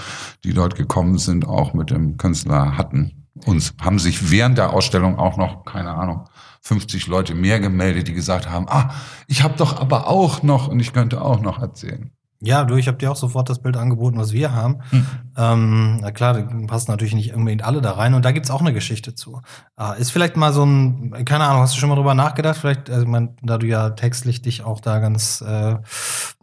die 0.45 0.53
dort 0.55 0.77
gekommen 0.77 1.19
sind, 1.19 1.47
auch 1.47 1.75
mit 1.75 1.91
dem 1.91 2.17
Künstler 2.17 2.79
hatten 2.79 3.24
uns 3.47 3.75
haben 3.81 3.99
sich 3.99 4.31
während 4.31 4.59
der 4.59 4.73
Ausstellung 4.73 5.19
auch 5.19 5.37
noch, 5.37 5.65
keine 5.65 5.95
Ahnung, 5.95 6.29
50 6.63 7.07
Leute 7.09 7.35
mehr 7.35 7.61
gemeldet, 7.61 8.09
die 8.09 8.15
gesagt 8.15 8.49
haben, 8.49 8.67
ah, 8.69 8.91
ich 9.27 9.43
habe 9.43 9.55
doch 9.57 9.81
aber 9.81 10.09
auch 10.09 10.43
noch 10.43 10.69
und 10.69 10.81
ich 10.81 10.93
könnte 10.93 11.21
auch 11.21 11.41
noch 11.41 11.61
erzählen. 11.61 12.11
Ja, 12.41 12.65
du, 12.65 12.77
ich 12.77 12.89
habe 12.89 12.99
dir 12.99 13.11
auch 13.11 13.17
sofort 13.17 13.49
das 13.49 13.61
Bild 13.61 13.77
angeboten, 13.77 14.19
was 14.19 14.33
wir 14.33 14.53
haben. 14.53 14.81
Hm. 14.91 15.07
Ähm, 15.37 15.99
na 16.03 16.11
klar, 16.11 16.35
da 16.35 16.43
passen 16.67 16.91
natürlich 16.91 17.15
nicht 17.15 17.35
unbedingt 17.35 17.65
alle 17.65 17.81
da 17.81 17.93
rein 17.93 18.13
und 18.13 18.25
da 18.25 18.33
gibt's 18.33 18.51
auch 18.51 18.61
eine 18.61 18.75
Geschichte 18.75 19.15
zu. 19.15 19.41
Äh, 19.79 19.99
ist 19.99 20.11
vielleicht 20.11 20.37
mal 20.37 20.53
so 20.53 20.65
ein, 20.65 21.25
keine 21.25 21.45
Ahnung, 21.45 21.63
hast 21.63 21.75
du 21.75 21.81
schon 21.81 21.89
mal 21.89 21.95
drüber 21.97 22.15
nachgedacht? 22.15 22.59
Vielleicht, 22.59 22.91
also, 22.91 23.07
mein, 23.07 23.37
da 23.43 23.57
du 23.57 23.67
ja 23.67 23.91
textlich 23.91 24.43
dich 24.43 24.63
auch 24.63 24.81
da 24.81 24.99
ganz, 24.99 25.41
äh, 25.41 25.77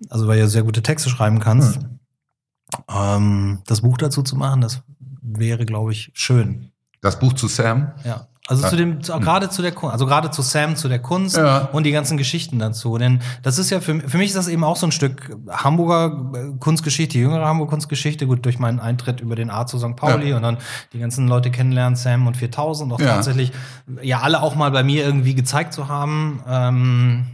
also 0.10 0.28
weil 0.28 0.38
du 0.38 0.42
ja 0.42 0.48
sehr 0.48 0.64
gute 0.64 0.82
Texte 0.82 1.10
schreiben 1.10 1.40
kannst, 1.40 1.76
hm. 1.76 2.00
ähm, 2.90 3.60
das 3.68 3.82
Buch 3.82 3.98
dazu 3.98 4.24
zu 4.24 4.36
machen, 4.36 4.62
das 4.62 4.82
wäre, 5.22 5.66
glaube 5.66 5.92
ich, 5.92 6.10
schön. 6.14 6.71
Das 7.02 7.20
Buch 7.20 7.34
zu 7.34 7.48
Sam? 7.48 7.92
Ja. 8.04 8.28
Also 8.48 8.68
zu 8.68 8.76
dem, 8.76 9.02
zu, 9.02 9.18
gerade 9.20 9.50
zu 9.50 9.62
der 9.62 9.72
Kunst, 9.72 9.94
also 9.94 10.06
gerade 10.06 10.30
zu 10.30 10.42
Sam, 10.42 10.76
zu 10.76 10.90
der 10.90 11.00
Kunst 11.00 11.38
ja. 11.38 11.70
und 11.72 11.86
die 11.86 11.92
ganzen 11.92 12.18
Geschichten 12.18 12.60
dazu. 12.60 12.98
Denn 12.98 13.22
das 13.44 13.58
ist 13.60 13.70
ja 13.70 13.80
für, 13.80 14.02
für 14.02 14.18
mich 14.18 14.30
ist 14.30 14.36
das 14.36 14.48
eben 14.50 14.64
auch 14.64 14.76
so 14.76 14.88
ein 14.88 14.92
Stück 14.92 15.38
Hamburger 15.48 16.32
äh, 16.36 16.58
Kunstgeschichte, 16.60 17.18
jüngere 17.18 17.46
Hamburger 17.46 17.70
Kunstgeschichte, 17.70 18.28
gut, 18.28 18.44
durch 18.44 18.60
meinen 18.60 18.80
Eintritt 18.80 19.22
über 19.22 19.36
den 19.36 19.52
Art 19.52 19.70
zu 19.70 19.80
St. 19.80 19.96
Pauli 19.96 20.32
ja. 20.32 20.36
und 20.36 20.42
dann 20.42 20.58
die 20.92 21.00
ganzen 21.00 21.28
Leute 21.28 21.50
kennenlernen, 21.50 21.96
Sam 21.96 22.28
und 22.28 22.36
4000 22.36 22.92
auch 22.92 23.00
ja. 23.00 23.16
tatsächlich, 23.16 23.54
ja, 24.02 24.20
alle 24.20 24.42
auch 24.42 24.56
mal 24.56 24.72
bei 24.72 24.84
mir 24.84 25.06
irgendwie 25.06 25.36
gezeigt 25.36 25.72
zu 25.72 25.88
haben. 25.88 26.44
Ähm, 26.46 27.26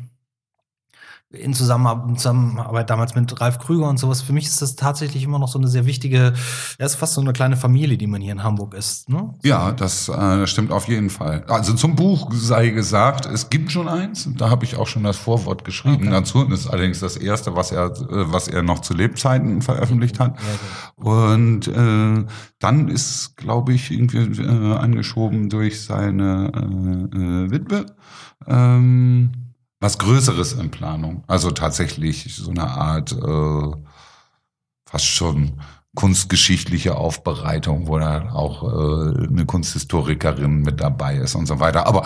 in 1.30 1.54
Zusammenarbeit 1.54 2.90
damals 2.90 3.14
mit 3.14 3.42
Ralf 3.42 3.60
Krüger 3.60 3.90
und 3.90 3.98
sowas. 3.98 4.22
Für 4.22 4.32
mich 4.32 4.46
ist 4.46 4.62
das 4.62 4.78
tatsächlich 4.78 5.24
immer 5.24 5.40
noch 5.40 5.50
so 5.50 5.60
eine 5.60 5.68
sehr 5.68 5.86
wichtige, 5.86 6.34
ja, 6.80 6.86
ist 6.86 6.96
fast 6.96 7.16
so 7.16 7.22
eine 7.22 7.34
kleine 7.34 7.58
Familie, 7.58 7.98
die 7.98 8.08
man 8.08 8.22
hier 8.22 8.32
in 8.32 8.44
Hamburg 8.44 8.74
ist. 8.74 9.10
Ne? 9.10 9.34
Ja, 9.44 9.74
das 9.74 10.08
äh, 10.08 10.48
stimmt 10.48 10.72
auf 10.72 10.88
jeden 10.88 11.10
Fall. 11.10 11.44
Also 11.50 11.74
zum 11.74 11.96
Buch 11.98 12.32
sei 12.34 12.70
gesagt, 12.70 13.26
es 13.26 13.50
gibt 13.50 13.74
schon 13.74 13.90
eins. 13.90 14.30
Da 14.38 14.50
habe 14.50 14.64
ich 14.64 14.78
auch 14.78 14.88
schon 14.88 15.04
das 15.04 15.18
Vorwort 15.18 15.66
geschrieben. 15.66 16.08
Okay. 16.08 16.12
Dazu 16.12 16.44
ist 16.46 16.68
allerdings 16.68 17.02
das 17.02 17.18
erste, 17.18 17.56
was 17.56 17.72
er, 17.72 17.88
äh, 17.88 18.32
was 18.32 18.48
er 18.48 18.64
noch 18.64 18.80
zu 18.80 18.94
Lebzeiten 18.94 19.62
veröffentlicht 19.62 20.22
hat. 20.22 20.38
Und 20.96 21.68
äh, 21.68 22.26
dann 22.60 22.88
ist, 22.88 23.36
glaube 23.36 23.74
ich, 23.74 23.92
irgendwie 23.92 24.42
äh, 24.42 24.76
angeschoben 24.76 25.50
durch 25.50 25.84
seine 25.84 26.52
äh, 26.56 27.18
äh, 27.18 27.52
Witwe. 27.52 27.86
Ähm, 28.48 29.47
was 29.80 29.98
Größeres 29.98 30.54
in 30.54 30.72
Planung. 30.72 31.24
Also 31.28 31.52
tatsächlich 31.52 32.36
so 32.36 32.50
eine 32.52 32.68
Art 32.68 33.12
äh, 33.12 33.72
fast 34.90 35.06
schon 35.06 35.62
kunstgeschichtliche 35.96 36.96
Aufbereitung, 36.96 37.88
wo 37.88 37.98
da 37.98 38.30
auch 38.32 38.64
äh, 38.64 39.28
eine 39.28 39.46
Kunsthistorikerin 39.46 40.62
mit 40.62 40.80
dabei 40.80 41.16
ist 41.18 41.34
und 41.36 41.48
so 41.48 41.60
weiter. 41.60 41.88
Aber 41.88 42.06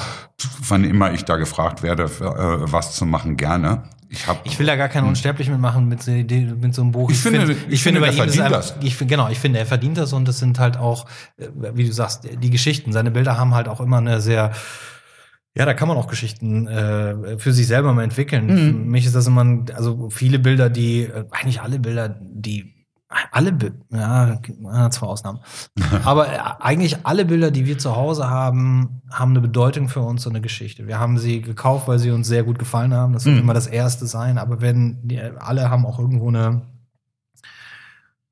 wann 0.68 0.84
immer 0.86 1.12
ich 1.14 1.26
da 1.26 1.36
gefragt 1.38 1.84
werde, 1.84 2.08
für, 2.08 2.26
äh, 2.66 2.72
was 2.72 2.96
zu 2.96 3.06
machen, 3.06 3.36
gerne. 3.38 3.84
ich 4.08 4.28
habe. 4.28 4.40
Ich 4.46 4.58
will 4.60 4.66
da 4.66 4.76
gar 4.78 4.88
keinen 4.90 5.08
unsterblich 5.08 5.50
mitmachen 5.50 5.88
mit, 5.90 6.04
so- 6.04 6.12
mit 6.12 6.74
so 6.74 6.82
einem 6.84 6.92
Buch. 6.92 7.10
Ich 7.10 7.18
finde- 7.20 7.48
find- 7.48 7.72
ich 7.72 7.84
finde, 7.84 8.00
ihm 8.02 8.06
ist 8.06 8.16
verdient 8.16 8.42
einfach- 8.44 8.58
das. 8.58 8.76
Ich, 8.82 8.96
finde- 8.96 9.14
genau, 9.16 9.30
ich 9.30 9.40
finde, 9.40 9.60
er 9.60 9.66
verdient 9.66 9.98
das 9.98 10.14
und 10.14 10.26
das 10.28 10.40
sind 10.40 10.58
halt 10.60 10.78
auch, 10.78 11.06
äh, 11.38 11.48
wie 11.74 11.86
du 11.86 11.92
sagst, 11.92 12.26
die 12.42 12.50
Geschichten. 12.50 12.94
Seine 12.94 13.12
Bilder 13.12 13.38
haben 13.38 13.54
halt 13.54 13.68
auch 13.68 13.82
immer 13.82 13.98
eine 13.98 14.22
sehr, 14.22 14.52
ja, 15.58 15.66
da 15.66 15.74
kann 15.74 15.88
man 15.88 15.98
auch 15.98 16.08
Geschichten 16.08 16.68
äh, 16.68 17.38
für 17.38 17.52
sich 17.52 17.68
selber 17.68 17.94
mal 17.94 18.04
entwickeln. 18.04 18.46
Mhm. 18.48 18.58
Für 18.58 18.74
mich 18.74 19.06
ist 19.06 19.16
das 19.16 19.28
immer, 19.28 19.44
ein, 19.44 19.66
also 19.76 20.10
viele 20.10 20.40
Bilder, 20.40 20.70
die, 20.70 21.02
äh, 21.04 21.26
eigentlich 21.32 21.62
alle 21.62 21.80
Bilder, 21.80 22.10
die 22.22 22.74
alle, 23.32 23.52
ja, 23.92 24.36
äh, 24.36 24.90
zwei 24.90 25.06
Ausnahmen. 25.08 25.40
Aber 26.06 26.28
äh, 26.32 26.38
eigentlich 26.60 27.06
alle 27.06 27.26
Bilder, 27.26 27.52
die 27.52 27.66
wir 27.66 27.78
zu 27.78 27.98
Hause 27.98 28.30
haben, 28.30 29.02
haben 29.12 29.32
eine 29.32 29.42
Bedeutung 29.42 29.90
für 29.90 30.00
uns 30.00 30.26
und 30.26 30.32
eine 30.32 30.42
Geschichte. 30.42 30.88
Wir 30.88 30.98
haben 31.00 31.18
sie 31.18 31.42
gekauft, 31.42 31.90
weil 31.90 32.00
sie 32.00 32.12
uns 32.12 32.30
sehr 32.30 32.44
gut 32.44 32.58
gefallen 32.58 32.94
haben. 32.94 33.12
Das 33.12 33.26
wird 33.26 33.36
Mhm. 33.36 33.42
immer 33.42 33.54
das 33.54 33.68
erste 33.68 34.06
sein. 34.06 34.38
Aber 34.38 34.62
wenn 34.62 35.00
die, 35.06 35.20
alle 35.20 35.70
haben 35.70 35.86
auch 35.86 36.00
irgendwo 36.00 36.30
eine, 36.30 36.62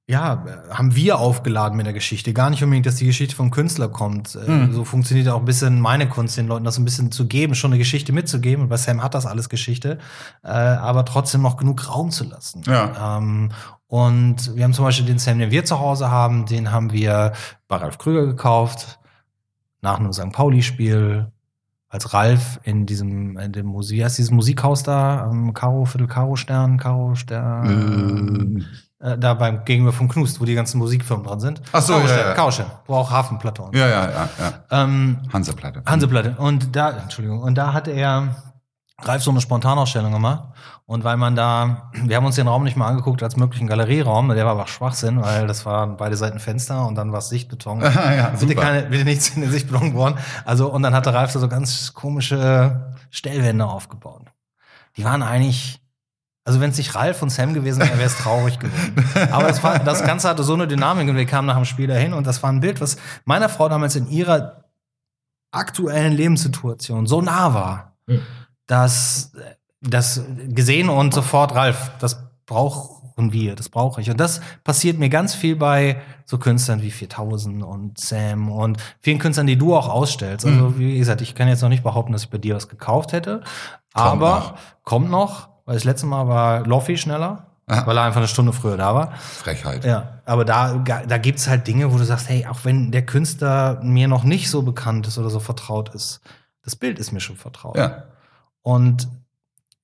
ja, 0.10 0.44
haben 0.72 0.96
wir 0.96 1.20
aufgeladen 1.20 1.78
mit 1.78 1.86
der 1.86 1.94
Geschichte. 1.94 2.34
Gar 2.34 2.50
nicht 2.50 2.64
unbedingt, 2.64 2.88
dass 2.88 2.96
die 2.96 3.06
Geschichte 3.06 3.36
vom 3.36 3.52
Künstler 3.52 3.90
kommt. 3.90 4.34
Mhm. 4.48 4.74
So 4.74 4.84
funktioniert 4.84 5.28
auch 5.28 5.38
ein 5.38 5.46
bisschen 5.46 5.80
meine 5.80 6.10
Kunst, 6.10 6.36
den 6.36 6.48
Leuten 6.48 6.66
das 6.66 6.80
ein 6.80 6.86
bisschen 6.86 7.12
zu 7.12 7.28
geben, 7.28 7.54
schon 7.54 7.72
eine 7.72 7.78
Geschichte 7.78 8.12
mitzugeben. 8.12 8.64
Und 8.64 8.70
bei 8.70 8.78
Sam 8.78 9.04
hat 9.04 9.14
das 9.14 9.28
alles 9.28 9.50
Geschichte, 9.50 10.00
äh, 10.44 10.48
aber 10.48 11.06
trotzdem 11.06 11.44
noch 11.44 11.58
genug 11.58 11.88
Raum 11.88 12.10
zu 12.10 12.24
lassen. 12.24 12.64
Ja. 12.66 13.18
Ähm, 13.20 13.52
und 13.86 14.56
wir 14.56 14.64
haben 14.64 14.74
zum 14.74 14.86
Beispiel 14.86 15.06
den 15.06 15.20
Sam, 15.20 15.38
den 15.38 15.52
wir 15.52 15.64
zu 15.64 15.80
Hause 15.80 16.10
haben, 16.10 16.48
den 16.48 16.72
haben 16.72 16.92
wir 16.92 17.34
bei 17.68 17.76
Ralf 17.76 18.00
Krüger 18.00 18.26
gekauft, 18.26 19.00
nach 19.82 20.00
einem 20.00 20.12
St. 20.12 20.32
Pauli-Spiel, 20.32 21.32
als 21.90 22.14
Ralf 22.14 22.60
in 22.64 22.86
diesem, 22.86 23.38
in 23.38 23.52
dem 23.52 23.66
Musik, 23.66 23.98
wie 23.98 24.04
heißt 24.04 24.18
dieses 24.18 24.32
Musikhaus 24.32 24.84
da, 24.84 25.24
am 25.24 25.54
Karo, 25.54 25.86
Viertel 25.86 26.08
Karo 26.08 26.36
Stern, 26.36 26.78
Karo 26.78 27.16
Stern, 27.16 28.66
Äh, 29.02 29.14
äh, 29.14 29.18
da 29.18 29.34
beim 29.34 29.64
Gegenüber 29.66 29.94
vom 29.94 30.10
Knust, 30.10 30.40
wo 30.42 30.46
die 30.46 30.56
ganzen 30.56 30.78
Musikfirmen 30.78 31.26
dran 31.26 31.40
sind. 31.40 31.62
Ach 31.72 31.82
so, 31.82 31.94
Karo 31.94 32.06
ja, 32.06 32.14
Stern, 32.14 32.28
ja. 32.28 32.34
Karo 32.34 32.52
Stern, 32.52 32.72
wo 32.86 32.96
auch 32.96 33.10
Hafenplatte 33.10 33.62
und 33.62 33.76
ja, 33.76 33.88
ja, 33.88 34.10
ja, 34.10 34.30
ja. 34.40 34.84
ähm, 34.84 35.20
Hanseplatte. 35.32 35.82
Hanseplatte. 35.86 36.36
Und 36.38 36.76
da, 36.76 36.92
Entschuldigung, 36.92 37.42
und 37.42 37.58
da 37.58 37.74
hat 37.74 37.88
er 37.88 38.49
Ralf 39.02 39.24
so 39.24 39.32
eine 39.32 39.42
Spontanausstellung 39.42 40.12
gemacht. 40.12 40.44
Und 40.86 41.04
weil 41.04 41.18
man 41.18 41.36
da, 41.36 41.92
wir 41.94 42.16
haben 42.16 42.26
uns 42.26 42.36
den 42.36 42.48
Raum 42.48 42.64
nicht 42.64 42.76
mal 42.76 42.88
angeguckt 42.88 43.22
als 43.22 43.38
möglichen 43.38 43.68
Galerieraum, 43.68 44.30
der 44.30 44.46
war 44.46 44.54
aber 44.54 44.68
Schwachsinn, 44.68 45.22
weil 45.22 45.46
das 45.46 45.66
waren 45.66 45.98
beide 45.98 46.18
Seiten 46.18 46.40
Fenster 46.40 46.88
und 46.88 46.96
dann 46.96 47.12
war 47.12 47.20
es 47.20 47.30
Sichtbeton. 47.30 47.82
ja, 47.82 48.34
bitte, 48.40 48.56
keine, 48.56 48.84
bitte 48.84 49.06
nichts 49.06 49.30
in 49.30 49.42
den 49.42 49.52
Sichtbeton 49.52 49.94
bohren. 49.94 50.16
Also, 50.46 50.72
und 50.72 50.82
dann 50.82 50.96
hatte 50.96 51.14
Ralf 51.14 51.32
da 51.32 51.40
so 51.40 51.48
ganz 51.48 51.94
komische 51.94 52.96
Stellwände 53.12 53.66
aufgebaut. 53.66 54.32
Die 54.98 55.04
waren 55.04 55.22
eigentlich, 55.22 55.80
also 56.44 56.60
wenn 56.60 56.72
es 56.72 56.78
nicht 56.78 56.96
Ralf 56.96 57.22
und 57.22 57.30
Sam 57.30 57.54
gewesen 57.54 57.82
wäre, 57.82 57.98
wäre 57.98 58.08
es 58.08 58.18
traurig 58.18 58.58
geworden. 58.58 59.06
Aber 59.32 59.48
das, 59.48 59.64
war, 59.64 59.78
das 59.78 60.04
Ganze 60.04 60.28
hatte 60.28 60.44
so 60.44 60.56
eine 60.56 60.68
Dynamik 60.68 61.08
und 61.08 61.16
wir 61.16 61.26
kamen 61.28 61.46
nach 61.46 61.56
dem 61.56 61.66
Spiel 61.66 61.88
dahin 61.88 62.14
und 62.14 62.26
das 62.26 62.42
war 62.42 62.52
ein 62.52 62.62
Bild, 62.62 62.82
was 62.82 62.98
meiner 63.26 63.48
Frau 63.48 63.70
damals 63.70 63.96
in 63.96 64.10
ihrer 64.10 64.64
aktuellen 65.52 66.14
Lebenssituation 66.14 67.06
so 67.06 67.22
nah 67.22 67.54
war, 67.54 67.90
Mhm. 68.10 68.22
Dass 68.70 69.32
das 69.82 70.22
gesehen 70.48 70.90
und 70.90 71.14
sofort, 71.14 71.56
Ralf, 71.56 71.92
das 72.00 72.22
brauchen 72.46 73.34
wir, 73.34 73.56
das 73.56 73.70
brauche 73.70 74.00
ich. 74.00 74.12
Und 74.12 74.20
das 74.20 74.42
passiert 74.64 75.00
mir 75.00 75.10
ganz 75.10 75.34
viel 75.34 75.56
bei 75.56 76.02
so 76.26 76.38
Künstlern 76.38 76.82
wie 76.84 76.92
4000 76.92 77.64
und 77.64 78.00
Sam 78.00 78.52
und 78.52 78.78
vielen 79.02 79.18
Künstlern, 79.18 79.48
die 79.48 79.58
du 79.58 79.76
auch 79.76 79.90
ausstellst. 79.90 80.46
Also, 80.46 80.78
wie 80.78 80.98
gesagt, 81.00 81.22
ich 81.22 81.34
kann 81.34 81.48
jetzt 81.48 81.62
noch 81.62 81.70
nicht 81.70 81.84
behaupten, 81.84 82.14
dass 82.14 82.24
ich 82.24 82.30
bei 82.30 82.38
dir 82.38 82.56
was 82.56 82.70
gekauft 82.70 83.12
hätte, 83.12 83.42
aber 83.94 84.30
noch. 84.30 84.54
kommt 84.84 85.10
noch, 85.10 85.50
weil 85.66 85.74
das 85.74 85.84
letzte 85.84 86.06
Mal 86.06 86.28
war 86.28 86.66
Loffi 86.68 86.98
schneller, 86.98 87.48
weil 87.66 87.98
er 87.98 88.04
einfach 88.04 88.20
eine 88.20 88.28
Stunde 88.28 88.54
früher 88.54 88.78
da 88.78 88.94
war. 88.94 89.16
Frechheit. 89.16 89.84
Ja, 89.84 90.20
aber 90.26 90.46
da, 90.46 90.76
da 90.76 91.18
gibt's 91.18 91.48
halt 91.48 91.66
Dinge, 91.66 91.92
wo 91.92 91.98
du 91.98 92.04
sagst, 92.04 92.30
hey, 92.30 92.46
auch 92.46 92.60
wenn 92.66 92.92
der 92.92 93.06
Künstler 93.06 93.80
mir 93.82 94.08
noch 94.08 94.24
nicht 94.24 94.50
so 94.50 94.62
bekannt 94.62 95.08
ist 95.08 95.18
oder 95.18 95.32
so 95.32 95.40
vertraut 95.40 95.96
ist, 95.96 96.22
das 96.64 96.76
Bild 96.76 97.00
ist 97.00 97.12
mir 97.12 97.20
schon 97.20 97.36
vertraut. 97.36 97.78
Ja. 97.78 98.04
Und 98.70 99.08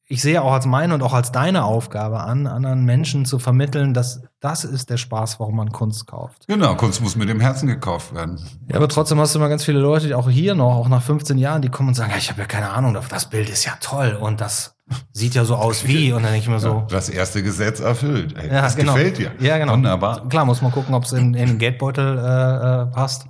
ich 0.07 0.21
sehe 0.21 0.39
auch 0.43 0.53
als 0.53 0.67
meine 0.67 0.93
und 0.93 1.01
auch 1.01 1.13
als 1.13 1.31
deine 1.31 1.63
Aufgabe 1.63 2.19
an, 2.19 2.45
anderen 2.45 2.85
Menschen 2.85 3.25
zu 3.25 3.39
vermitteln, 3.39 3.95
dass 3.95 4.21
das 4.39 4.63
ist 4.63 4.91
der 4.91 4.97
Spaß, 4.97 5.39
warum 5.39 5.55
man 5.55 5.71
Kunst 5.71 6.05
kauft. 6.05 6.45
Genau, 6.47 6.75
Kunst 6.75 7.01
muss 7.01 7.15
mit 7.15 7.27
dem 7.27 7.39
Herzen 7.39 7.67
gekauft 7.67 8.13
werden. 8.13 8.39
Ja, 8.69 8.75
aber 8.75 8.87
trotzdem 8.87 9.19
hast 9.19 9.33
du 9.33 9.39
immer 9.39 9.49
ganz 9.49 9.63
viele 9.63 9.79
Leute, 9.79 10.05
die 10.05 10.13
auch 10.13 10.29
hier 10.29 10.53
noch, 10.53 10.75
auch 10.75 10.89
nach 10.89 11.01
15 11.01 11.39
Jahren, 11.39 11.63
die 11.63 11.69
kommen 11.69 11.89
und 11.89 11.95
sagen, 11.95 12.11
ja, 12.11 12.17
ich 12.17 12.29
habe 12.29 12.39
ja 12.41 12.45
keine 12.45 12.69
Ahnung, 12.69 12.95
das 13.09 13.29
Bild 13.31 13.49
ist 13.49 13.65
ja 13.65 13.73
toll 13.81 14.15
und 14.21 14.41
das 14.41 14.75
sieht 15.11 15.33
ja 15.33 15.43
so 15.43 15.55
aus 15.55 15.87
wie. 15.87 16.13
Und 16.13 16.21
dann 16.21 16.33
denke 16.33 16.43
ich 16.43 16.49
mir 16.49 16.59
so, 16.59 16.85
Das 16.87 17.09
erste 17.09 17.41
Gesetz 17.41 17.79
erfüllt. 17.79 18.37
Ey, 18.37 18.49
Ja, 18.53 18.61
das 18.61 18.75
genau. 18.75 18.93
gefällt 18.93 19.17
dir. 19.17 19.31
Ja, 19.39 19.57
genau. 19.57 19.73
Wunderbar. 19.73 20.29
Klar, 20.29 20.45
muss 20.45 20.61
man 20.61 20.71
gucken, 20.71 20.93
ob 20.93 21.05
es 21.05 21.13
in, 21.13 21.33
in 21.33 21.47
den 21.47 21.57
Geldbeutel 21.57 22.19
äh, 22.19 22.83
äh, 22.83 22.85
passt. 22.91 23.25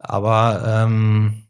Aber 0.00 0.64
ähm, 0.66 1.44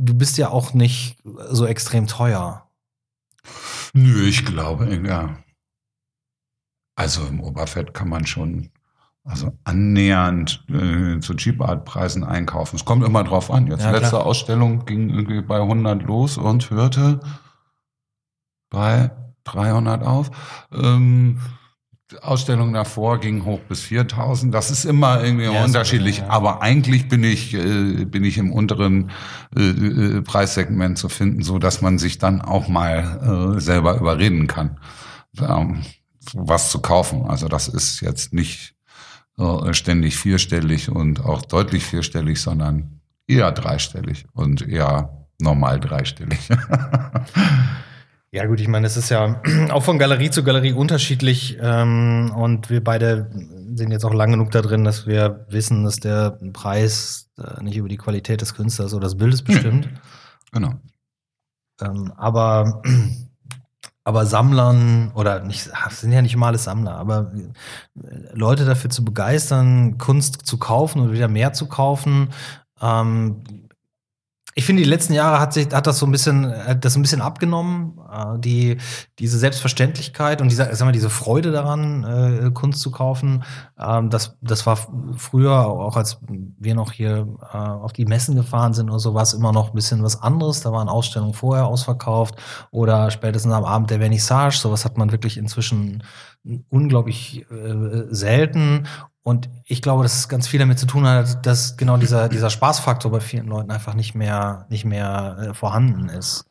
du 0.00 0.14
bist 0.14 0.38
ja 0.38 0.48
auch 0.50 0.74
nicht 0.74 1.18
so 1.50 1.66
extrem 1.66 2.06
teuer. 2.06 2.68
Nö, 3.92 4.24
ich 4.24 4.44
glaube, 4.44 4.94
ja. 5.06 5.36
Also 6.96 7.26
im 7.26 7.40
Oberfett 7.40 7.94
kann 7.94 8.08
man 8.08 8.26
schon 8.26 8.70
also 9.24 9.52
annähernd 9.64 10.64
äh, 10.68 11.20
zu 11.20 11.34
Cheap 11.34 11.60
Art 11.60 11.84
Preisen 11.84 12.24
einkaufen. 12.24 12.76
Es 12.76 12.84
kommt 12.84 13.04
immer 13.04 13.22
drauf 13.24 13.50
an. 13.50 13.66
Jetzt 13.66 13.82
Ja, 13.82 13.90
letzte 13.90 14.10
klar. 14.10 14.26
Ausstellung 14.26 14.84
ging 14.86 15.10
irgendwie 15.10 15.42
bei 15.42 15.60
100 15.60 16.02
los 16.02 16.38
und 16.38 16.70
hörte 16.70 17.20
bei 18.70 19.10
300 19.44 20.02
auf. 20.04 20.30
Ähm, 20.72 21.40
Ausstellung 22.22 22.72
davor 22.72 23.18
ging 23.20 23.44
hoch 23.44 23.60
bis 23.68 23.80
4000. 23.82 24.52
Das 24.52 24.70
ist 24.70 24.84
immer 24.84 25.22
irgendwie 25.22 25.44
Ja, 25.44 25.60
ist 25.60 25.66
unterschiedlich. 25.66 26.18
okay, 26.18 26.28
ja. 26.28 26.32
Aber 26.34 26.62
eigentlich 26.62 27.08
bin 27.08 27.22
ich, 27.24 27.54
äh, 27.54 28.04
bin 28.04 28.24
ich 28.24 28.38
im 28.38 28.52
unteren 28.52 29.10
äh, 29.56 29.60
äh, 29.60 30.22
Preissegment 30.22 30.98
zu 30.98 31.08
finden, 31.08 31.42
so 31.42 31.58
dass 31.58 31.80
man 31.82 31.98
sich 31.98 32.18
dann 32.18 32.40
auch 32.42 32.68
mal 32.68 33.54
äh, 33.56 33.60
selber 33.60 33.96
überreden 33.98 34.46
kann, 34.46 34.78
ähm, 35.40 35.82
was 36.32 36.70
zu 36.70 36.80
kaufen. 36.80 37.26
Also 37.26 37.48
das 37.48 37.68
ist 37.68 38.00
jetzt 38.00 38.32
nicht 38.32 38.74
äh, 39.38 39.72
ständig 39.72 40.16
vierstellig 40.16 40.90
und 40.90 41.24
auch 41.24 41.42
deutlich 41.42 41.84
vierstellig, 41.84 42.40
sondern 42.40 43.00
eher 43.26 43.52
dreistellig 43.52 44.26
und 44.32 44.66
eher 44.66 45.26
normal 45.40 45.80
dreistellig. 45.80 46.48
Ja, 48.32 48.46
gut, 48.46 48.60
ich 48.60 48.68
meine, 48.68 48.86
es 48.86 48.96
ist 48.96 49.08
ja 49.08 49.42
auch 49.70 49.82
von 49.82 49.98
Galerie 49.98 50.30
zu 50.30 50.44
Galerie 50.44 50.72
unterschiedlich. 50.72 51.58
Ähm, 51.60 52.32
und 52.36 52.70
wir 52.70 52.82
beide 52.82 53.28
sind 53.74 53.90
jetzt 53.90 54.04
auch 54.04 54.14
lang 54.14 54.30
genug 54.30 54.52
da 54.52 54.62
drin, 54.62 54.84
dass 54.84 55.06
wir 55.06 55.46
wissen, 55.48 55.82
dass 55.82 55.96
der 55.96 56.38
Preis 56.52 57.28
äh, 57.38 57.62
nicht 57.62 57.76
über 57.76 57.88
die 57.88 57.96
Qualität 57.96 58.40
des 58.40 58.54
Künstlers 58.54 58.94
oder 58.94 59.08
des 59.08 59.16
Bildes 59.16 59.42
bestimmt. 59.42 59.88
genau. 60.52 60.74
Ähm, 61.80 62.12
aber, 62.16 62.82
aber 64.04 64.26
Sammlern 64.26 65.10
oder 65.14 65.42
nicht, 65.42 65.68
sind 65.88 66.12
ja 66.12 66.22
nicht 66.22 66.34
immer 66.34 66.46
alles 66.46 66.64
Sammler, 66.64 66.94
aber 66.94 67.32
äh, 67.34 68.32
Leute 68.32 68.64
dafür 68.64 68.90
zu 68.90 69.04
begeistern, 69.04 69.98
Kunst 69.98 70.46
zu 70.46 70.56
kaufen 70.56 71.00
oder 71.00 71.12
wieder 71.12 71.28
mehr 71.28 71.52
zu 71.52 71.66
kaufen, 71.66 72.28
ähm, 72.80 73.42
ich 74.60 74.66
finde, 74.66 74.82
die 74.82 74.88
letzten 74.90 75.14
Jahre 75.14 75.40
hat 75.40 75.54
sich, 75.54 75.72
hat 75.72 75.86
das 75.86 75.98
so 75.98 76.04
ein 76.04 76.12
bisschen, 76.12 76.52
hat 76.54 76.84
das 76.84 76.94
ein 76.94 77.00
bisschen 77.00 77.22
abgenommen, 77.22 77.98
äh, 78.12 78.38
die, 78.38 78.76
diese 79.18 79.38
Selbstverständlichkeit 79.38 80.42
und 80.42 80.50
diese, 80.50 80.68
sag 80.76 80.84
mal, 80.84 80.92
diese 80.92 81.08
Freude 81.08 81.50
daran, 81.50 82.04
äh, 82.04 82.50
Kunst 82.50 82.82
zu 82.82 82.90
kaufen. 82.90 83.42
Ähm, 83.78 84.10
das, 84.10 84.36
das 84.42 84.66
war 84.66 84.76
früher, 85.16 85.66
auch 85.66 85.96
als 85.96 86.18
wir 86.28 86.74
noch 86.74 86.92
hier 86.92 87.26
äh, 87.50 87.56
auf 87.56 87.94
die 87.94 88.04
Messen 88.04 88.36
gefahren 88.36 88.74
sind 88.74 88.90
oder 88.90 88.98
so, 88.98 89.14
war 89.14 89.22
es 89.22 89.32
immer 89.32 89.50
noch 89.50 89.70
ein 89.70 89.74
bisschen 89.74 90.02
was 90.02 90.20
anderes. 90.20 90.60
Da 90.60 90.72
waren 90.72 90.90
Ausstellungen 90.90 91.32
vorher 91.32 91.66
ausverkauft 91.66 92.34
oder 92.70 93.10
spätestens 93.10 93.54
am 93.54 93.64
Abend 93.64 93.88
der 93.88 94.00
Vernissage. 94.00 94.58
Sowas 94.58 94.84
hat 94.84 94.98
man 94.98 95.10
wirklich 95.10 95.38
inzwischen 95.38 96.02
unglaublich 96.68 97.46
äh, 97.50 98.06
selten. 98.10 98.86
Und 99.22 99.50
ich 99.66 99.82
glaube, 99.82 100.02
dass 100.02 100.18
es 100.18 100.28
ganz 100.28 100.48
viel 100.48 100.58
damit 100.58 100.78
zu 100.78 100.86
tun 100.86 101.06
hat, 101.06 101.44
dass 101.44 101.76
genau 101.76 101.98
dieser, 101.98 102.28
dieser 102.28 102.48
Spaßfaktor 102.48 103.10
bei 103.10 103.20
vielen 103.20 103.46
Leuten 103.46 103.70
einfach 103.70 103.94
nicht 103.94 104.14
mehr, 104.14 104.66
nicht 104.70 104.84
mehr 104.84 105.36
äh, 105.40 105.54
vorhanden 105.54 106.08
ist. 106.08 106.46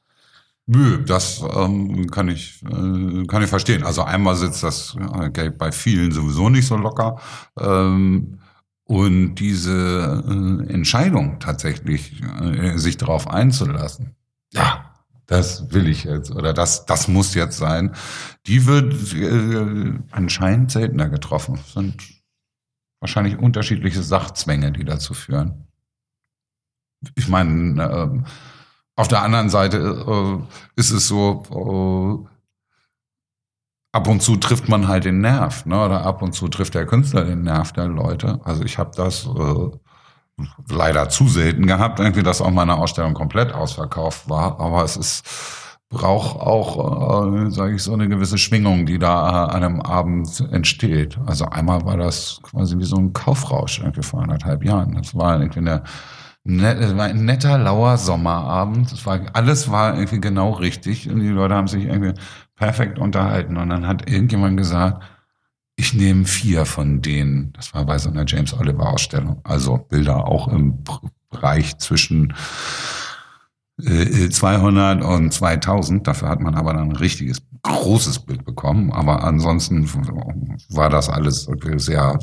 Nö, 0.71 1.03
das 1.03 1.41
ähm, 1.55 2.11
kann 2.11 2.27
ich 2.27 2.61
äh, 2.63 3.25
kann 3.25 3.41
ich 3.41 3.49
verstehen. 3.49 3.83
Also 3.83 4.03
einmal 4.03 4.35
sitzt 4.35 4.61
das 4.61 4.95
äh, 5.19 5.31
Geld 5.31 5.57
bei 5.57 5.71
vielen 5.71 6.11
sowieso 6.11 6.49
nicht 6.49 6.67
so 6.67 6.77
locker 6.77 7.19
ähm, 7.59 8.37
und 8.83 9.33
diese 9.33 10.23
äh, 10.27 10.71
Entscheidung 10.71 11.39
tatsächlich 11.39 12.21
äh, 12.39 12.77
sich 12.77 12.97
darauf 12.97 13.27
einzulassen. 13.27 14.15
Ja, 14.53 14.93
das 15.25 15.73
will 15.73 15.87
ich 15.87 16.03
jetzt 16.03 16.29
oder 16.29 16.53
das 16.53 16.85
das 16.85 17.07
muss 17.07 17.33
jetzt 17.33 17.57
sein. 17.57 17.95
Die 18.45 18.67
wird 18.67 18.93
äh, 19.15 19.99
anscheinend 20.11 20.69
seltener 20.69 21.09
getroffen. 21.09 21.57
Sind 21.73 22.18
wahrscheinlich 22.99 23.37
unterschiedliche 23.37 24.03
Sachzwänge, 24.03 24.71
die 24.71 24.85
dazu 24.85 25.13
führen. 25.13 25.67
Ich 27.15 27.27
meine, 27.27 27.83
ähm, 27.83 28.25
auf 28.95 29.07
der 29.07 29.21
anderen 29.21 29.49
Seite 29.49 29.77
äh, 29.77 30.79
ist 30.79 30.91
es 30.91 31.07
so, 31.07 31.43
äh, 31.49 32.29
ab 33.93 34.07
und 34.07 34.21
zu 34.21 34.35
trifft 34.35 34.67
man 34.67 34.87
halt 34.87 35.05
den 35.05 35.21
Nerv, 35.21 35.65
ne? 35.65 35.85
oder 35.85 36.05
ab 36.05 36.21
und 36.21 36.33
zu 36.33 36.47
trifft 36.49 36.75
der 36.75 36.85
Künstler 36.85 37.23
den 37.23 37.43
Nerv 37.43 37.71
der 37.71 37.87
Leute. 37.87 38.41
Also 38.43 38.63
ich 38.63 38.77
habe 38.77 38.91
das 38.95 39.25
äh, 39.25 39.69
leider 40.69 41.09
zu 41.09 41.27
selten 41.27 41.65
gehabt, 41.65 41.99
irgendwie, 41.99 42.23
dass 42.23 42.41
auch 42.41 42.51
meine 42.51 42.75
Ausstellung 42.75 43.13
komplett 43.13 43.53
ausverkauft 43.53 44.29
war, 44.29 44.59
aber 44.59 44.83
es 44.83 44.97
ist 44.97 45.25
braucht 45.89 46.39
auch, 46.39 47.25
äh, 47.25 47.51
sage 47.51 47.75
ich 47.75 47.83
so, 47.83 47.93
eine 47.93 48.07
gewisse 48.07 48.37
Schwingung, 48.37 48.85
die 48.85 48.99
da 48.99 49.45
an 49.45 49.63
einem 49.63 49.81
Abend 49.81 50.39
entsteht. 50.51 51.17
Also 51.25 51.45
einmal 51.45 51.83
war 51.85 51.97
das 51.97 52.39
quasi 52.43 52.77
wie 52.77 52.85
so 52.85 52.97
ein 52.97 53.13
Kaufrausch 53.13 53.79
irgendwie 53.79 54.03
vor 54.03 54.21
anderthalb 54.21 54.63
Jahren. 54.63 54.93
Das 54.93 55.15
war 55.15 55.39
irgendwie 55.39 55.59
eine 55.59 55.83
es 56.45 56.95
war 56.95 57.05
ein 57.05 57.25
netter, 57.25 57.57
lauer 57.57 57.97
Sommerabend. 57.97 58.91
Es 58.91 59.05
war, 59.05 59.19
alles 59.33 59.69
war 59.69 59.95
irgendwie 59.95 60.21
genau 60.21 60.51
richtig 60.51 61.09
und 61.09 61.19
die 61.19 61.27
Leute 61.27 61.53
haben 61.53 61.67
sich 61.67 61.85
irgendwie 61.85 62.13
perfekt 62.55 62.97
unterhalten. 62.97 63.57
Und 63.57 63.69
dann 63.69 63.85
hat 63.85 64.09
irgendjemand 64.09 64.57
gesagt, 64.57 65.03
ich 65.75 65.93
nehme 65.93 66.25
vier 66.25 66.65
von 66.65 67.01
denen. 67.01 67.53
Das 67.53 67.73
war 67.73 67.85
bei 67.85 67.97
so 67.97 68.09
einer 68.09 68.25
James 68.25 68.53
Oliver 68.53 68.89
Ausstellung. 68.93 69.41
Also 69.43 69.77
Bilder 69.77 70.25
auch 70.25 70.47
im 70.47 70.83
Bereich 71.29 71.77
zwischen 71.77 72.33
200 73.81 75.01
äh, 75.01 75.05
und 75.05 75.33
2000. 75.33 76.07
Dafür 76.07 76.29
hat 76.29 76.41
man 76.41 76.55
aber 76.55 76.73
dann 76.73 76.89
ein 76.89 76.95
richtiges 76.95 77.39
großes 77.63 78.19
Bild 78.19 78.45
bekommen. 78.45 78.91
Aber 78.91 79.23
ansonsten 79.23 79.89
war 80.69 80.89
das 80.89 81.09
alles 81.09 81.49
sehr, 81.77 82.19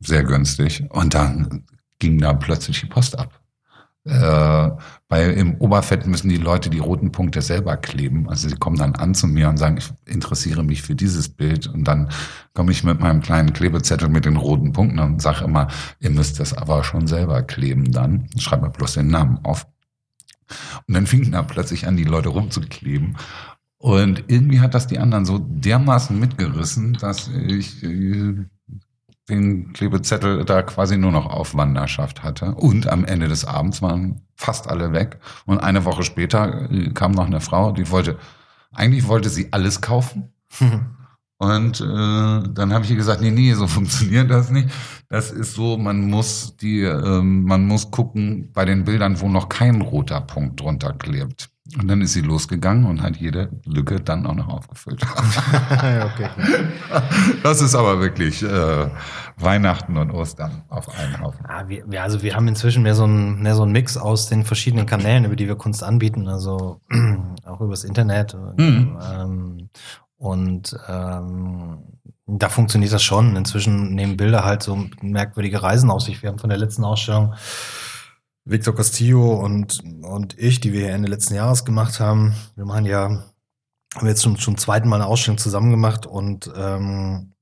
sehr 0.00 0.24
günstig. 0.24 0.84
Und 0.90 1.14
dann 1.14 1.64
ging 1.98 2.18
da 2.18 2.32
plötzlich 2.34 2.80
die 2.80 2.86
Post 2.86 3.18
ab. 3.18 3.40
Äh, 4.06 4.70
weil 5.08 5.30
im 5.30 5.54
Oberfett 5.60 6.06
müssen 6.06 6.28
die 6.28 6.36
Leute 6.36 6.68
die 6.68 6.78
roten 6.78 7.10
Punkte 7.10 7.40
selber 7.40 7.78
kleben. 7.78 8.28
Also 8.28 8.50
sie 8.50 8.56
kommen 8.56 8.76
dann 8.76 8.94
an 8.96 9.14
zu 9.14 9.26
mir 9.26 9.48
und 9.48 9.56
sagen, 9.56 9.78
ich 9.78 9.90
interessiere 10.04 10.62
mich 10.62 10.82
für 10.82 10.94
dieses 10.94 11.30
Bild. 11.30 11.66
Und 11.66 11.84
dann 11.84 12.10
komme 12.52 12.72
ich 12.72 12.84
mit 12.84 13.00
meinem 13.00 13.22
kleinen 13.22 13.54
Klebezettel 13.54 14.10
mit 14.10 14.26
den 14.26 14.36
roten 14.36 14.72
Punkten 14.72 14.98
und 14.98 15.22
sage 15.22 15.44
immer, 15.44 15.68
ihr 16.00 16.10
müsst 16.10 16.38
das 16.38 16.52
aber 16.52 16.84
schon 16.84 17.06
selber 17.06 17.42
kleben 17.42 17.92
dann. 17.92 18.28
Schreibe 18.38 18.68
bloß 18.68 18.94
den 18.94 19.08
Namen 19.08 19.38
auf. 19.42 19.66
Und 20.86 20.94
dann 20.94 21.06
fingen 21.06 21.32
da 21.32 21.42
plötzlich 21.42 21.86
an, 21.86 21.96
die 21.96 22.04
Leute 22.04 22.30
rumzukleben. 22.30 23.16
Und 23.78 24.24
irgendwie 24.28 24.60
hat 24.60 24.74
das 24.74 24.86
die 24.86 24.98
anderen 24.98 25.24
so 25.24 25.38
dermaßen 25.38 26.18
mitgerissen, 26.18 26.94
dass 26.94 27.28
ich 27.28 27.82
äh, 27.82 28.46
den 29.28 29.72
Klebezettel 29.72 30.44
da 30.44 30.62
quasi 30.62 30.96
nur 30.96 31.12
noch 31.12 31.26
auf 31.26 31.54
Wanderschaft 31.54 32.22
hatte. 32.22 32.54
Und 32.54 32.88
am 32.88 33.04
Ende 33.04 33.28
des 33.28 33.44
Abends 33.44 33.82
waren 33.82 34.22
fast 34.36 34.68
alle 34.68 34.92
weg. 34.92 35.18
Und 35.46 35.58
eine 35.58 35.84
Woche 35.84 36.02
später 36.02 36.70
äh, 36.70 36.90
kam 36.90 37.12
noch 37.12 37.26
eine 37.26 37.40
Frau, 37.40 37.72
die 37.72 37.90
wollte, 37.90 38.18
eigentlich 38.72 39.06
wollte 39.06 39.28
sie 39.28 39.52
alles 39.52 39.80
kaufen. 39.80 40.32
Und 41.38 41.80
äh, 41.80 41.84
dann 41.84 42.72
habe 42.72 42.84
ich 42.84 42.90
ihr 42.90 42.96
gesagt, 42.96 43.20
nee, 43.20 43.30
nee, 43.30 43.52
so 43.54 43.66
funktioniert 43.68 44.30
das 44.30 44.50
nicht. 44.50 44.68
Das 45.08 45.30
ist 45.30 45.54
so, 45.54 45.76
man 45.76 46.08
muss 46.08 46.56
die, 46.56 46.82
ähm, 46.82 47.44
man 47.44 47.66
muss 47.66 47.90
gucken 47.90 48.50
bei 48.52 48.64
den 48.64 48.84
Bildern, 48.84 49.20
wo 49.20 49.28
noch 49.28 49.48
kein 49.48 49.80
roter 49.80 50.20
Punkt 50.20 50.60
drunter 50.60 50.92
klebt. 50.92 51.50
Und 51.78 51.88
dann 51.88 52.02
ist 52.02 52.12
sie 52.12 52.20
losgegangen 52.20 52.84
und 52.84 53.02
hat 53.02 53.16
jede 53.16 53.48
Lücke 53.64 53.98
dann 53.98 54.26
auch 54.26 54.34
noch 54.34 54.48
aufgefüllt. 54.48 55.02
okay. 55.72 56.28
Das 57.42 57.62
ist 57.62 57.74
aber 57.74 58.00
wirklich 58.00 58.42
äh, 58.42 58.90
Weihnachten 59.38 59.96
und 59.96 60.10
Ostern 60.10 60.62
auf 60.68 60.86
einen 60.96 61.20
Haufen. 61.20 61.44
Ja, 61.48 61.66
wir, 61.66 62.02
also 62.02 62.22
wir 62.22 62.36
haben 62.36 62.48
inzwischen 62.48 62.82
mehr 62.82 62.94
so, 62.94 63.06
ein, 63.06 63.42
mehr 63.42 63.54
so 63.54 63.62
ein 63.64 63.72
Mix 63.72 63.96
aus 63.96 64.28
den 64.28 64.44
verschiedenen 64.44 64.84
Kanälen, 64.84 65.24
über 65.24 65.36
die 65.36 65.48
wir 65.48 65.56
Kunst 65.56 65.82
anbieten, 65.82 66.28
also 66.28 66.80
auch 67.46 67.62
übers 67.62 67.84
Internet. 67.84 68.36
Mhm. 68.58 68.98
Ähm, 69.02 69.70
und 70.16 70.76
ähm, 70.88 71.78
da 72.26 72.48
funktioniert 72.48 72.92
das 72.92 73.02
schon. 73.02 73.36
Inzwischen 73.36 73.94
nehmen 73.94 74.16
Bilder 74.16 74.44
halt 74.44 74.62
so 74.62 74.86
merkwürdige 75.00 75.62
Reisen 75.62 75.90
auf 75.90 76.02
sich. 76.02 76.22
Wir 76.22 76.30
haben 76.30 76.38
von 76.38 76.50
der 76.50 76.58
letzten 76.58 76.84
Ausstellung 76.84 77.34
Victor 78.46 78.74
Castillo 78.74 79.34
und, 79.34 79.82
und 80.02 80.38
ich, 80.38 80.60
die 80.60 80.72
wir 80.72 80.90
Ende 80.90 81.08
letzten 81.08 81.34
Jahres 81.34 81.64
gemacht 81.64 81.98
haben. 82.00 82.34
Wir 82.56 82.66
machen 82.66 82.84
ja, 82.84 83.24
haben 83.94 84.06
jetzt 84.06 84.22
schon 84.22 84.36
zum 84.36 84.58
zweiten 84.58 84.88
Mal 84.88 84.96
eine 84.96 85.06
Ausstellung 85.06 85.38
zusammen 85.38 85.70
gemacht 85.70 86.06
und, 86.06 86.52
ähm, 86.54 87.32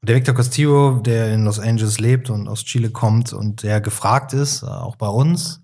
und 0.00 0.08
der 0.08 0.16
Victor 0.16 0.34
Castillo, 0.34 1.00
der 1.00 1.32
in 1.32 1.44
Los 1.44 1.60
Angeles 1.60 2.00
lebt 2.00 2.30
und 2.30 2.48
aus 2.48 2.64
Chile 2.64 2.90
kommt 2.90 3.32
und 3.32 3.62
der 3.62 3.80
gefragt 3.80 4.32
ist, 4.32 4.62
äh, 4.62 4.66
auch 4.66 4.96
bei 4.96 5.08
uns, 5.08 5.63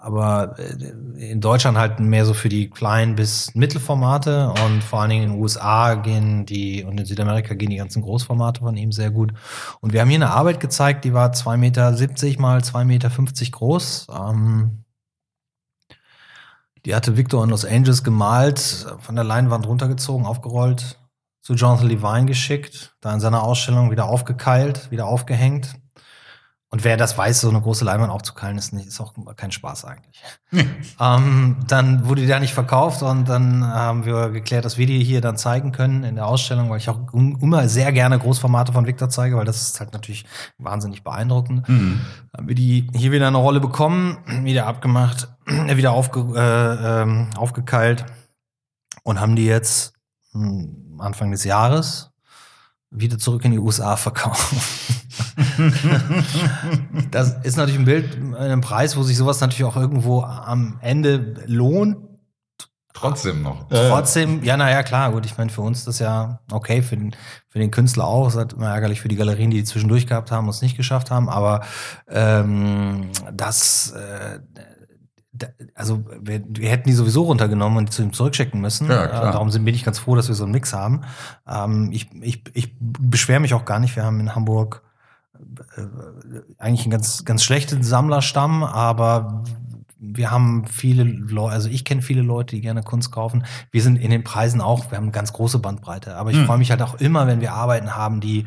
aber 0.00 0.58
äh, 0.58 1.30
in 1.30 1.40
Deutschland 1.40 1.78
halt 1.78 2.00
mehr 2.00 2.24
so 2.24 2.34
für 2.34 2.48
die 2.48 2.70
kleinen 2.70 3.14
bis 3.14 3.54
Mittelformate 3.54 4.52
und 4.64 4.82
vor 4.82 5.00
allen 5.00 5.10
Dingen 5.10 5.22
in 5.24 5.30
den 5.30 5.40
USA 5.40 5.94
gehen 5.94 6.46
die 6.46 6.84
und 6.84 6.98
in 6.98 7.06
Südamerika 7.06 7.54
gehen 7.54 7.70
die 7.70 7.76
ganzen 7.76 8.02
Großformate 8.02 8.60
von 8.60 8.76
ihm 8.76 8.92
sehr 8.92 9.10
gut. 9.10 9.32
Und 9.80 9.92
wir 9.92 10.00
haben 10.00 10.08
hier 10.08 10.18
eine 10.18 10.30
Arbeit 10.30 10.60
gezeigt, 10.60 11.04
die 11.04 11.14
war 11.14 11.30
2,70 11.30 11.56
Meter 11.56 11.90
mal 12.40 12.58
2,50 12.58 12.84
Meter 12.84 13.10
groß. 13.50 14.06
Ähm, 14.10 14.84
die 16.84 16.94
hatte 16.94 17.16
Victor 17.16 17.44
in 17.44 17.50
Los 17.50 17.64
Angeles 17.64 18.02
gemalt, 18.02 18.86
von 19.00 19.14
der 19.14 19.24
Leinwand 19.24 19.66
runtergezogen, 19.66 20.26
aufgerollt, 20.26 20.98
zu 21.40 21.54
Jonathan 21.54 21.88
Levine 21.88 22.26
geschickt, 22.26 22.96
da 23.00 23.12
in 23.14 23.20
seiner 23.20 23.42
Ausstellung 23.42 23.90
wieder 23.90 24.06
aufgekeilt, 24.06 24.90
wieder 24.90 25.06
aufgehängt. 25.06 25.74
Und 26.72 26.84
wer 26.84 26.96
das 26.96 27.18
weiß, 27.18 27.42
so 27.42 27.50
eine 27.50 27.60
große 27.60 27.84
Leinwand 27.84 28.10
aufzukeilen, 28.10 28.56
ist, 28.56 28.72
nicht, 28.72 28.88
ist 28.88 28.98
auch 28.98 29.12
kein 29.36 29.52
Spaß 29.52 29.84
eigentlich. 29.84 30.22
Nee. 30.50 30.66
Ähm, 30.98 31.58
dann 31.68 32.08
wurde 32.08 32.22
die 32.22 32.26
da 32.26 32.40
nicht 32.40 32.54
verkauft 32.54 33.02
und 33.02 33.28
dann 33.28 33.62
haben 33.62 34.06
wir 34.06 34.30
geklärt, 34.30 34.64
dass 34.64 34.78
wir 34.78 34.86
die 34.86 35.04
hier 35.04 35.20
dann 35.20 35.36
zeigen 35.36 35.72
können 35.72 36.02
in 36.02 36.14
der 36.14 36.26
Ausstellung, 36.26 36.70
weil 36.70 36.78
ich 36.78 36.88
auch 36.88 37.12
immer 37.12 37.68
sehr 37.68 37.92
gerne 37.92 38.18
Großformate 38.18 38.72
von 38.72 38.86
Victor 38.86 39.10
zeige, 39.10 39.36
weil 39.36 39.44
das 39.44 39.60
ist 39.60 39.80
halt 39.80 39.92
natürlich 39.92 40.24
wahnsinnig 40.56 41.04
beeindruckend. 41.04 41.68
Mhm. 41.68 42.00
Haben 42.34 42.48
wir 42.48 42.54
die 42.54 42.88
hier 42.94 43.12
wieder 43.12 43.26
eine 43.26 43.36
Rolle 43.36 43.60
bekommen, 43.60 44.16
wieder 44.42 44.66
abgemacht, 44.66 45.28
wieder 45.46 45.92
aufge, 45.92 46.20
äh, 46.34 47.02
ähm, 47.02 47.28
aufgekeilt 47.36 48.06
und 49.02 49.20
haben 49.20 49.36
die 49.36 49.44
jetzt 49.44 49.92
hm, 50.32 50.98
Anfang 51.00 51.32
des 51.32 51.44
Jahres 51.44 52.11
wieder 52.92 53.18
zurück 53.18 53.44
in 53.44 53.52
die 53.52 53.58
USA 53.58 53.96
verkauft. 53.96 54.54
das 57.10 57.36
ist 57.42 57.56
natürlich 57.56 57.80
ein 57.80 57.84
Bild, 57.84 58.18
ein 58.38 58.60
Preis, 58.60 58.96
wo 58.96 59.02
sich 59.02 59.16
sowas 59.16 59.40
natürlich 59.40 59.64
auch 59.64 59.76
irgendwo 59.76 60.22
am 60.22 60.78
Ende 60.80 61.42
lohnt. 61.46 61.96
Trotzdem 62.94 63.42
noch. 63.42 63.66
Trotzdem, 63.68 64.44
ja, 64.44 64.56
naja, 64.56 64.82
klar, 64.82 65.10
gut, 65.12 65.24
ich 65.24 65.36
meine, 65.38 65.50
für 65.50 65.62
uns 65.62 65.78
ist 65.78 65.88
das 65.88 65.98
ja 65.98 66.40
okay, 66.52 66.82
für 66.82 66.96
den, 66.96 67.16
für 67.48 67.58
den 67.58 67.70
Künstler 67.70 68.06
auch. 68.06 68.28
Es 68.28 68.34
ist 68.34 68.38
halt 68.38 68.52
immer 68.52 68.68
ärgerlich 68.68 69.00
für 69.00 69.08
die 69.08 69.16
Galerien, 69.16 69.50
die, 69.50 69.56
die 69.56 69.64
zwischendurch 69.64 70.06
gehabt 70.06 70.30
haben 70.30 70.44
und 70.44 70.50
es 70.50 70.62
nicht 70.62 70.76
geschafft 70.76 71.10
haben, 71.10 71.28
aber 71.28 71.62
ähm, 72.08 73.10
das, 73.32 73.92
äh, 73.92 74.40
also 75.74 76.04
wir, 76.20 76.42
wir, 76.48 76.68
hätten 76.68 76.88
die 76.88 76.94
sowieso 76.94 77.22
runtergenommen 77.24 77.78
und 77.78 77.92
zu 77.92 78.02
ihm 78.02 78.12
zurückschicken 78.12 78.60
müssen. 78.60 78.88
Ja. 78.88 79.04
Äh, 79.04 79.32
darum 79.32 79.50
bin 79.50 79.74
ich 79.74 79.84
ganz 79.84 79.98
froh, 79.98 80.14
dass 80.14 80.28
wir 80.28 80.34
so 80.34 80.44
einen 80.44 80.52
Mix 80.52 80.72
haben. 80.72 81.02
Ähm, 81.48 81.90
ich 81.92 82.08
ich, 82.20 82.44
ich 82.54 82.76
beschwere 82.78 83.40
mich 83.40 83.54
auch 83.54 83.64
gar 83.64 83.80
nicht. 83.80 83.96
Wir 83.96 84.04
haben 84.04 84.20
in 84.20 84.34
Hamburg 84.34 84.82
äh, 85.76 85.82
eigentlich 86.58 86.82
einen 86.82 86.90
ganz, 86.90 87.24
ganz 87.24 87.44
schlechten 87.44 87.82
Sammlerstamm, 87.82 88.64
aber 88.64 89.44
wir 89.98 90.30
haben 90.30 90.66
viele 90.66 91.04
Leute, 91.04 91.54
also 91.54 91.68
ich 91.68 91.84
kenne 91.84 92.02
viele 92.02 92.22
Leute, 92.22 92.56
die 92.56 92.60
gerne 92.60 92.82
Kunst 92.82 93.12
kaufen. 93.12 93.44
Wir 93.70 93.82
sind 93.82 93.96
in 93.96 94.10
den 94.10 94.24
Preisen 94.24 94.60
auch, 94.60 94.90
wir 94.90 94.96
haben 94.96 95.04
eine 95.04 95.12
ganz 95.12 95.32
große 95.32 95.60
Bandbreite. 95.60 96.16
Aber 96.16 96.30
ich 96.30 96.38
hm. 96.38 96.46
freue 96.46 96.58
mich 96.58 96.70
halt 96.70 96.82
auch 96.82 96.96
immer, 96.96 97.26
wenn 97.28 97.40
wir 97.40 97.52
Arbeiten 97.54 97.94
haben, 97.94 98.20
die, 98.20 98.46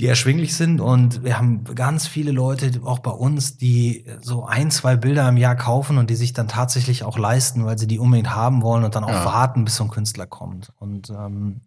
die 0.00 0.06
erschwinglich 0.06 0.56
sind. 0.56 0.80
Und 0.80 1.24
wir 1.24 1.36
haben 1.36 1.62
ganz 1.74 2.06
viele 2.06 2.32
Leute, 2.32 2.70
auch 2.84 3.00
bei 3.00 3.10
uns, 3.10 3.58
die 3.58 4.06
so 4.22 4.46
ein, 4.46 4.70
zwei 4.70 4.96
Bilder 4.96 5.28
im 5.28 5.36
Jahr 5.36 5.56
kaufen 5.56 5.98
und 5.98 6.08
die 6.08 6.16
sich 6.16 6.32
dann 6.32 6.48
tatsächlich 6.48 7.04
auch 7.04 7.18
leisten, 7.18 7.66
weil 7.66 7.78
sie 7.78 7.86
die 7.86 7.98
unbedingt 7.98 8.34
haben 8.34 8.62
wollen 8.62 8.82
und 8.84 8.94
dann 8.94 9.04
auch 9.04 9.10
ja. 9.10 9.24
warten, 9.26 9.64
bis 9.66 9.76
so 9.76 9.84
ein 9.84 9.90
Künstler 9.90 10.26
kommt. 10.26 10.72
Und 10.78 11.10
ähm, 11.10 11.60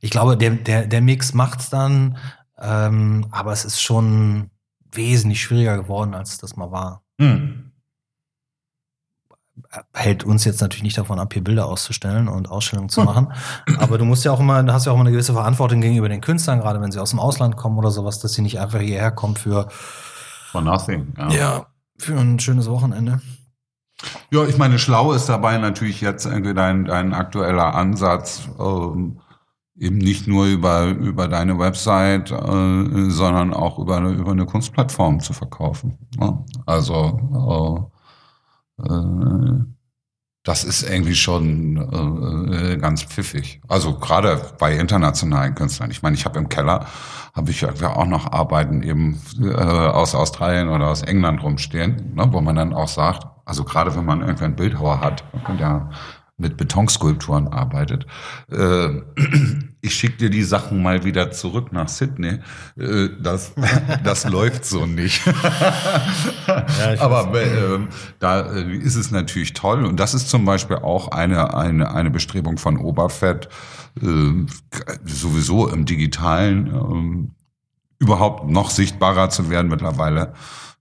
ich 0.00 0.10
glaube, 0.10 0.38
der, 0.38 0.52
der, 0.52 0.86
der 0.86 1.02
Mix 1.02 1.34
macht's 1.34 1.68
dann. 1.68 2.16
Ähm, 2.58 3.26
aber 3.30 3.52
es 3.52 3.66
ist 3.66 3.82
schon 3.82 4.48
wesentlich 4.90 5.42
schwieriger 5.42 5.76
geworden, 5.76 6.14
als 6.14 6.38
das 6.38 6.56
mal 6.56 6.70
war. 6.70 7.02
Hm. 7.20 7.72
Hält 9.92 10.24
uns 10.24 10.44
jetzt 10.44 10.60
natürlich 10.60 10.82
nicht 10.82 10.98
davon 10.98 11.18
ab, 11.18 11.32
hier 11.32 11.44
Bilder 11.44 11.66
auszustellen 11.66 12.28
und 12.28 12.50
Ausstellungen 12.50 12.88
zu 12.88 13.00
hm. 13.00 13.06
machen. 13.06 13.32
Aber 13.78 13.98
du 13.98 14.04
musst 14.04 14.24
ja 14.24 14.32
auch 14.32 14.40
immer, 14.40 14.64
hast 14.72 14.86
ja 14.86 14.92
auch 14.92 14.96
immer 14.96 15.04
eine 15.04 15.12
gewisse 15.12 15.32
Verantwortung 15.32 15.80
gegenüber 15.80 16.08
den 16.08 16.20
Künstlern, 16.20 16.60
gerade 16.60 16.80
wenn 16.80 16.90
sie 16.90 17.00
aus 17.00 17.10
dem 17.10 17.20
Ausland 17.20 17.56
kommen 17.56 17.78
oder 17.78 17.90
sowas, 17.90 18.18
dass 18.18 18.32
sie 18.32 18.42
nicht 18.42 18.58
einfach 18.58 18.80
hierher 18.80 19.10
kommen 19.10 19.36
für 19.36 19.68
For 20.50 20.60
nothing. 20.60 21.14
Ja. 21.18 21.28
ja, 21.30 21.66
für 21.98 22.16
ein 22.16 22.38
schönes 22.38 22.68
Wochenende. 22.68 23.20
Ja, 24.30 24.44
ich 24.44 24.58
meine, 24.58 24.78
schlau 24.78 25.12
ist 25.12 25.28
dabei 25.28 25.58
natürlich 25.58 26.00
jetzt 26.00 26.26
irgendwie 26.26 26.54
dein, 26.54 26.84
dein 26.84 27.14
aktueller 27.14 27.74
Ansatz, 27.74 28.48
ähm, 28.58 29.20
eben 29.76 29.98
nicht 29.98 30.26
nur 30.26 30.46
über, 30.46 30.86
über 30.86 31.28
deine 31.28 31.58
Website, 31.58 32.30
äh, 32.30 33.10
sondern 33.10 33.54
auch 33.54 33.78
über, 33.78 33.98
über 34.00 34.32
eine 34.32 34.46
Kunstplattform 34.46 35.20
zu 35.20 35.32
verkaufen. 35.32 35.98
Ne? 36.16 36.44
Also 36.66 37.88
Äh, 37.90 37.94
das 38.76 40.64
ist 40.64 40.82
irgendwie 40.82 41.14
schon 41.14 41.76
äh, 42.52 42.76
ganz 42.76 43.02
pfiffig. 43.02 43.60
Also 43.66 43.98
gerade 43.98 44.40
bei 44.58 44.76
internationalen 44.76 45.54
Künstlern. 45.54 45.90
Ich 45.90 46.02
meine, 46.02 46.16
ich 46.16 46.26
habe 46.26 46.38
im 46.38 46.48
Keller, 46.50 46.86
habe 47.34 47.50
ich 47.50 47.62
ja 47.62 47.96
auch 47.96 48.06
noch 48.06 48.30
Arbeiten 48.30 48.82
eben 48.82 49.20
äh, 49.40 49.54
aus 49.54 50.14
Australien 50.14 50.68
oder 50.68 50.88
aus 50.88 51.02
England 51.02 51.42
rumstehen, 51.42 52.14
ne, 52.14 52.28
wo 52.30 52.40
man 52.40 52.56
dann 52.56 52.74
auch 52.74 52.88
sagt, 52.88 53.26
also 53.46 53.64
gerade 53.64 53.96
wenn 53.96 54.04
man 54.04 54.20
irgendwie 54.20 54.44
einen 54.44 54.56
Bildhauer 54.56 55.00
hat, 55.00 55.24
ja 55.58 55.90
mit 56.36 56.56
Betonskulpturen 56.56 57.48
arbeitet. 57.48 58.06
Äh, 58.50 59.02
ich 59.84 59.94
schicke 59.94 60.16
dir 60.16 60.30
die 60.30 60.42
Sachen 60.42 60.82
mal 60.82 61.04
wieder 61.04 61.30
zurück 61.30 61.72
nach 61.72 61.88
Sydney. 61.88 62.38
Äh, 62.78 63.10
das, 63.20 63.52
das 64.04 64.24
läuft 64.24 64.64
so 64.64 64.86
nicht. 64.86 65.24
ja, 65.26 67.00
Aber 67.00 67.34
äh, 67.34 67.78
da 68.18 68.52
äh, 68.52 68.76
ist 68.76 68.96
es 68.96 69.10
natürlich 69.10 69.52
toll. 69.52 69.84
Und 69.84 70.00
das 70.00 70.14
ist 70.14 70.30
zum 70.30 70.44
Beispiel 70.44 70.76
auch 70.76 71.08
eine, 71.08 71.54
eine, 71.54 71.94
eine 71.94 72.10
Bestrebung 72.10 72.56
von 72.56 72.78
Oberfett, 72.78 73.48
äh, 74.00 74.46
sowieso 75.04 75.68
im 75.68 75.84
digitalen 75.84 77.30
äh, 77.30 78.02
überhaupt 78.02 78.48
noch 78.48 78.70
sichtbarer 78.70 79.28
zu 79.28 79.50
werden 79.50 79.68
mittlerweile 79.68 80.32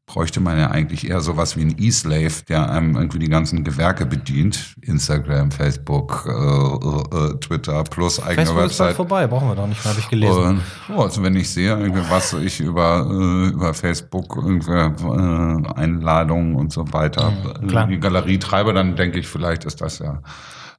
bräuchte 0.05 0.41
man 0.41 0.57
ja 0.57 0.69
eigentlich 0.69 1.09
eher 1.09 1.21
sowas 1.21 1.55
wie 1.55 1.61
ein 1.61 1.75
E-Slave, 1.79 2.43
der 2.49 2.69
einem 2.69 2.95
irgendwie 2.95 3.19
die 3.19 3.29
ganzen 3.29 3.63
Gewerke 3.63 4.05
bedient. 4.05 4.75
Instagram, 4.81 5.51
Facebook, 5.51 6.25
äh, 6.27 6.31
äh, 6.31 7.39
Twitter 7.39 7.83
plus 7.85 8.21
eigene 8.21 8.45
Facebook 8.45 8.63
Website. 8.63 8.71
Ist 8.71 8.77
bald 8.79 8.95
vorbei, 8.95 9.27
brauchen 9.27 9.47
wir 9.47 9.55
doch 9.55 9.67
nicht 9.67 9.83
mehr, 9.83 9.93
habe 9.93 10.01
ich 10.01 10.09
gelesen. 10.09 10.43
Und, 10.43 10.61
oh, 10.95 11.01
also 11.01 11.23
wenn 11.23 11.35
ich 11.35 11.49
sehe, 11.49 11.77
was 12.09 12.33
ich 12.33 12.59
über, 12.59 13.07
äh, 13.09 13.47
über 13.49 13.73
Facebook, 13.73 14.35
irgendwie, 14.35 14.71
äh, 14.71 15.73
Einladungen 15.75 16.55
und 16.55 16.73
so 16.73 16.91
weiter, 16.91 17.31
mhm, 17.61 17.89
die 17.89 17.99
Galerie 17.99 18.39
treibe, 18.39 18.73
dann 18.73 18.95
denke 18.97 19.19
ich, 19.19 19.27
vielleicht 19.27 19.63
ist 19.63 19.79
das 19.79 19.99
ja 19.99 20.21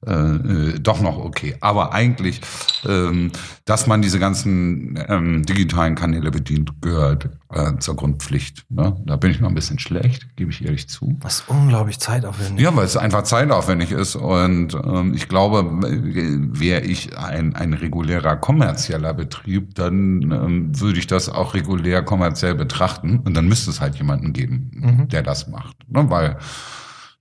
äh, 0.06 0.12
äh, 0.12 0.78
doch 0.80 1.00
noch 1.00 1.18
okay. 1.18 1.56
Aber 1.60 1.92
eigentlich, 1.92 2.40
ähm, 2.86 3.32
dass 3.64 3.86
man 3.86 4.02
diese 4.02 4.18
ganzen 4.18 5.02
ähm, 5.08 5.44
digitalen 5.44 5.94
Kanäle 5.94 6.30
bedient, 6.30 6.72
gehört 6.80 7.30
äh, 7.50 7.78
zur 7.78 7.96
Grundpflicht. 7.96 8.66
Ne? 8.68 8.96
Da 9.06 9.16
bin 9.16 9.30
ich 9.30 9.40
noch 9.40 9.48
ein 9.48 9.54
bisschen 9.54 9.78
schlecht, 9.78 10.36
gebe 10.36 10.50
ich 10.50 10.64
ehrlich 10.64 10.88
zu. 10.88 11.16
Was 11.20 11.44
unglaublich 11.46 11.98
zeitaufwendig. 11.98 12.62
Ja, 12.62 12.74
weil 12.76 12.84
es 12.84 12.96
einfach 12.96 13.22
zeitaufwendig 13.22 13.92
ist. 13.92 14.16
Und 14.16 14.74
ähm, 14.74 15.14
ich 15.14 15.28
glaube, 15.28 15.64
wäre 15.80 16.82
ich 16.82 17.16
ein, 17.16 17.54
ein 17.54 17.72
regulärer 17.72 18.36
kommerzieller 18.36 19.14
Betrieb, 19.14 19.74
dann 19.74 20.22
ähm, 20.22 20.80
würde 20.80 20.98
ich 20.98 21.06
das 21.06 21.28
auch 21.28 21.54
regulär 21.54 22.02
kommerziell 22.02 22.54
betrachten. 22.54 23.20
Und 23.20 23.34
dann 23.34 23.48
müsste 23.48 23.70
es 23.70 23.80
halt 23.80 23.96
jemanden 23.96 24.32
geben, 24.32 24.70
mhm. 24.74 25.08
der 25.08 25.22
das 25.22 25.48
macht. 25.48 25.76
Ne? 25.88 26.08
Weil 26.10 26.38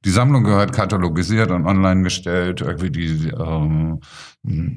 die 0.06 0.10
Sammlung 0.10 0.44
gehört 0.44 0.74
katalogisiert 0.74 1.52
und 1.52 1.66
online 1.66 2.04
gestellt. 2.04 2.62
Irgendwie 2.62 2.92
die, 2.92 3.30
ähm, 3.30 4.00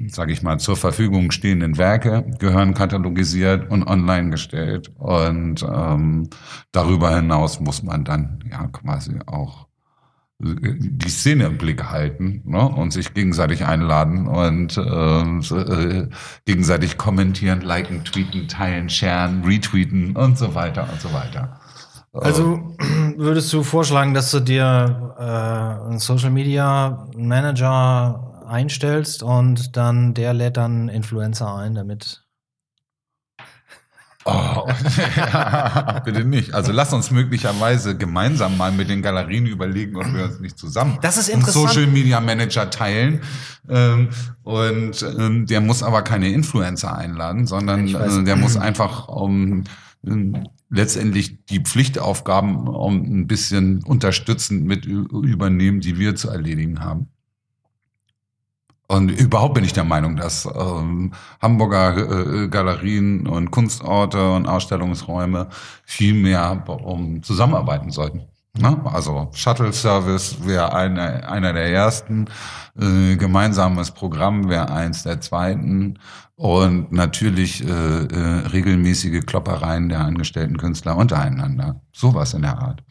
sage 0.07 0.31
ich 0.31 0.41
mal, 0.41 0.59
zur 0.59 0.77
Verfügung 0.77 1.31
stehenden 1.31 1.77
Werke 1.77 2.25
gehören 2.39 2.73
katalogisiert 2.73 3.69
und 3.69 3.83
online 3.83 4.29
gestellt. 4.29 4.91
Und 4.97 5.63
ähm, 5.63 6.29
darüber 6.71 7.15
hinaus 7.15 7.59
muss 7.59 7.83
man 7.83 8.05
dann 8.05 8.39
ja 8.49 8.67
quasi 8.67 9.19
auch 9.25 9.67
äh, 10.41 10.75
die 10.79 11.09
Szene 11.09 11.45
im 11.45 11.57
Blick 11.57 11.83
halten 11.83 12.43
ne? 12.45 12.67
und 12.67 12.91
sich 12.91 13.13
gegenseitig 13.13 13.65
einladen 13.65 14.27
und 14.27 14.77
äh, 14.77 16.07
gegenseitig 16.45 16.97
kommentieren, 16.97 17.61
liken, 17.61 18.05
tweeten, 18.05 18.47
teilen, 18.47 18.89
sharen, 18.89 19.43
retweeten 19.43 20.15
und 20.15 20.37
so 20.37 20.55
weiter 20.55 20.87
und 20.91 21.01
so 21.01 21.11
weiter. 21.11 21.59
Also 22.21 22.59
würdest 23.17 23.51
du 23.53 23.63
vorschlagen, 23.63 24.13
dass 24.13 24.31
du 24.31 24.39
dir 24.39 25.15
äh, 25.17 25.87
einen 25.87 25.99
Social 25.99 26.31
Media 26.31 27.07
Manager 27.15 28.43
einstellst 28.47 29.23
und 29.23 29.75
dann 29.75 30.13
der 30.13 30.33
lädt 30.33 30.57
dann 30.57 30.89
Influencer 30.89 31.55
ein, 31.55 31.75
damit 31.75 32.23
Oh, 34.29 34.67
ja, 35.15 36.01
bitte 36.05 36.25
nicht. 36.25 36.53
Also 36.53 36.73
lass 36.73 36.91
uns 36.91 37.11
möglicherweise 37.11 37.95
gemeinsam 37.95 38.57
mal 38.57 38.73
mit 38.73 38.89
den 38.89 39.01
Galerien 39.01 39.45
überlegen, 39.45 39.95
ob 39.95 40.13
wir 40.13 40.25
uns 40.25 40.41
nicht 40.41 40.59
zusammen 40.59 40.99
das 41.01 41.15
ist 41.15 41.29
interessant. 41.29 41.69
Social 41.69 41.87
Media 41.87 42.19
Manager 42.19 42.69
teilen. 42.69 43.21
Ähm, 43.69 44.09
und 44.43 45.01
ähm, 45.17 45.45
der 45.45 45.61
muss 45.61 45.81
aber 45.81 46.01
keine 46.01 46.27
Influencer 46.27 46.97
einladen, 46.97 47.47
sondern 47.47 47.87
äh, 47.87 48.23
der 48.25 48.35
muss 48.35 48.57
einfach 48.57 49.07
um, 49.07 49.63
letztendlich 50.69 51.45
die 51.45 51.61
Pflichtaufgaben 51.61 52.67
um 52.67 53.01
ein 53.01 53.27
bisschen 53.27 53.83
unterstützend 53.83 54.65
mit 54.65 54.85
übernehmen, 54.85 55.79
die 55.79 55.97
wir 55.97 56.15
zu 56.15 56.29
erledigen 56.29 56.81
haben. 56.81 57.07
Und 58.89 59.09
überhaupt 59.09 59.53
bin 59.53 59.65
ich 59.65 59.73
der 59.73 59.83
Meinung, 59.83 60.15
dass 60.15 60.45
ähm, 60.45 61.11
Hamburger 61.41 62.43
äh, 62.43 62.47
Galerien 62.47 63.27
und 63.27 63.51
Kunstorte 63.51 64.31
und 64.31 64.47
Ausstellungsräume 64.47 65.49
viel 65.83 66.13
mehr 66.13 66.63
um 66.67 67.21
zusammenarbeiten 67.21 67.91
sollten. 67.91 68.21
Ne? 68.59 68.79
Also 68.85 69.29
Shuttle 69.33 69.73
Service 69.73 70.37
wäre 70.45 70.73
eine, 70.73 71.27
einer 71.29 71.53
der 71.53 71.71
ersten, 71.71 72.25
äh, 72.79 73.15
gemeinsames 73.15 73.91
Programm 73.91 74.49
wäre 74.49 74.71
eins 74.71 75.03
der 75.03 75.21
zweiten 75.21 75.99
und 76.35 76.91
natürlich 76.91 77.63
äh, 77.63 77.67
äh, 77.67 78.47
regelmäßige 78.47 79.25
Kloppereien 79.25 79.89
der 79.89 80.01
angestellten 80.01 80.57
Künstler 80.57 80.95
untereinander. 80.95 81.81
Sowas 81.91 82.33
in 82.33 82.43
der 82.43 82.59
Art. 82.59 82.83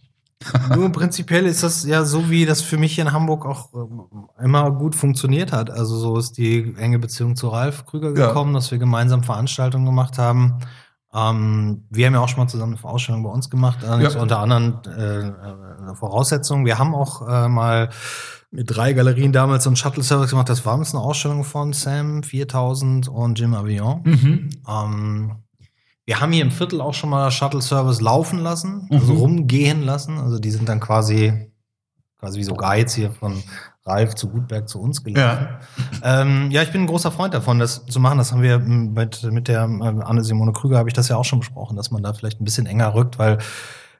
Nur 0.74 0.90
prinzipiell 0.90 1.46
ist 1.46 1.62
das 1.62 1.84
ja 1.86 2.04
so, 2.04 2.28
wie 2.28 2.44
das 2.44 2.60
für 2.60 2.76
mich 2.76 2.98
in 2.98 3.12
Hamburg 3.12 3.46
auch 3.46 3.72
äh, 3.72 4.44
immer 4.44 4.70
gut 4.70 4.94
funktioniert 4.94 5.52
hat. 5.52 5.70
Also 5.70 5.96
so 5.96 6.18
ist 6.18 6.32
die 6.32 6.74
enge 6.76 6.98
Beziehung 6.98 7.36
zu 7.36 7.48
Ralf 7.48 7.86
Krüger 7.86 8.12
gekommen, 8.12 8.52
ja. 8.52 8.58
dass 8.58 8.70
wir 8.70 8.78
gemeinsam 8.78 9.22
Veranstaltungen 9.22 9.86
gemacht 9.86 10.18
haben. 10.18 10.58
Ähm, 11.16 11.86
wir 11.88 12.06
haben 12.06 12.14
ja 12.14 12.20
auch 12.20 12.28
schon 12.28 12.40
mal 12.40 12.48
zusammen 12.48 12.76
eine 12.76 12.92
Ausstellung 12.92 13.22
bei 13.22 13.30
uns 13.30 13.48
gemacht, 13.48 13.78
ja. 13.82 14.20
unter 14.20 14.38
anderem 14.40 14.80
äh, 14.84 15.94
Voraussetzungen. 15.94 16.66
Wir 16.66 16.78
haben 16.78 16.94
auch 16.94 17.26
äh, 17.26 17.48
mal 17.48 17.88
mit 18.50 18.74
drei 18.74 18.92
Galerien 18.92 19.32
damals 19.32 19.64
so 19.64 19.70
einen 19.70 19.76
Shuttle-Service 19.76 20.30
gemacht. 20.30 20.48
Das 20.48 20.66
war 20.66 20.74
eine 20.74 21.00
Ausstellung 21.00 21.44
von 21.44 21.72
Sam 21.72 22.22
4000 22.22 23.08
und 23.08 23.38
Jim 23.38 23.54
Avion. 23.54 24.02
Mhm. 24.04 24.50
Ähm, 24.68 25.36
wir 26.04 26.20
haben 26.20 26.32
hier 26.32 26.42
im 26.42 26.50
Viertel 26.50 26.80
auch 26.80 26.94
schon 26.94 27.10
mal 27.10 27.30
Shuttle-Service 27.30 28.00
laufen 28.00 28.38
lassen, 28.38 28.88
also 28.90 29.12
mhm. 29.12 29.18
rumgehen 29.18 29.82
lassen. 29.82 30.18
Also 30.18 30.38
die 30.38 30.50
sind 30.50 30.68
dann 30.68 30.80
quasi, 30.80 31.50
quasi 32.18 32.38
wie 32.38 32.44
so 32.44 32.54
Guides 32.54 32.94
hier 32.94 33.10
von 33.10 33.42
Ralf 33.86 34.14
zu 34.14 34.28
Gutberg 34.28 34.68
zu 34.68 34.80
uns 34.80 35.04
gelaufen. 35.04 35.48
Ja. 36.02 36.22
Ähm, 36.22 36.50
ja, 36.50 36.62
ich 36.62 36.72
bin 36.72 36.82
ein 36.82 36.86
großer 36.86 37.12
Freund 37.12 37.34
davon, 37.34 37.58
das 37.58 37.86
zu 37.86 38.00
machen. 38.00 38.18
Das 38.18 38.32
haben 38.32 38.42
wir 38.42 38.58
mit, 38.58 39.22
mit 39.24 39.48
der 39.48 39.62
äh, 39.62 40.02
Anne-Simone 40.02 40.52
Krüger, 40.52 40.78
habe 40.78 40.88
ich 40.88 40.94
das 40.94 41.08
ja 41.08 41.16
auch 41.16 41.24
schon 41.24 41.40
besprochen, 41.40 41.76
dass 41.76 41.90
man 41.90 42.02
da 42.02 42.12
vielleicht 42.12 42.40
ein 42.40 42.44
bisschen 42.44 42.66
enger 42.66 42.94
rückt, 42.94 43.18
weil 43.18 43.38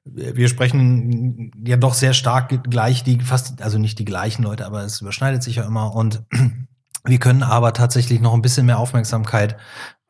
wir 0.04 0.48
sprechen 0.48 1.50
ja 1.64 1.76
doch 1.76 1.94
sehr 1.94 2.12
stark 2.12 2.62
gleich 2.70 3.02
die, 3.02 3.20
fast, 3.20 3.60
also 3.60 3.78
nicht 3.78 3.98
die 3.98 4.04
gleichen 4.04 4.44
Leute, 4.44 4.64
aber 4.64 4.82
es 4.84 5.00
überschneidet 5.00 5.42
sich 5.42 5.56
ja 5.56 5.64
immer 5.64 5.94
und 5.94 6.22
wir 7.04 7.18
können 7.18 7.42
aber 7.42 7.72
tatsächlich 7.72 8.20
noch 8.20 8.34
ein 8.34 8.42
bisschen 8.42 8.66
mehr 8.66 8.78
Aufmerksamkeit 8.78 9.56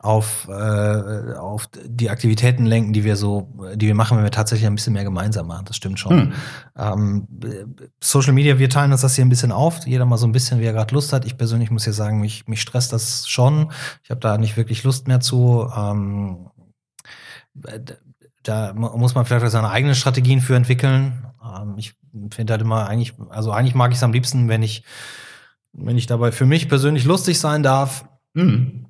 auf, 0.07 0.49
äh, 0.49 1.35
auf 1.35 1.69
die 1.85 2.11
Aktivitäten 2.11 2.65
lenken, 2.65 2.93
die 2.93 3.05
wir 3.05 3.17
so, 3.17 3.53
die 3.75 3.89
wir 3.89 3.95
machen, 3.95 4.17
wenn 4.17 4.25
wir 4.25 4.31
tatsächlich 4.31 4.67
ein 4.67 4.75
bisschen 4.75 4.93
mehr 4.93 5.05
gemeinsam 5.05 5.49
machen. 5.49 5.65
Das 5.67 5.77
stimmt 5.77 5.99
schon. 5.99 6.21
Hm. 6.21 6.33
Ähm, 6.77 7.29
Social 8.01 8.33
Media, 8.33 8.59
wir 8.59 8.71
teilen 8.71 8.93
uns 8.93 9.01
das 9.01 9.17
hier 9.17 9.25
ein 9.25 9.29
bisschen 9.29 9.53
auf, 9.53 9.87
jeder 9.87 10.07
mal 10.07 10.17
so 10.17 10.27
ein 10.27 10.33
bisschen, 10.33 10.61
wie 10.61 10.65
er 10.65 10.73
gerade 10.73 10.95
Lust 10.95 11.13
hat. 11.13 11.25
Ich 11.25 11.37
persönlich 11.37 11.71
muss 11.71 11.87
ja 11.87 11.93
sagen, 11.93 12.21
mich, 12.21 12.47
mich 12.47 12.61
stresst 12.61 12.93
das 12.93 13.29
schon. 13.29 13.73
Ich 14.05 14.11
habe 14.11 14.21
da 14.21 14.39
nicht 14.39 14.57
wirklich 14.57 14.85
Lust 14.85 15.09
mehr 15.09 15.21
zu. 15.21 15.69
Ähm, 15.77 16.51
da 18.43 18.73
muss 18.75 19.15
man 19.15 19.25
vielleicht 19.25 19.51
seine 19.51 19.71
eigenen 19.71 19.97
Strategien 19.97 20.41
für 20.41 20.55
entwickeln. 20.55 21.27
Ähm, 21.43 21.75
ich 21.79 21.95
finde 22.33 22.53
halt 22.53 22.63
immer 22.63 22.87
eigentlich, 22.89 23.15
also 23.31 23.51
eigentlich 23.51 23.75
mag 23.75 23.91
ich 23.91 23.99
es 23.99 24.05
am 24.05 24.13
liebsten, 24.13 24.49
wenn 24.49 24.63
ich, 24.63 24.85
wenn 25.73 25.99
ich 25.99 26.07
dabei 26.07 26.31
für 26.31 26.47
mich 26.47 26.69
persönlich 26.69 27.05
lustig 27.05 27.41
sein 27.41 27.63
darf. 27.63 28.09
Mhm. 28.35 28.87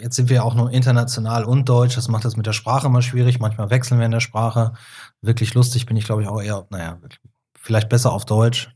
Jetzt 0.00 0.16
sind 0.16 0.28
wir 0.28 0.44
auch 0.44 0.54
nur 0.54 0.70
international 0.70 1.44
und 1.44 1.68
deutsch. 1.68 1.96
Das 1.96 2.08
macht 2.08 2.24
das 2.24 2.36
mit 2.36 2.46
der 2.46 2.52
Sprache 2.52 2.86
immer 2.86 3.00
schwierig. 3.00 3.40
Manchmal 3.40 3.70
wechseln 3.70 3.98
wir 3.98 4.06
in 4.06 4.12
der 4.12 4.20
Sprache. 4.20 4.72
Wirklich 5.22 5.54
lustig 5.54 5.86
bin 5.86 5.96
ich, 5.96 6.04
glaube 6.04 6.22
ich, 6.22 6.28
auch 6.28 6.42
eher, 6.42 6.66
naja, 6.70 6.98
vielleicht 7.58 7.88
besser 7.88 8.12
auf 8.12 8.26
Deutsch. 8.26 8.70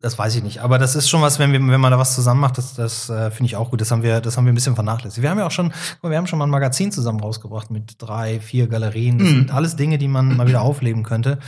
Das 0.00 0.18
weiß 0.18 0.36
ich 0.36 0.42
nicht. 0.42 0.60
Aber 0.60 0.78
das 0.78 0.94
ist 0.94 1.08
schon 1.08 1.22
was, 1.22 1.38
wenn, 1.38 1.52
wir, 1.52 1.58
wenn 1.58 1.80
man 1.80 1.90
da 1.90 1.98
was 1.98 2.14
zusammen 2.14 2.40
macht, 2.40 2.58
das, 2.58 2.74
das 2.74 3.08
äh, 3.08 3.30
finde 3.30 3.46
ich 3.46 3.56
auch 3.56 3.70
gut. 3.70 3.80
Das 3.80 3.90
haben, 3.90 4.02
wir, 4.02 4.20
das 4.20 4.36
haben 4.36 4.44
wir 4.44 4.52
ein 4.52 4.54
bisschen 4.54 4.74
vernachlässigt. 4.74 5.22
Wir 5.22 5.30
haben 5.30 5.38
ja 5.38 5.46
auch 5.46 5.50
schon, 5.50 5.72
wir 6.02 6.16
haben 6.16 6.26
schon 6.26 6.38
mal 6.38 6.46
ein 6.46 6.50
Magazin 6.50 6.92
zusammen 6.92 7.18
rausgebracht 7.18 7.70
mit 7.70 7.94
drei, 7.98 8.38
vier 8.38 8.68
Galerien. 8.68 9.18
Das 9.18 9.28
mhm. 9.28 9.34
sind 9.34 9.54
alles 9.54 9.74
Dinge, 9.74 9.98
die 9.98 10.06
man 10.06 10.36
mal 10.36 10.46
wieder 10.46 10.62
aufleben 10.62 11.02
könnte, 11.02 11.38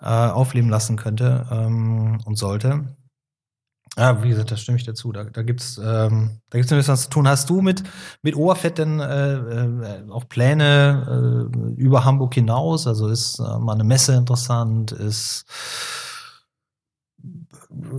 äh, 0.00 0.06
aufleben 0.06 0.70
lassen 0.70 0.96
könnte 0.96 1.46
ähm, 1.50 2.20
und 2.24 2.36
sollte. 2.36 2.84
Ja, 3.96 4.22
wie 4.24 4.28
gesagt, 4.28 4.50
da 4.50 4.56
stimme 4.56 4.76
ich 4.76 4.84
dazu. 4.84 5.12
Da, 5.12 5.24
da 5.24 5.42
gibt 5.42 5.60
es 5.60 5.78
ähm, 5.78 6.40
da 6.50 6.58
gibt's 6.58 6.72
ein 6.72 6.78
bisschen 6.78 6.92
was 6.92 7.02
zu 7.04 7.10
tun. 7.10 7.28
Hast 7.28 7.48
du 7.48 7.60
mit, 7.60 7.84
mit 8.22 8.34
Oberfett 8.34 8.78
denn 8.78 8.98
äh, 8.98 9.34
äh, 9.34 10.10
auch 10.10 10.28
Pläne 10.28 11.48
äh, 11.52 11.80
über 11.80 12.04
Hamburg 12.04 12.34
hinaus? 12.34 12.86
Also 12.86 13.08
ist 13.08 13.38
äh, 13.38 13.58
mal 13.58 13.74
eine 13.74 13.84
Messe 13.84 14.14
interessant? 14.14 14.90
Ist 14.92 15.46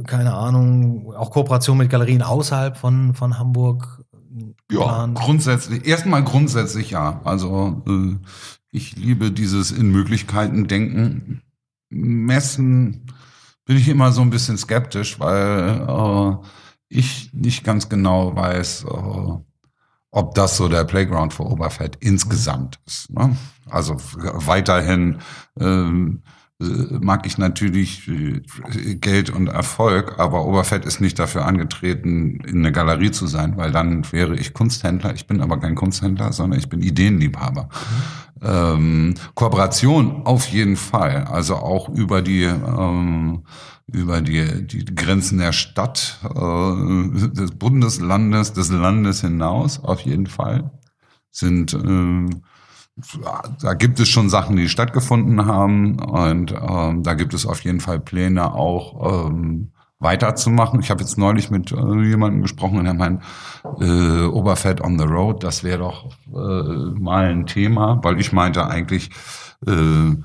keine 0.06 0.34
Ahnung, 0.34 1.14
auch 1.16 1.32
Kooperation 1.32 1.78
mit 1.78 1.90
Galerien 1.90 2.22
außerhalb 2.22 2.78
von, 2.78 3.14
von 3.14 3.40
Hamburg? 3.40 4.04
Ja, 4.72 5.08
grundsätzlich, 5.14 5.86
erstmal 5.86 6.24
grundsätzlich 6.24 6.92
ja. 6.92 7.22
Also 7.24 7.84
äh, 7.88 8.16
ich 8.72 8.98
liebe 8.98 9.32
dieses 9.32 9.72
in 9.72 9.92
Möglichkeiten 9.92 10.68
denken. 10.68 11.42
Messen 11.90 13.06
bin 13.66 13.78
ich 13.78 13.88
immer 13.88 14.12
so 14.12 14.22
ein 14.22 14.30
bisschen 14.30 14.58
skeptisch, 14.58 15.20
weil 15.20 15.88
äh, 15.88 16.48
ich 16.88 17.34
nicht 17.34 17.64
ganz 17.64 17.90
genau 17.90 18.36
weiß, 18.36 18.86
äh, 18.86 19.38
ob 20.12 20.34
das 20.36 20.56
so 20.56 20.70
der 20.70 20.86
Playground 20.86 21.34
für 21.34 21.44
Oberfett 21.44 21.98
insgesamt 22.00 22.80
ist. 22.86 23.12
Ne? 23.12 23.36
Also 23.70 23.98
weiterhin 23.98 25.20
ähm, 25.60 26.22
äh, 26.24 26.30
mag 26.60 27.26
ich 27.26 27.38
natürlich 27.38 28.08
äh, 28.08 28.96
Geld 28.96 29.30
und 29.30 29.48
Erfolg, 29.48 30.20
aber 30.20 30.46
Oberfett 30.46 30.86
ist 30.86 31.02
nicht 31.02 31.20
dafür 31.20 31.46
angetreten, 31.46 32.40
in 32.46 32.60
eine 32.60 32.72
Galerie 32.72 33.12
zu 33.12 33.28
sein, 33.28 33.58
weil 33.58 33.72
dann 33.72 34.10
wäre 34.12 34.36
ich 34.36 34.54
Kunsthändler. 34.54 35.14
Ich 35.14 35.28
bin 35.28 35.42
aber 35.42 35.60
kein 35.60 35.76
Kunsthändler, 35.76 36.32
sondern 36.32 36.58
ich 36.60 36.70
bin 36.70 36.82
Ideenliebhaber. 36.82 37.64
Mhm. 37.64 38.48
Ähm, 38.48 39.14
Kooperation 39.34 40.26
auf 40.26 40.48
jeden 40.48 40.78
Fall, 40.78 41.26
also 41.26 41.56
auch 41.56 41.90
über 41.90 42.22
die 42.22 42.44
ähm, 42.44 43.44
über 43.88 44.22
die, 44.22 44.66
die 44.66 44.84
Grenzen 44.84 45.38
der 45.38 45.52
Stadt, 45.52 46.20
äh, 46.24 47.30
des 47.30 47.52
Bundeslandes, 47.52 48.54
des 48.54 48.72
Landes 48.72 49.22
hinaus, 49.22 49.80
auf 49.80 50.02
jeden 50.02 50.28
Fall 50.28 50.72
sind 51.32 51.74
äh, 51.74 52.30
da 53.62 53.74
gibt 53.74 54.00
es 54.00 54.08
schon 54.08 54.30
Sachen, 54.30 54.56
die 54.56 54.70
stattgefunden 54.70 55.46
haben 55.46 56.00
und 56.00 56.54
ähm, 56.54 57.04
da 57.04 57.14
gibt 57.14 57.34
es 57.34 57.46
auf 57.46 57.62
jeden 57.62 57.82
Fall 57.82 58.00
Pläne 58.00 58.54
auch 58.54 59.28
ähm, 59.28 59.72
weiterzumachen. 60.00 60.80
Ich 60.80 60.92
habe 60.92 61.02
jetzt 61.02 61.18
neulich 61.18 61.52
mit 61.52 61.72
äh, 61.72 62.04
jemandem 62.04 62.42
gesprochen 62.42 62.80
und 62.80 62.86
er 62.86 62.94
meint, 62.94 63.22
äh, 63.82 64.26
Oberfett 64.26 64.82
on 64.82 64.98
the 64.98 65.06
Road, 65.06 65.44
das 65.44 65.64
wäre 65.64 65.80
doch 65.80 66.10
äh, 66.28 67.00
mal 67.00 67.26
ein 67.26 67.46
Thema, 67.46 68.00
weil 68.02 68.20
ich 68.20 68.32
meinte 68.32 68.66
eigentlich, 68.68 69.10
äh, 69.68 70.16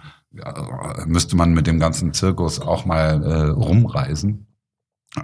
müsste 1.07 1.35
man 1.37 1.55
mit 1.55 1.67
dem 1.67 1.81
ganzen 1.81 2.13
Zirkus 2.13 2.61
auch 2.61 2.85
mal 2.85 3.23
äh, 3.25 3.51
rumreisen. 3.51 4.47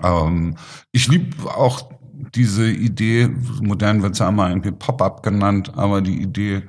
Ähm, 0.02 0.56
ich 0.90 1.06
liebe 1.06 1.48
auch 1.48 1.90
diese 2.34 2.68
Idee, 2.68 3.28
modern 3.60 4.02
wird 4.02 4.14
es 4.14 4.18
ja 4.18 4.28
immer 4.28 4.48
irgendwie 4.48 4.72
Pop-up 4.72 5.22
genannt, 5.22 5.72
aber 5.76 6.00
die 6.00 6.20
Idee, 6.20 6.62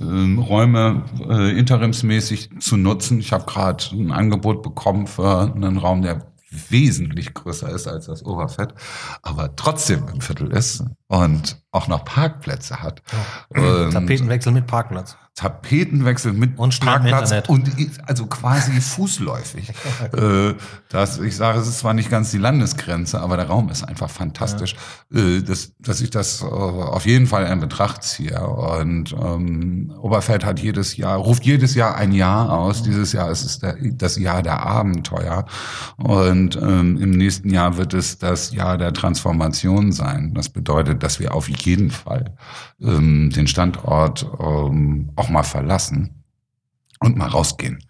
ähm, 0.00 0.38
Räume 0.38 1.04
äh, 1.28 1.58
interimsmäßig 1.58 2.50
zu 2.60 2.76
nutzen. 2.76 3.20
Ich 3.20 3.32
habe 3.32 3.44
gerade 3.44 3.84
ein 3.92 4.12
Angebot 4.12 4.62
bekommen 4.62 5.06
für 5.06 5.52
einen 5.54 5.78
Raum, 5.78 6.02
der 6.02 6.26
wesentlich 6.70 7.34
größer 7.34 7.68
ist 7.68 7.88
als 7.88 8.06
das 8.06 8.24
Oberfett, 8.24 8.74
aber 9.22 9.56
trotzdem 9.56 10.06
im 10.12 10.20
Viertel 10.20 10.52
ist 10.52 10.84
und 11.08 11.58
auch 11.72 11.88
noch 11.88 12.04
Parkplätze 12.04 12.80
hat. 12.80 13.02
Ja. 13.54 13.90
Tapetenwechsel 13.90 14.52
mit 14.52 14.66
Parkplatz. 14.66 15.16
Tapetenwechsel 15.36 16.32
mit 16.32 16.56
und 16.58 16.78
Parkplatz 16.78 17.32
und 17.48 17.68
also 18.06 18.26
quasi 18.26 18.80
fußläufig. 18.80 19.68
äh, 20.16 20.54
das, 20.88 21.18
ich 21.18 21.34
sage, 21.34 21.58
es 21.58 21.66
ist 21.66 21.80
zwar 21.80 21.92
nicht 21.92 22.08
ganz 22.08 22.30
die 22.30 22.38
Landesgrenze, 22.38 23.20
aber 23.20 23.36
der 23.36 23.48
Raum 23.48 23.68
ist 23.68 23.82
einfach 23.82 24.08
fantastisch, 24.08 24.76
ja. 25.10 25.20
äh, 25.20 25.42
dass, 25.42 25.72
dass 25.80 26.00
ich 26.00 26.10
das 26.10 26.42
äh, 26.42 26.44
auf 26.44 27.04
jeden 27.04 27.26
Fall 27.26 27.46
in 27.46 27.58
Betracht 27.58 28.04
ziehe. 28.04 28.46
Und 28.46 29.12
ähm, 29.12 29.92
Oberfeld 30.00 30.44
hat 30.44 30.60
jedes 30.60 30.96
Jahr, 30.96 31.16
ruft 31.16 31.44
jedes 31.44 31.74
Jahr 31.74 31.96
ein 31.96 32.12
Jahr 32.12 32.52
aus. 32.52 32.82
Mhm. 32.82 32.84
Dieses 32.84 33.12
Jahr 33.12 33.28
ist 33.28 33.44
es 33.44 33.58
der, 33.58 33.76
das 33.80 34.16
Jahr 34.16 34.40
der 34.40 34.64
Abenteuer. 34.64 35.46
Und 35.96 36.54
ähm, 36.54 36.96
im 37.02 37.10
nächsten 37.10 37.50
Jahr 37.50 37.76
wird 37.76 37.92
es 37.92 38.18
das 38.18 38.52
Jahr 38.52 38.78
der 38.78 38.92
Transformation 38.92 39.90
sein. 39.90 40.32
Das 40.32 40.48
bedeutet, 40.48 41.02
dass 41.02 41.18
wir 41.18 41.34
auf 41.34 41.48
jeden 41.48 41.90
Fall 41.90 42.36
ähm, 42.80 43.30
den 43.30 43.48
Standort 43.48 44.26
ähm, 44.38 45.10
auch 45.24 45.30
mal 45.30 45.42
verlassen 45.42 46.24
und 47.00 47.16
mal 47.16 47.28
rausgehen. 47.28 47.82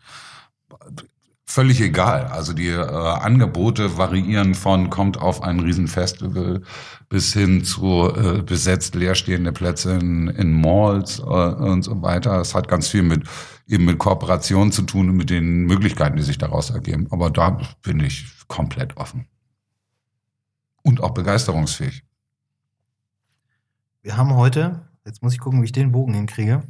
Völlig 1.46 1.80
egal. 1.80 2.26
Also 2.26 2.52
die 2.52 2.68
äh, 2.68 2.80
Angebote 2.80 3.96
variieren 3.96 4.54
von 4.54 4.90
kommt 4.90 5.18
auf 5.18 5.42
ein 5.42 5.60
Riesenfestival 5.60 6.62
bis 7.08 7.32
hin 7.32 7.64
zu 7.64 8.10
äh, 8.12 8.42
besetzt 8.42 8.94
leerstehende 8.94 9.52
Plätze 9.52 9.92
in, 9.92 10.28
in 10.28 10.60
Malls 10.60 11.20
äh, 11.20 11.22
und 11.22 11.82
so 11.82 12.02
weiter. 12.02 12.40
Es 12.40 12.54
hat 12.54 12.66
ganz 12.66 12.88
viel 12.88 13.02
mit 13.02 13.28
eben 13.68 13.84
mit 13.84 13.98
Kooperation 13.98 14.72
zu 14.72 14.82
tun 14.82 15.10
und 15.10 15.16
mit 15.16 15.30
den 15.30 15.64
Möglichkeiten, 15.64 16.16
die 16.16 16.22
sich 16.22 16.38
daraus 16.38 16.70
ergeben. 16.70 17.06
Aber 17.10 17.30
da 17.30 17.60
bin 17.82 18.00
ich 18.00 18.26
komplett 18.48 18.96
offen. 18.96 19.26
Und 20.82 21.02
auch 21.02 21.12
begeisterungsfähig. 21.12 22.04
Wir 24.02 24.16
haben 24.16 24.34
heute, 24.34 24.88
jetzt 25.06 25.22
muss 25.22 25.32
ich 25.32 25.38
gucken, 25.38 25.62
wie 25.62 25.66
ich 25.66 25.72
den 25.72 25.92
Bogen 25.92 26.14
hinkriege. 26.14 26.62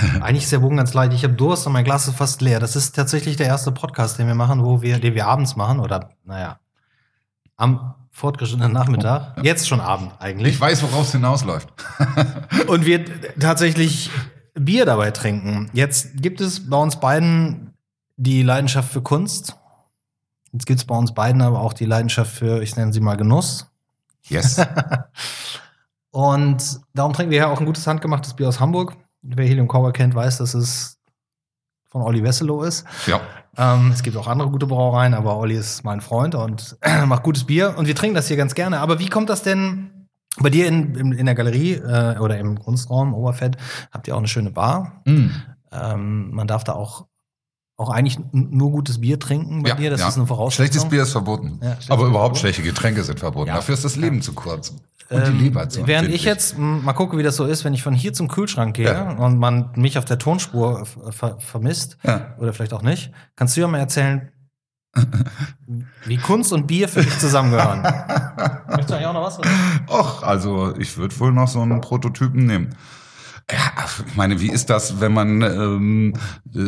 Eigentlich 0.20 0.44
ist 0.44 0.52
der 0.52 0.58
Bogen 0.58 0.76
ganz 0.76 0.94
leicht. 0.94 1.12
Ich 1.12 1.24
habe 1.24 1.34
Durst 1.34 1.66
und 1.66 1.72
mein 1.72 1.84
Glas 1.84 2.08
ist 2.08 2.16
fast 2.16 2.40
leer. 2.40 2.60
Das 2.60 2.76
ist 2.76 2.92
tatsächlich 2.92 3.36
der 3.36 3.46
erste 3.46 3.72
Podcast, 3.72 4.18
den 4.18 4.26
wir 4.26 4.34
machen, 4.34 4.64
wo 4.64 4.82
wir, 4.82 4.98
den 4.98 5.14
wir 5.14 5.26
abends 5.26 5.56
machen 5.56 5.80
oder 5.80 6.10
naja, 6.24 6.58
am 7.56 7.94
fortgeschrittenen 8.10 8.72
Nachmittag. 8.72 9.36
Ja. 9.36 9.42
Jetzt 9.42 9.68
schon 9.68 9.80
Abend 9.80 10.12
eigentlich. 10.18 10.54
Ich 10.54 10.60
weiß, 10.60 10.82
worauf 10.82 11.06
es 11.06 11.12
hinausläuft. 11.12 11.68
und 12.66 12.84
wir 12.86 13.04
tatsächlich 13.38 14.10
Bier 14.54 14.84
dabei 14.84 15.10
trinken. 15.10 15.70
Jetzt 15.72 16.22
gibt 16.22 16.40
es 16.40 16.68
bei 16.68 16.76
uns 16.76 17.00
beiden 17.00 17.74
die 18.16 18.42
Leidenschaft 18.42 18.92
für 18.92 19.02
Kunst. 19.02 19.56
Jetzt 20.52 20.66
gibt 20.66 20.80
es 20.80 20.86
bei 20.86 20.96
uns 20.96 21.14
beiden 21.14 21.42
aber 21.42 21.60
auch 21.60 21.72
die 21.72 21.86
Leidenschaft 21.86 22.32
für, 22.32 22.62
ich 22.62 22.76
nenne 22.76 22.92
sie 22.92 23.00
mal 23.00 23.16
Genuss. 23.16 23.70
Yes. 24.24 24.60
und 26.10 26.80
darum 26.92 27.12
trinken 27.12 27.30
wir 27.30 27.38
ja 27.38 27.48
auch 27.48 27.60
ein 27.60 27.66
gutes 27.66 27.86
handgemachtes 27.86 28.34
Bier 28.34 28.48
aus 28.48 28.60
Hamburg 28.60 28.96
wer 29.22 29.46
Helium 29.46 29.68
Cowboy 29.68 29.92
kennt, 29.92 30.14
weiß, 30.14 30.38
dass 30.38 30.54
es 30.54 30.98
von 31.88 32.02
Olli 32.02 32.22
Wesselow 32.22 32.62
ist. 32.62 32.84
Ja. 33.06 33.20
Ähm, 33.56 33.90
es 33.92 34.02
gibt 34.02 34.16
auch 34.16 34.28
andere 34.28 34.48
gute 34.50 34.66
Brauereien, 34.66 35.14
aber 35.14 35.36
Olli 35.36 35.56
ist 35.56 35.84
mein 35.84 36.00
Freund 36.00 36.34
und 36.34 36.78
macht 37.06 37.22
gutes 37.22 37.44
Bier 37.44 37.74
und 37.76 37.86
wir 37.86 37.94
trinken 37.94 38.14
das 38.14 38.28
hier 38.28 38.36
ganz 38.36 38.54
gerne. 38.54 38.80
Aber 38.80 38.98
wie 38.98 39.08
kommt 39.08 39.28
das 39.28 39.42
denn 39.42 40.08
bei 40.38 40.50
dir 40.50 40.68
in, 40.68 40.94
in, 40.94 41.12
in 41.12 41.26
der 41.26 41.34
Galerie 41.34 41.74
äh, 41.74 42.18
oder 42.18 42.38
im 42.38 42.60
Kunstraum 42.60 43.12
Oberfett? 43.14 43.56
Habt 43.90 44.06
ihr 44.06 44.14
auch 44.14 44.18
eine 44.18 44.28
schöne 44.28 44.50
Bar? 44.50 45.02
Mm. 45.04 45.30
Ähm, 45.72 46.30
man 46.30 46.46
darf 46.46 46.64
da 46.64 46.74
auch 46.74 47.06
auch 47.80 47.88
eigentlich 47.88 48.18
nur 48.32 48.70
gutes 48.72 49.00
Bier 49.00 49.18
trinken 49.18 49.62
bei 49.62 49.70
ja, 49.70 49.74
dir, 49.74 49.88
das 49.88 50.02
ja. 50.02 50.08
ist 50.08 50.18
eine 50.18 50.26
Voraussetzung. 50.26 50.66
Schlechtes 50.66 50.90
Bier 50.90 51.02
ist 51.02 51.12
verboten. 51.12 51.60
Ja, 51.62 51.78
aber 51.88 52.04
überhaupt 52.04 52.36
schlechte 52.36 52.62
Getränke 52.62 53.02
sind 53.04 53.20
verboten. 53.20 53.48
Dafür 53.48 53.72
ist 53.72 53.86
das 53.86 53.96
Leben 53.96 54.20
zu 54.20 54.34
kurz. 54.34 54.74
Und 55.10 55.26
die 55.26 55.32
Leber 55.32 55.68
zu 55.68 55.86
Während 55.86 56.08
ich 56.08 56.24
jetzt 56.24 56.56
mal 56.56 56.92
gucke, 56.92 57.18
wie 57.18 57.24
das 57.24 57.36
so 57.36 57.44
ist, 57.44 57.64
wenn 57.64 57.74
ich 57.74 57.82
von 57.82 57.94
hier 57.94 58.12
zum 58.12 58.28
Kühlschrank 58.28 58.76
gehe 58.76 58.86
ja. 58.86 59.10
und 59.10 59.38
man 59.38 59.70
mich 59.74 59.98
auf 59.98 60.04
der 60.04 60.18
Tonspur 60.18 60.86
ver 60.86 61.38
vermisst, 61.40 61.98
ja. 62.04 62.34
oder 62.38 62.52
vielleicht 62.52 62.72
auch 62.72 62.82
nicht, 62.82 63.10
kannst 63.34 63.56
du 63.56 63.60
ja 63.60 63.66
mal 63.66 63.78
erzählen, 63.78 64.30
wie 66.06 66.16
Kunst 66.16 66.52
und 66.52 66.66
Bier 66.66 66.88
für 66.88 67.02
dich 67.02 67.18
zusammengehören. 67.18 67.82
Möchtest 68.68 68.90
du 68.90 68.94
eigentlich 68.94 69.06
auch 69.06 69.14
noch 69.14 69.22
was? 69.22 69.38
Oder? 69.38 69.48
Och, 69.88 70.22
also 70.22 70.76
ich 70.76 70.96
würde 70.96 71.18
wohl 71.18 71.32
noch 71.32 71.48
so 71.48 71.60
einen 71.60 71.80
Prototypen 71.80 72.46
nehmen. 72.46 72.70
Ja, 73.50 73.84
ich 74.06 74.16
meine, 74.16 74.40
wie 74.40 74.50
ist 74.50 74.70
das, 74.70 75.00
wenn 75.00 75.12
man 75.12 75.42
ähm, 75.42 76.14
äh, 76.54 76.60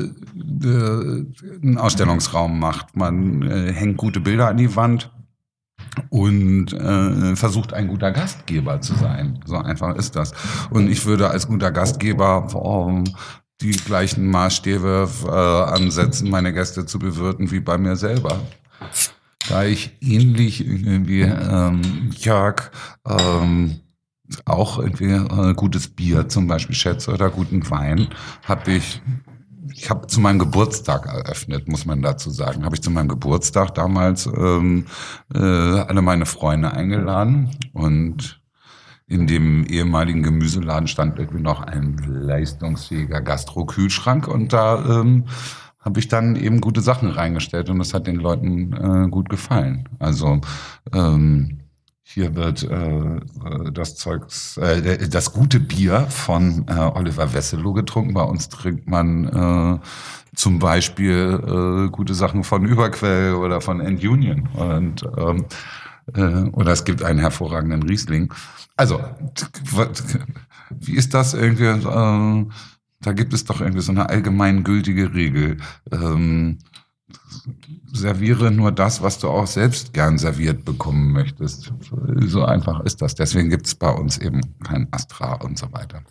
äh, 0.67 1.27
einen 1.63 1.79
Ausstellungsraum 1.79 2.59
macht? 2.59 2.97
Man 2.97 3.43
äh, 3.43 3.73
hängt 3.73 3.99
gute 3.99 4.19
Bilder 4.19 4.49
an 4.49 4.57
die 4.57 4.75
Wand, 4.75 5.13
und 6.11 6.73
äh, 6.73 7.37
versucht 7.37 7.73
ein 7.73 7.89
guter 7.89 8.13
Gastgeber 8.13 8.81
zu 8.81 8.95
sein. 8.95 9.41
So 9.45 9.57
einfach 9.57 9.97
ist 9.97 10.17
das. 10.17 10.33
Und 10.71 10.89
ich 10.89 11.05
würde 11.07 11.29
als 11.29 11.47
guter 11.47 11.71
Gastgeber 11.71 12.49
ähm, 12.89 13.05
die 13.61 13.73
gleichen 13.73 14.27
Maßstäbe 14.27 15.09
äh, 15.25 15.31
ansetzen, 15.31 16.31
meine 16.31 16.53
Gäste 16.53 16.87
zu 16.87 16.99
bewirten 16.99 17.51
wie 17.51 17.61
bei 17.61 17.79
mir 17.79 17.97
selber. 17.97 18.41
Da 19.49 19.65
ich 19.65 19.97
ähnlich 20.01 20.65
wie 20.67 21.23
ähm, 21.23 22.11
Jörg 22.17 22.71
ähm, 23.07 23.81
auch 24.45 24.79
irgendwie 24.79 25.13
äh, 25.13 25.55
gutes 25.55 25.89
Bier 25.89 26.29
zum 26.29 26.47
Beispiel 26.47 26.75
schätze 26.75 27.13
oder 27.13 27.29
guten 27.31 27.69
Wein, 27.71 28.09
habe 28.45 28.73
ich 28.73 29.03
ich 29.71 29.91
habe 29.91 30.07
zu 30.07 30.21
meinem 30.21 30.39
Geburtstag 30.39 31.07
eröffnet, 31.07 31.69
muss 31.69 31.87
man 31.87 32.03
dazu 32.03 32.31
sagen. 32.31 32.65
Habe 32.65 32.75
ich 32.75 32.83
zu 32.83 32.91
meinem 32.91 33.09
Geburtstag 33.09 33.75
damals 33.75 34.27
ähm, 34.27 34.87
äh, 35.35 35.39
alle 35.39 36.03
meine 36.03 36.27
Freunde 36.27 36.73
eingeladen 36.73 37.51
und 37.73 38.41
in 39.07 39.27
dem 39.27 39.65
ehemaligen 39.67 40.23
Gemüseladen 40.23 40.89
stand 40.89 41.19
irgendwie 41.19 41.43
noch 41.43 41.61
ein 41.61 41.97
leistungsfähiger 42.07 43.21
Gastro-Kühlschrank 43.21 44.27
und 44.27 44.53
da 44.53 45.01
ähm, 45.01 45.27
habe 45.81 46.01
ich 46.01 46.09
dann 46.09 46.37
eben 46.37 46.61
gute 46.61 46.81
Sachen 46.81 47.11
reingestellt 47.11 47.69
und 47.69 47.79
das 47.79 47.93
hat 47.93 48.07
den 48.07 48.17
Leuten 48.17 48.73
äh, 48.73 49.09
gut 49.11 49.29
gefallen. 49.29 49.89
Also 49.99 50.41
ähm, 50.95 51.62
hier 52.15 52.35
wird 52.35 52.63
äh, 52.65 53.21
das 53.73 53.97
Zeugs, 53.97 54.59
äh, 54.59 55.09
das 55.09 55.33
gute 55.33 55.61
Bier 55.61 56.07
von 56.11 56.67
äh, 56.69 56.75
Oliver 56.75 57.33
Wesselow 57.33 57.73
getrunken. 57.73 58.13
Bei 58.13 58.23
uns 58.23 58.49
trinkt 58.51 58.87
man 58.87 59.81
äh, 59.83 59.87
zum 60.35 60.59
Beispiel 60.59 61.41
äh, 61.87 61.91
gute 61.91 62.15
Sachen 62.15 62.45
von 62.45 62.67
Überquell 62.67 63.35
oder 63.35 63.61
von 63.61 63.81
End 63.81 64.05
Union. 64.05 64.49
Und, 64.55 65.05
ähm, 65.17 65.47
äh, 66.15 66.51
oder 66.51 66.73
es 66.73 66.85
gibt 66.85 67.03
einen 67.03 67.19
hervorragenden 67.19 67.83
Riesling. 67.83 68.33
Also, 68.77 69.01
wie 70.71 70.93
ist 70.93 71.15
das 71.15 71.33
irgendwie? 71.33 71.65
Äh, 71.65 72.47
da 73.01 73.13
gibt 73.13 73.33
es 73.33 73.45
doch 73.45 73.61
irgendwie 73.61 73.83
so 73.83 73.93
eine 73.93 74.09
allgemeingültige 74.09 75.15
Regel. 75.15 75.57
Ähm, 75.91 76.59
serviere 77.93 78.51
nur 78.51 78.73
das, 78.73 79.03
was 79.03 79.19
du 79.19 79.29
auch 79.29 79.47
selbst 79.47 79.93
gern 79.93 80.19
serviert 80.19 80.65
bekommen 80.65 81.13
möchtest. 81.13 81.73
So 82.27 82.45
einfach 82.45 82.81
ist 82.81 83.03
das. 83.03 83.15
Deswegen 83.15 83.51
gibt 83.51 83.67
es 83.67 83.75
bei 83.75 83.91
uns 83.91 84.19
eben 84.19 84.41
kein 84.65 84.89
Astra 84.91 85.35
und 85.35 85.59
so 85.59 85.73
weiter. 85.73 86.03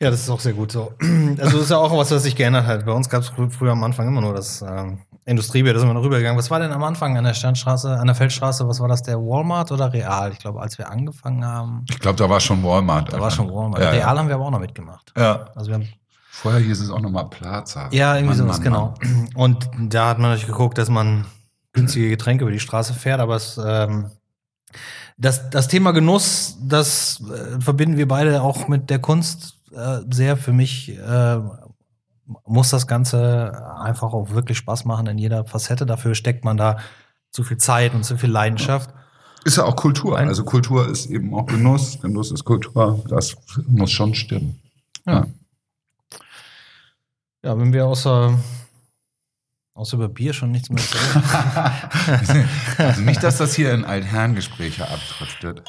Ja, 0.00 0.10
das 0.10 0.20
ist 0.20 0.30
auch 0.30 0.38
sehr 0.38 0.52
gut 0.52 0.70
so. 0.70 0.92
Also 1.00 1.36
das 1.36 1.54
ist 1.54 1.70
ja 1.70 1.78
auch 1.78 1.96
was, 1.96 2.10
was 2.12 2.22
sich 2.22 2.36
geändert 2.36 2.66
hat. 2.66 2.86
Bei 2.86 2.92
uns 2.92 3.08
gab 3.08 3.22
es 3.22 3.32
früher 3.50 3.72
am 3.72 3.82
Anfang 3.82 4.06
immer 4.06 4.20
nur 4.20 4.32
das 4.32 4.62
ähm, 4.62 5.00
Industriebier, 5.24 5.74
da 5.74 5.80
sind 5.80 5.88
wir 5.88 5.94
noch 5.94 6.04
rübergegangen. 6.04 6.38
Was 6.38 6.50
war 6.50 6.60
denn 6.60 6.72
am 6.72 6.84
Anfang 6.84 7.18
an 7.18 7.24
der 7.24 7.34
Sternstraße, 7.34 7.98
an 7.98 8.06
der 8.06 8.14
Feldstraße, 8.14 8.66
was 8.66 8.80
war 8.80 8.88
das, 8.88 9.02
der 9.02 9.18
Walmart 9.18 9.72
oder 9.72 9.92
Real? 9.92 10.32
Ich 10.32 10.38
glaube, 10.38 10.60
als 10.60 10.78
wir 10.78 10.88
angefangen 10.88 11.44
haben. 11.44 11.84
Ich 11.90 11.98
glaube, 11.98 12.16
da 12.16 12.30
war 12.30 12.40
schon 12.40 12.62
Walmart. 12.62 13.12
Da 13.12 13.20
war 13.20 13.30
schon 13.30 13.52
Walmart. 13.52 13.82
Ja, 13.82 13.90
Real 13.90 14.00
ja. 14.00 14.18
haben 14.18 14.28
wir 14.28 14.36
aber 14.36 14.46
auch 14.46 14.50
noch 14.50 14.60
mitgemacht. 14.60 15.12
Ja. 15.16 15.50
Also 15.54 15.68
wir 15.68 15.74
haben 15.74 15.88
Vorher 16.40 16.60
hieß 16.60 16.80
es 16.80 16.90
auch 16.90 17.00
nochmal 17.00 17.28
Plaza. 17.28 17.88
Ja, 17.90 18.14
irgendwie 18.14 18.36
Mann, 18.36 18.46
sowas, 18.46 18.58
Mann, 18.58 18.64
genau. 18.64 18.94
Mann. 19.02 19.28
Und 19.34 19.68
da 19.88 20.08
hat 20.08 20.18
man 20.20 20.30
natürlich 20.30 20.46
geguckt, 20.46 20.78
dass 20.78 20.88
man 20.88 21.26
günstige 21.72 22.08
Getränke 22.10 22.44
über 22.44 22.52
die 22.52 22.60
Straße 22.60 22.94
fährt, 22.94 23.18
aber 23.18 23.34
es, 23.34 23.60
ähm, 23.62 24.12
das, 25.16 25.50
das 25.50 25.66
Thema 25.66 25.90
Genuss, 25.90 26.56
das 26.62 27.20
äh, 27.22 27.60
verbinden 27.60 27.96
wir 27.96 28.06
beide 28.06 28.40
auch 28.42 28.68
mit 28.68 28.88
der 28.88 29.00
Kunst 29.00 29.56
äh, 29.74 29.98
sehr. 30.10 30.36
Für 30.36 30.52
mich 30.52 30.96
äh, 30.96 31.38
muss 32.46 32.70
das 32.70 32.86
Ganze 32.86 33.76
einfach 33.76 34.12
auch 34.12 34.30
wirklich 34.30 34.58
Spaß 34.58 34.84
machen 34.84 35.08
in 35.08 35.18
jeder 35.18 35.44
Facette. 35.44 35.86
Dafür 35.86 36.14
steckt 36.14 36.44
man 36.44 36.56
da 36.56 36.76
zu 37.32 37.42
viel 37.42 37.56
Zeit 37.56 37.94
und 37.94 38.04
zu 38.04 38.16
viel 38.16 38.30
Leidenschaft. 38.30 38.90
Ist 39.44 39.56
ja 39.56 39.64
auch 39.64 39.74
Kultur. 39.74 40.16
Also 40.16 40.44
Kultur 40.44 40.88
ist 40.88 41.06
eben 41.06 41.34
auch 41.34 41.46
Genuss. 41.46 42.00
Genuss 42.00 42.30
ist 42.30 42.44
Kultur. 42.44 43.04
Das 43.08 43.36
muss 43.66 43.90
schon 43.90 44.14
stimmen. 44.14 44.60
Ja. 45.04 45.14
Ja, 45.24 45.26
wenn 47.56 47.72
wir 47.72 47.86
außer, 47.86 48.36
außer 49.74 49.96
über 49.96 50.08
Bier 50.08 50.32
schon 50.32 50.50
nichts 50.50 50.68
mehr 50.70 50.82
sagen. 50.82 52.48
also 52.78 53.00
nicht, 53.02 53.22
dass 53.22 53.38
das 53.38 53.54
hier 53.54 53.72
in 53.72 53.84
Altherrengespräche 53.84 54.88
abdriftet. 54.88 55.62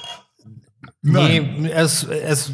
Nee, 1.01 1.69
es, 1.69 2.03
es 2.03 2.51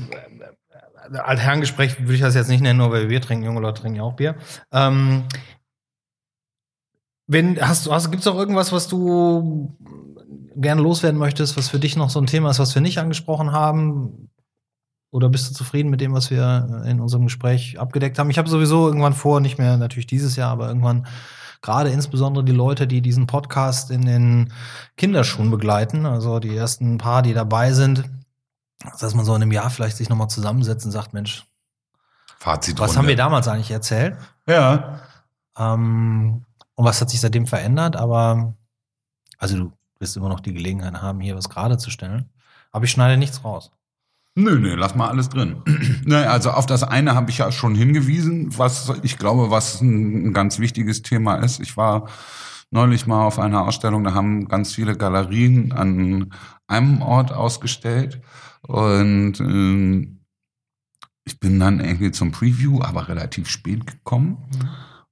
Altherrengespräch 1.13 1.99
würde 2.01 2.15
ich 2.15 2.21
das 2.21 2.35
jetzt 2.35 2.49
nicht 2.49 2.61
nennen, 2.61 2.77
nur 2.77 2.91
weil 2.91 3.01
wir 3.01 3.07
Bier 3.07 3.21
trinken. 3.21 3.45
Junge 3.45 3.61
Leute 3.61 3.81
trinken 3.81 3.97
ja 3.97 4.03
auch 4.03 4.15
Bier. 4.15 4.35
Ähm, 4.71 5.23
wenn, 7.27 7.59
hast 7.59 7.85
du, 7.85 7.91
hast, 7.91 8.11
gibt's 8.11 8.27
auch 8.27 8.37
irgendwas, 8.37 8.71
was 8.71 8.87
du 8.87 9.75
gerne 10.55 10.81
loswerden 10.81 11.19
möchtest, 11.19 11.57
was 11.57 11.69
für 11.69 11.79
dich 11.79 11.95
noch 11.95 12.09
so 12.09 12.19
ein 12.19 12.27
Thema 12.27 12.51
ist, 12.51 12.59
was 12.59 12.75
wir 12.75 12.81
nicht 12.81 12.99
angesprochen 12.99 13.51
haben? 13.51 14.29
Oder 15.15 15.29
bist 15.29 15.49
du 15.49 15.53
zufrieden 15.53 15.89
mit 15.89 16.01
dem, 16.01 16.13
was 16.13 16.29
wir 16.29 16.83
in 16.85 16.99
unserem 16.99 17.23
Gespräch 17.23 17.79
abgedeckt 17.79 18.19
haben? 18.19 18.29
Ich 18.29 18.37
habe 18.37 18.49
sowieso 18.49 18.85
irgendwann 18.85 19.13
vor, 19.13 19.39
nicht 19.39 19.57
mehr 19.57 19.77
natürlich 19.77 20.07
dieses 20.07 20.35
Jahr, 20.35 20.51
aber 20.51 20.67
irgendwann 20.67 21.07
gerade 21.61 21.89
insbesondere 21.89 22.43
die 22.43 22.51
Leute, 22.51 22.85
die 22.85 23.01
diesen 23.01 23.25
Podcast 23.25 23.91
in 23.91 24.05
den 24.05 24.51
Kinderschuhen 24.97 25.49
begleiten, 25.49 26.05
also 26.05 26.39
die 26.39 26.53
ersten 26.53 26.97
paar, 26.97 27.21
die 27.21 27.33
dabei 27.33 27.71
sind, 27.71 28.03
dass 28.99 29.15
man 29.15 29.23
so 29.23 29.33
in 29.33 29.41
einem 29.41 29.53
Jahr 29.53 29.69
vielleicht 29.69 29.95
sich 29.95 30.09
nochmal 30.09 30.27
zusammensetzt 30.27 30.85
und 30.85 30.91
sagt, 30.91 31.13
Mensch, 31.13 31.45
Fazit 32.37 32.77
was 32.77 32.97
haben 32.97 33.07
wir 33.07 33.15
damals 33.15 33.47
eigentlich 33.47 33.71
erzählt? 33.71 34.17
Ja. 34.45 34.99
Ähm, 35.57 36.43
und 36.75 36.85
was 36.85 36.99
hat 36.99 37.09
sich 37.09 37.21
seitdem 37.21 37.47
verändert? 37.47 37.95
Aber, 37.95 38.53
also 39.37 39.55
du 39.55 39.71
wirst 39.99 40.17
immer 40.17 40.27
noch 40.27 40.41
die 40.41 40.53
Gelegenheit 40.53 41.01
haben, 41.01 41.21
hier 41.21 41.37
was 41.37 41.47
gerade 41.47 41.77
zu 41.77 41.89
stellen. 41.89 42.29
Aber 42.73 42.83
ich 42.83 42.91
schneide 42.91 43.15
nichts 43.15 43.45
raus. 43.45 43.71
Nö, 44.37 44.59
nö, 44.59 44.75
lass 44.75 44.95
mal 44.95 45.07
alles 45.07 45.29
drin. 45.29 45.61
ne, 46.05 46.29
also 46.29 46.51
auf 46.51 46.65
das 46.65 46.83
eine 46.83 47.15
habe 47.15 47.31
ich 47.31 47.37
ja 47.37 47.53
schon 47.53 47.73
hingewiesen, 47.73 48.57
was 48.57 48.91
ich 49.01 49.17
glaube, 49.17 49.49
was 49.49 49.79
ein, 49.81 50.33
ganz 50.33 50.59
wichtiges 50.59 51.01
Thema 51.01 51.35
ist. 51.35 51.61
Ich 51.61 51.77
war 51.77 52.09
neulich 52.69 53.07
mal 53.07 53.23
auf 53.23 53.39
einer 53.39 53.61
Ausstellung, 53.61 54.03
da 54.03 54.13
haben 54.13 54.49
ganz 54.49 54.73
viele 54.73 54.97
Galerien 54.97 55.71
an 55.71 56.33
einem 56.67 57.01
Ort 57.01 57.31
ausgestellt 57.31 58.19
und 58.67 59.39
äh, 59.39 60.07
ich 61.23 61.39
bin 61.39 61.59
dann 61.59 61.79
irgendwie 61.79 62.11
zum 62.11 62.31
Preview, 62.31 62.81
aber 62.81 63.07
relativ 63.07 63.49
spät 63.49 63.87
gekommen. 63.87 64.37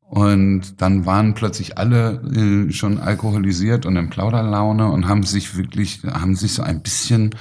Und 0.02 0.82
dann 0.82 1.08
waren 1.08 1.34
plötzlich 1.34 1.78
alle 1.80 2.22
äh, 2.36 2.72
schon 2.72 3.00
alkoholisiert 3.00 3.86
und 3.88 3.96
in 3.96 4.12
Plauderlaune 4.12 4.92
und 4.92 5.08
haben 5.08 5.24
sich 5.24 5.58
wirklich, 5.58 6.04
haben 6.04 6.36
sich 6.36 6.54
so 6.54 6.62
ein 6.62 6.84
bisschen 6.84 7.32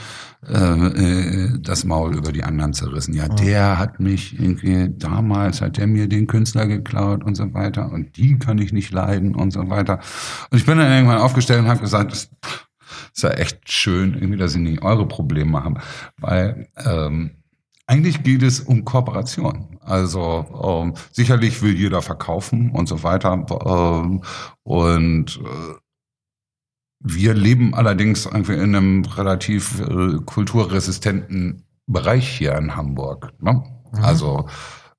äh, 0.49 0.55
äh, 0.55 1.59
das 1.61 1.85
Maul 1.85 2.17
über 2.17 2.33
die 2.33 2.43
anderen 2.43 2.73
zerrissen. 2.73 3.15
Ja, 3.15 3.29
der 3.29 3.79
hat 3.79 4.01
mich 4.01 4.39
irgendwie 4.39 4.89
damals, 4.91 5.61
hat 5.61 5.77
der 5.77 5.87
mir 5.87 6.09
den 6.09 6.27
Künstler 6.27 6.67
geklaut 6.67 7.23
und 7.23 7.37
so 7.37 7.55
weiter 7.55 7.93
und 7.93 8.17
die 8.17 8.39
kann 8.39 8.59
ich 8.59 8.73
nicht 8.73 8.91
leiden 8.91 9.35
und 9.37 9.53
so 9.53 9.71
weiter. 9.71 10.01
Und 10.51 10.59
ich 10.59 10.67
bin 10.67 10.79
dann 10.79 10.91
irgendwann 10.91 11.19
aufgestellt 11.19 11.61
und 11.61 11.69
habe 11.69 11.81
gesagt, 11.81 12.13
das 12.13 12.31
ist 13.15 13.23
ja 13.23 13.31
echt 13.31 13.71
schön, 13.71 14.15
irgendwie, 14.15 14.39
dass 14.39 14.53
sie 14.53 14.61
nicht 14.61 14.83
eure 14.83 15.07
Probleme 15.07 15.63
haben, 15.63 15.79
weil 16.19 16.69
ähm, 16.85 17.43
eigentlich 17.87 18.23
geht 18.23 18.43
es 18.43 18.61
um 18.61 18.85
Kooperation. 18.85 19.79
Also 19.81 20.47
ähm, 20.65 20.95
sicherlich 21.11 21.63
will 21.63 21.77
jeder 21.77 22.01
verkaufen 22.03 22.71
und 22.71 22.89
so 22.89 23.03
weiter. 23.03 23.47
Ähm, 23.67 24.23
und 24.63 25.41
äh, 25.41 25.82
wir 27.03 27.35
leben 27.35 27.75
allerdings 27.75 28.27
irgendwie 28.27 28.55
in 28.55 28.75
einem 28.75 29.05
relativ 29.05 29.81
äh, 29.81 30.19
kulturresistenten 30.25 31.65
Bereich 31.87 32.29
hier 32.29 32.57
in 32.57 32.77
Hamburg. 32.77 33.33
Ne? 33.41 33.65
Mhm. 33.93 34.05
Also 34.05 34.47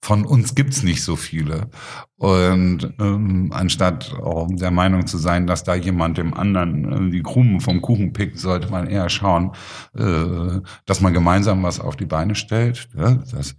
von 0.01 0.25
uns 0.25 0.53
gibt's 0.53 0.83
nicht 0.83 1.01
so 1.01 1.15
viele. 1.15 1.69
Und 2.17 2.93
ähm, 2.99 3.51
anstatt 3.53 4.13
auch 4.21 4.49
der 4.51 4.71
Meinung 4.71 5.07
zu 5.07 5.17
sein, 5.17 5.47
dass 5.47 5.63
da 5.63 5.75
jemand 5.75 6.17
dem 6.17 6.33
anderen 6.33 7.07
äh, 7.07 7.11
die 7.11 7.23
Krumen 7.23 7.61
vom 7.61 7.81
Kuchen 7.81 8.11
pickt, 8.11 8.37
sollte 8.37 8.69
man 8.69 8.87
eher 8.87 9.07
schauen, 9.07 9.51
äh, 9.97 10.59
dass 10.85 10.99
man 10.99 11.13
gemeinsam 11.13 11.63
was 11.63 11.79
auf 11.79 11.95
die 11.95 12.05
Beine 12.05 12.35
stellt. 12.35 12.89
Ja? 12.97 13.13
Das 13.31 13.55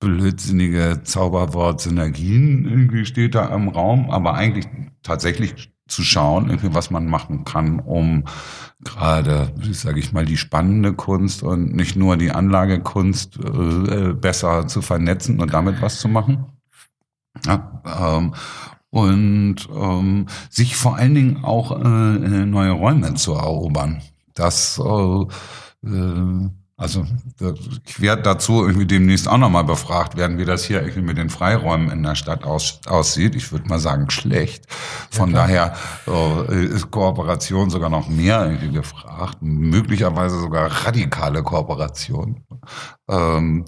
blödsinnige 0.00 1.02
Zauberwort 1.04 1.82
Synergien 1.82 2.64
irgendwie 2.64 3.04
steht 3.04 3.34
da 3.34 3.54
im 3.54 3.68
Raum, 3.68 4.10
aber 4.10 4.34
eigentlich 4.34 4.66
tatsächlich 5.02 5.72
zu 5.92 6.02
schauen, 6.02 6.48
irgendwie, 6.48 6.74
was 6.74 6.90
man 6.90 7.06
machen 7.06 7.44
kann, 7.44 7.78
um 7.80 8.24
gerade, 8.80 9.52
sage 9.72 10.00
ich 10.00 10.12
mal, 10.12 10.24
die 10.24 10.36
spannende 10.36 10.92
Kunst 10.92 11.42
und 11.42 11.74
nicht 11.74 11.96
nur 11.96 12.16
die 12.16 12.32
Anlagekunst 12.32 13.38
äh, 13.38 14.12
besser 14.12 14.66
zu 14.66 14.82
vernetzen 14.82 15.40
und 15.40 15.52
damit 15.52 15.80
was 15.80 16.00
zu 16.00 16.08
machen. 16.08 16.46
Ja, 17.46 17.82
ähm, 17.84 18.34
und 18.90 19.56
ähm, 19.74 20.26
sich 20.50 20.76
vor 20.76 20.96
allen 20.96 21.14
Dingen 21.14 21.44
auch 21.44 21.80
äh, 21.80 21.84
neue 22.44 22.72
Räume 22.72 23.14
zu 23.14 23.32
erobern. 23.32 24.02
Das 24.34 24.78
äh, 24.78 25.22
äh, 25.86 26.50
also 26.76 27.06
ich 27.86 28.00
werde 28.00 28.22
dazu 28.22 28.64
irgendwie 28.64 28.86
demnächst 28.86 29.28
auch 29.28 29.38
nochmal 29.38 29.64
befragt 29.64 30.16
werden, 30.16 30.38
wie 30.38 30.44
das 30.44 30.64
hier 30.64 30.80
irgendwie 30.80 31.02
mit 31.02 31.18
den 31.18 31.30
Freiräumen 31.30 31.90
in 31.90 32.02
der 32.02 32.14
Stadt 32.14 32.44
aus, 32.44 32.80
aussieht. 32.86 33.34
Ich 33.36 33.52
würde 33.52 33.68
mal 33.68 33.78
sagen, 33.78 34.10
schlecht. 34.10 34.64
Von 35.10 35.30
ja, 35.30 35.36
daher 35.36 35.76
äh, 36.08 36.64
ist 36.64 36.90
Kooperation 36.90 37.70
sogar 37.70 37.90
noch 37.90 38.08
mehr 38.08 38.46
irgendwie 38.46 38.72
gefragt, 38.72 39.38
möglicherweise 39.40 40.40
sogar 40.40 40.68
radikale 40.84 41.42
Kooperation. 41.42 42.42
Ähm, 43.08 43.64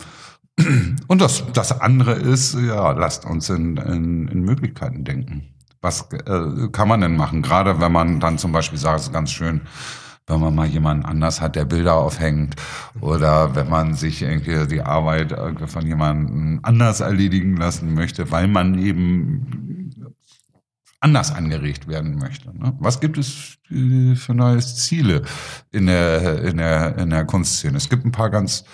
und 1.07 1.20
das, 1.20 1.44
das 1.52 1.80
andere 1.80 2.12
ist, 2.12 2.55
ja, 2.55 2.92
lasst 2.92 3.26
uns 3.26 3.48
in, 3.50 3.76
in, 3.76 4.28
in 4.28 4.40
Möglichkeiten 4.42 5.05
denken. 5.05 5.55
Was 5.80 6.09
äh, 6.12 6.68
kann 6.72 6.88
man 6.88 7.02
denn 7.02 7.16
machen? 7.16 7.42
Gerade 7.42 7.80
wenn 7.80 7.92
man 7.92 8.18
dann 8.18 8.38
zum 8.38 8.52
Beispiel 8.52 8.78
sagt, 8.78 9.00
es 9.00 9.07
ist 9.07 9.12
ganz 9.12 9.30
schön, 9.30 9.61
wenn 10.27 10.41
man 10.41 10.55
mal 10.55 10.66
jemanden 10.66 11.05
anders 11.05 11.41
hat, 11.41 11.57
der 11.57 11.64
Bilder 11.64 11.95
aufhängt 11.95 12.57
oder 13.01 13.55
wenn 13.55 13.68
man 13.68 13.95
sich 13.95 14.22
irgendwie 14.22 14.66
die 14.66 14.81
Arbeit 14.83 15.35
von 15.66 15.87
jemandem 15.87 16.61
anders 16.62 17.01
erledigen 17.01 17.57
lassen 17.57 17.95
möchte, 17.95 18.31
weil 18.31 18.49
man 18.49 18.79
eben 18.79 19.75
anders 21.05 21.35
angeregt 21.35 21.87
werden 21.87 22.16
möchte. 22.16 22.49
Ne? 22.59 22.75
Was 22.81 22.99
gibt 22.99 23.18
es 23.18 23.59
äh, 23.70 24.14
für 24.14 24.35
neue 24.35 24.59
Ziele 24.61 25.22
in 25.70 25.87
der, 25.87 26.43
in 26.43 26.57
der, 26.57 26.97
in 26.97 27.11
der 27.11 27.27
Kunstszene? 27.27 27.77
Es 27.77 27.91
gibt 27.91 28.07
ein 28.07 28.12
paar 28.12 28.31
ganz 28.31 28.64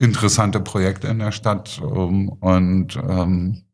interessante 0.00 0.58
Projekte 0.58 1.06
in 1.06 1.20
der 1.20 1.30
Stadt 1.30 1.80
um, 1.80 2.28
und 2.28 2.96
ähm, 2.96 3.65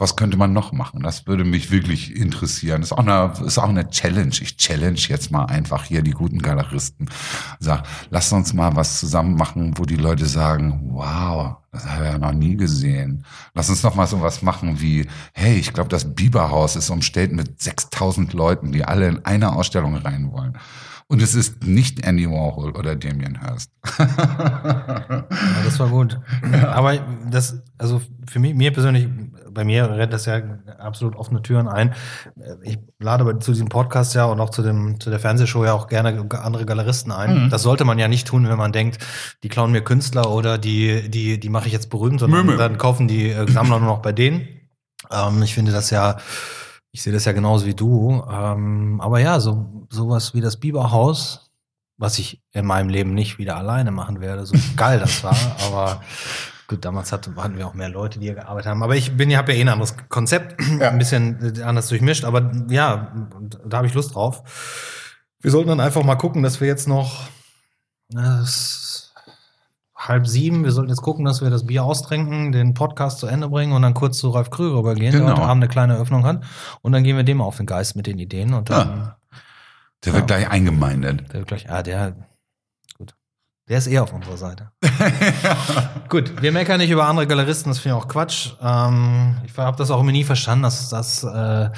Was 0.00 0.14
könnte 0.14 0.36
man 0.36 0.52
noch 0.52 0.70
machen? 0.70 1.02
Das 1.02 1.26
würde 1.26 1.42
mich 1.42 1.72
wirklich 1.72 2.14
interessieren. 2.14 2.82
Ist 2.82 2.92
auch 2.92 2.98
eine, 2.98 3.32
ist 3.44 3.58
auch 3.58 3.68
eine 3.68 3.90
Challenge. 3.90 4.30
Ich 4.40 4.56
challenge 4.56 5.00
jetzt 5.08 5.32
mal 5.32 5.46
einfach 5.46 5.82
hier 5.82 6.02
die 6.02 6.12
guten 6.12 6.38
Galeristen. 6.38 7.10
Sag, 7.58 7.82
lass 8.08 8.32
uns 8.32 8.54
mal 8.54 8.76
was 8.76 9.00
zusammen 9.00 9.34
machen, 9.34 9.76
wo 9.76 9.84
die 9.84 9.96
Leute 9.96 10.26
sagen, 10.26 10.90
wow, 10.92 11.56
das 11.72 11.84
habe 11.84 12.04
ich 12.04 12.12
ja 12.12 12.18
noch 12.18 12.32
nie 12.32 12.56
gesehen. 12.56 13.24
Lass 13.54 13.70
uns 13.70 13.82
noch 13.82 13.96
mal 13.96 14.06
so 14.06 14.20
was 14.20 14.40
machen 14.40 14.80
wie, 14.80 15.08
hey, 15.32 15.56
ich 15.56 15.72
glaube, 15.72 15.88
das 15.88 16.14
Biberhaus 16.14 16.76
ist 16.76 16.90
umstellt 16.90 17.32
mit 17.32 17.60
6000 17.60 18.32
Leuten, 18.34 18.70
die 18.70 18.84
alle 18.84 19.08
in 19.08 19.24
eine 19.24 19.52
Ausstellung 19.52 19.96
rein 19.96 20.30
wollen. 20.30 20.56
Und 21.10 21.22
es 21.22 21.34
ist 21.34 21.64
nicht 21.64 22.04
Andy 22.06 22.28
Warhol 22.28 22.72
oder 22.72 22.94
Damien 22.94 23.40
Hirst. 23.40 23.70
ja, 23.98 25.26
das 25.64 25.80
war 25.80 25.88
gut. 25.88 26.20
Aber 26.66 26.98
das, 27.30 27.62
also 27.78 28.02
für 28.26 28.38
mich, 28.38 28.54
mir 28.54 28.74
persönlich, 28.74 29.08
bei 29.50 29.64
mir 29.64 29.88
rennt 29.88 30.12
das 30.12 30.26
ja 30.26 30.42
absolut 30.78 31.16
offene 31.16 31.40
Türen 31.40 31.66
ein. 31.66 31.94
Ich 32.62 32.78
lade 32.98 33.38
zu 33.38 33.52
diesem 33.52 33.70
Podcast 33.70 34.14
ja 34.14 34.26
und 34.26 34.38
auch 34.38 34.50
zu, 34.50 34.62
dem, 34.62 35.00
zu 35.00 35.08
der 35.08 35.18
Fernsehshow 35.18 35.64
ja 35.64 35.72
auch 35.72 35.86
gerne 35.86 36.26
andere 36.30 36.66
Galeristen 36.66 37.10
ein. 37.10 37.44
Mhm. 37.44 37.50
Das 37.50 37.62
sollte 37.62 37.86
man 37.86 37.98
ja 37.98 38.06
nicht 38.06 38.26
tun, 38.26 38.46
wenn 38.46 38.58
man 38.58 38.72
denkt, 38.72 38.98
die 39.42 39.48
klauen 39.48 39.72
mir 39.72 39.80
Künstler 39.80 40.30
oder 40.30 40.58
die, 40.58 41.08
die, 41.08 41.40
die 41.40 41.48
mache 41.48 41.68
ich 41.68 41.72
jetzt 41.72 41.88
berühmt, 41.88 42.20
sondern 42.20 42.44
Mö, 42.44 42.56
dann 42.58 42.76
kaufen 42.76 43.08
die 43.08 43.30
äh, 43.30 43.50
Sammler 43.50 43.78
nur 43.78 43.88
noch 43.88 44.02
bei 44.02 44.12
denen. 44.12 44.46
Ähm, 45.10 45.42
ich 45.42 45.54
finde 45.54 45.72
das 45.72 45.88
ja 45.88 46.18
ich 46.92 47.02
sehe 47.02 47.12
das 47.12 47.24
ja 47.24 47.32
genauso 47.32 47.66
wie 47.66 47.74
du. 47.74 48.24
Ähm, 48.30 49.00
aber 49.00 49.20
ja, 49.20 49.40
so 49.40 49.86
sowas 49.90 50.34
wie 50.34 50.40
das 50.40 50.58
Biberhaus, 50.58 51.50
was 51.96 52.18
ich 52.18 52.42
in 52.52 52.66
meinem 52.66 52.88
Leben 52.88 53.14
nicht 53.14 53.38
wieder 53.38 53.56
alleine 53.56 53.90
machen 53.90 54.20
werde, 54.20 54.46
so 54.46 54.56
geil 54.76 54.98
das 54.98 55.22
war. 55.22 55.36
Aber 55.66 56.02
gut, 56.66 56.84
damals 56.84 57.12
hatten, 57.12 57.36
hatten 57.36 57.56
wir 57.56 57.66
auch 57.66 57.74
mehr 57.74 57.88
Leute, 57.88 58.18
die 58.18 58.26
hier 58.26 58.34
gearbeitet 58.34 58.70
haben. 58.70 58.82
Aber 58.82 58.96
ich 58.96 59.16
bin, 59.16 59.36
habe 59.36 59.52
ja 59.52 59.58
eh 59.58 59.62
ein 59.62 59.68
anderes 59.68 59.96
Konzept, 60.08 60.60
ja. 60.80 60.90
ein 60.90 60.98
bisschen 60.98 61.60
anders 61.62 61.88
durchmischt. 61.88 62.24
Aber 62.24 62.50
ja, 62.68 63.12
da 63.64 63.78
habe 63.78 63.86
ich 63.86 63.94
Lust 63.94 64.14
drauf. 64.14 64.42
Wir 65.40 65.50
sollten 65.50 65.68
dann 65.68 65.80
einfach 65.80 66.02
mal 66.02 66.16
gucken, 66.16 66.42
dass 66.42 66.60
wir 66.60 66.66
jetzt 66.66 66.88
noch 66.88 67.28
das 68.10 68.87
halb 70.08 70.26
sieben. 70.26 70.64
Wir 70.64 70.72
sollten 70.72 70.90
jetzt 70.90 71.02
gucken, 71.02 71.24
dass 71.24 71.42
wir 71.42 71.50
das 71.50 71.66
Bier 71.66 71.84
austrinken, 71.84 72.52
den 72.52 72.74
Podcast 72.74 73.18
zu 73.18 73.26
Ende 73.26 73.48
bringen 73.48 73.72
und 73.72 73.82
dann 73.82 73.94
kurz 73.94 74.18
zu 74.18 74.30
Ralf 74.30 74.50
Krüger 74.50 74.78
übergehen, 74.78 75.12
genau. 75.12 75.26
der 75.26 75.36
heute 75.36 75.42
Abend 75.46 75.62
eine 75.62 75.68
kleine 75.68 75.94
Eröffnung 75.94 76.24
hat. 76.24 76.42
Und 76.82 76.92
dann 76.92 77.04
gehen 77.04 77.16
wir 77.16 77.24
dem 77.24 77.40
auf 77.40 77.56
den 77.56 77.66
Geist 77.66 77.96
mit 77.96 78.06
den 78.06 78.18
Ideen 78.18 78.54
und 78.54 78.70
dann. 78.70 78.88
Ja. 78.88 79.16
Der 80.04 80.14
wird 80.14 80.26
gleich 80.28 80.48
eingemeindet. 80.48 81.32
Der 81.32 81.40
wird 81.40 81.48
gleich, 81.48 81.70
ah, 81.70 81.82
der, 81.82 82.27
der 83.68 83.78
ist 83.78 83.86
eher 83.86 84.02
auf 84.02 84.12
unserer 84.12 84.36
Seite. 84.36 84.70
Gut, 86.08 86.40
wir 86.40 86.52
meckern 86.52 86.78
nicht 86.78 86.90
über 86.90 87.06
andere 87.06 87.26
Galeristen, 87.26 87.70
das 87.70 87.80
finde 87.80 87.98
ich 87.98 88.02
auch 88.02 88.08
Quatsch. 88.08 88.52
Ähm, 88.62 89.36
ich 89.44 89.56
habe 89.58 89.76
das 89.76 89.90
auch 89.90 90.00
immer 90.00 90.12
nie 90.12 90.24
verstanden, 90.24 90.62
dass, 90.62 90.88
dass, 90.88 91.22
äh, 91.22 91.68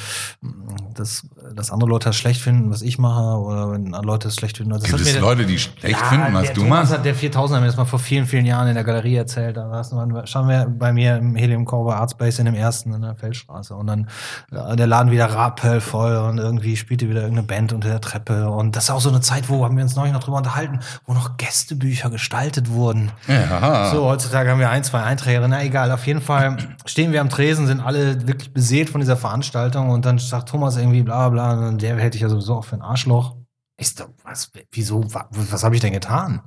dass, 0.95 1.26
dass 1.53 1.72
andere 1.72 1.91
Leute 1.91 2.11
das 2.11 2.16
schlecht 2.16 2.41
finden, 2.41 2.70
was 2.70 2.82
ich 2.82 2.99
mache, 2.99 3.41
oder 3.41 3.72
wenn 3.72 3.91
Leute 3.91 4.28
es 4.28 4.36
schlecht 4.36 4.59
finden. 4.59 4.72
Das 4.72 4.84
Gibt 4.84 5.01
es 5.01 5.18
Leute, 5.18 5.47
die 5.47 5.59
schlecht 5.59 6.01
ja, 6.01 6.07
finden, 6.07 6.32
was 6.32 6.53
du 6.53 6.61
Thomas 6.61 6.68
machst? 6.68 6.93
Hat 6.93 7.05
der 7.05 7.14
4000 7.14 7.57
hat 7.57 7.62
mir 7.62 7.66
das 7.66 7.76
mal 7.76 7.84
vor 7.86 7.99
vielen, 7.99 8.26
vielen 8.26 8.47
Jahren 8.47 8.68
in 8.68 8.74
der 8.74 8.84
Galerie 8.84 9.16
erzählt. 9.16 9.57
Da 9.57 9.68
war 9.68 9.84
schauen 10.26 10.49
wir 10.49 10.66
bei 10.66 10.93
mir 10.93 11.16
im 11.16 11.34
Helium 11.34 11.64
Core 11.64 11.97
Artspace 11.97 12.38
in 12.38 12.45
dem 12.45 12.55
ersten 12.55 12.95
in 12.95 13.03
der 13.03 13.16
Feldstraße. 13.16 13.74
Und 13.74 13.88
dann 13.88 14.09
äh, 14.53 14.76
der 14.76 14.86
Laden 14.86 15.11
wieder 15.11 15.26
rappelvoll 15.26 16.16
und 16.16 16.38
irgendwie 16.38 16.76
spielte 16.76 17.09
wieder 17.09 17.22
irgendeine 17.22 17.49
Band 17.49 17.72
unter 17.72 17.88
der 17.88 18.01
Treppe. 18.01 18.49
Und 18.49 18.76
das 18.76 18.84
ist 18.84 18.91
auch 18.91 19.01
so 19.01 19.09
eine 19.09 19.20
Zeit, 19.20 19.49
wo 19.49 19.64
haben 19.64 19.76
wir 19.76 19.82
uns 19.82 19.97
neulich 19.97 20.12
noch 20.12 20.22
drüber 20.22 20.36
unterhalten, 20.36 20.78
wo 21.07 21.14
noch 21.14 21.36
Gäste 21.36 21.79
Bücher 21.80 22.10
gestaltet 22.10 22.70
wurden. 22.70 23.10
Ja. 23.26 23.90
So, 23.90 24.04
heutzutage 24.04 24.48
haben 24.48 24.60
wir 24.60 24.70
ein, 24.70 24.84
zwei 24.84 25.02
Einträge. 25.02 25.44
Na 25.48 25.64
egal, 25.64 25.90
auf 25.90 26.06
jeden 26.06 26.20
Fall 26.20 26.76
stehen 26.86 27.10
wir 27.10 27.20
am 27.20 27.28
Tresen, 27.28 27.66
sind 27.66 27.80
alle 27.80 28.28
wirklich 28.28 28.52
beseelt 28.52 28.90
von 28.90 29.00
dieser 29.00 29.16
Veranstaltung 29.16 29.90
und 29.90 30.04
dann 30.04 30.18
sagt 30.18 30.50
Thomas 30.50 30.76
irgendwie 30.76 31.02
bla 31.02 31.28
bla, 31.28 31.68
und 31.68 31.82
der 31.82 31.96
hätte 31.98 32.16
ich 32.16 32.22
ja 32.22 32.28
sowieso 32.28 32.54
auch 32.54 32.64
für 32.64 32.76
ein 32.76 32.82
Arschloch. 32.82 33.34
Ich 33.76 33.96
so, 33.96 34.04
was, 34.22 34.52
wieso, 34.70 35.12
was, 35.12 35.24
was 35.32 35.64
habe 35.64 35.74
ich 35.74 35.80
denn 35.80 35.92
getan? 35.92 36.42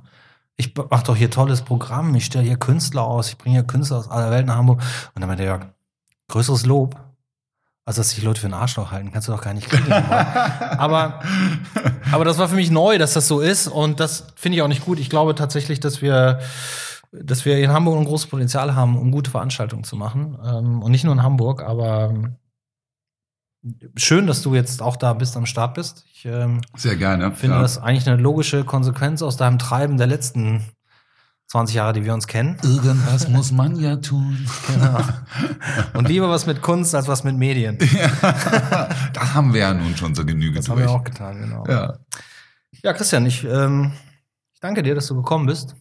Ich 0.56 0.74
mache 0.76 1.04
doch 1.04 1.16
hier 1.16 1.30
tolles 1.30 1.62
Programm, 1.62 2.14
ich 2.14 2.24
stelle 2.24 2.44
hier 2.44 2.56
Künstler 2.56 3.02
aus, 3.02 3.28
ich 3.28 3.36
bringe 3.36 3.56
hier 3.56 3.64
Künstler 3.64 3.98
aus 3.98 4.10
aller 4.10 4.30
Welt 4.30 4.46
nach 4.46 4.56
Hamburg. 4.56 4.80
Und 5.14 5.20
dann 5.20 5.28
meinte 5.28 5.44
er, 5.44 5.74
größeres 6.28 6.64
Lob 6.64 6.96
also, 7.86 8.00
dass 8.00 8.10
sich 8.10 8.22
Leute 8.22 8.40
für 8.40 8.46
einen 8.46 8.54
Arschloch 8.54 8.92
halten, 8.92 9.12
kannst 9.12 9.28
du 9.28 9.32
doch 9.32 9.42
gar 9.42 9.52
nicht 9.52 9.68
kriegen. 9.68 9.92
aber, 9.92 11.20
aber 12.10 12.24
das 12.24 12.38
war 12.38 12.48
für 12.48 12.54
mich 12.54 12.70
neu, 12.70 12.96
dass 12.96 13.12
das 13.12 13.28
so 13.28 13.40
ist. 13.40 13.68
Und 13.68 14.00
das 14.00 14.28
finde 14.36 14.56
ich 14.56 14.62
auch 14.62 14.68
nicht 14.68 14.84
gut. 14.84 14.98
Ich 14.98 15.10
glaube 15.10 15.34
tatsächlich, 15.34 15.80
dass 15.80 16.00
wir, 16.00 16.40
dass 17.12 17.44
wir 17.44 17.58
in 17.58 17.70
Hamburg 17.70 17.98
ein 17.98 18.06
großes 18.06 18.28
Potenzial 18.28 18.74
haben, 18.74 18.96
um 18.96 19.10
gute 19.10 19.30
Veranstaltungen 19.30 19.84
zu 19.84 19.96
machen. 19.96 20.38
Ähm, 20.42 20.82
und 20.82 20.92
nicht 20.92 21.04
nur 21.04 21.12
in 21.12 21.22
Hamburg, 21.22 21.62
aber 21.62 22.14
schön, 23.96 24.26
dass 24.26 24.40
du 24.42 24.54
jetzt 24.54 24.80
auch 24.80 24.96
da 24.96 25.12
bist, 25.12 25.36
am 25.36 25.44
Start 25.44 25.74
bist. 25.74 26.06
Ich 26.10 26.24
ähm, 26.24 26.62
Sehr 26.74 26.96
gerne. 26.96 27.32
finde 27.32 27.56
ja. 27.56 27.62
das 27.62 27.76
eigentlich 27.76 28.08
eine 28.08 28.20
logische 28.20 28.64
Konsequenz 28.64 29.20
aus 29.20 29.36
deinem 29.36 29.58
Treiben 29.58 29.98
der 29.98 30.06
letzten 30.06 30.64
20 31.48 31.76
Jahre, 31.76 31.92
die 31.92 32.04
wir 32.04 32.14
uns 32.14 32.26
kennen. 32.26 32.56
Irgendwas 32.62 33.28
muss 33.28 33.52
man 33.52 33.76
ja 33.76 33.96
tun. 33.96 34.46
Genau. 34.66 34.98
Und 35.94 36.08
lieber 36.08 36.28
was 36.28 36.46
mit 36.46 36.62
Kunst 36.62 36.94
als 36.94 37.06
was 37.06 37.22
mit 37.24 37.36
Medien. 37.36 37.78
Ja, 37.80 38.88
das 39.12 39.34
haben 39.34 39.52
wir 39.54 39.60
ja 39.60 39.74
nun 39.74 39.96
schon 39.96 40.14
so 40.14 40.24
genügend 40.24 40.58
Das 40.58 40.64
durch. 40.66 40.80
haben 40.80 40.86
wir 40.86 40.90
auch 40.90 41.04
getan, 41.04 41.40
genau. 41.40 41.64
Ja, 41.68 41.94
ja 42.82 42.92
Christian, 42.92 43.26
ich, 43.26 43.44
ähm, 43.44 43.92
ich 44.52 44.60
danke 44.60 44.82
dir, 44.82 44.94
dass 44.94 45.06
du 45.06 45.14
gekommen 45.16 45.46
bist. 45.46 45.76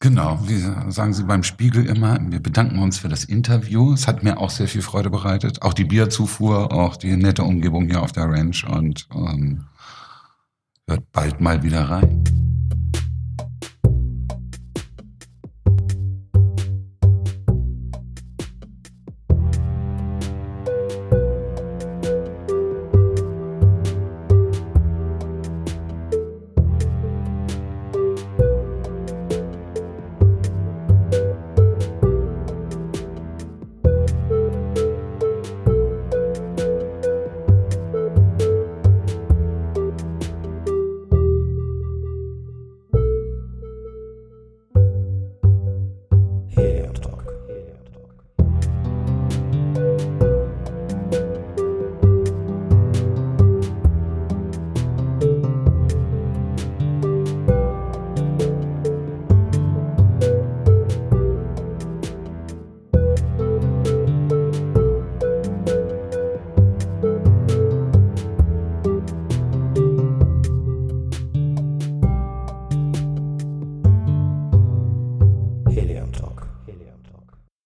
Genau, 0.00 0.38
wie 0.46 0.58
sagen 0.90 1.14
Sie 1.14 1.22
beim 1.24 1.42
Spiegel 1.44 1.86
immer, 1.86 2.18
wir 2.20 2.42
bedanken 2.42 2.78
uns 2.80 2.98
für 2.98 3.08
das 3.08 3.24
Interview. 3.24 3.94
Es 3.94 4.06
hat 4.06 4.22
mir 4.22 4.38
auch 4.38 4.50
sehr 4.50 4.68
viel 4.68 4.82
Freude 4.82 5.08
bereitet. 5.08 5.62
Auch 5.62 5.72
die 5.72 5.84
Bierzufuhr, 5.84 6.72
auch 6.72 6.96
die 6.96 7.16
nette 7.16 7.42
Umgebung 7.44 7.86
hier 7.86 8.02
auf 8.02 8.12
der 8.12 8.24
Ranch 8.24 8.64
und 8.64 9.06
ähm, 9.14 9.64
hört 10.86 11.10
bald 11.12 11.40
mal 11.40 11.62
wieder 11.62 11.88
rein. 11.88 12.43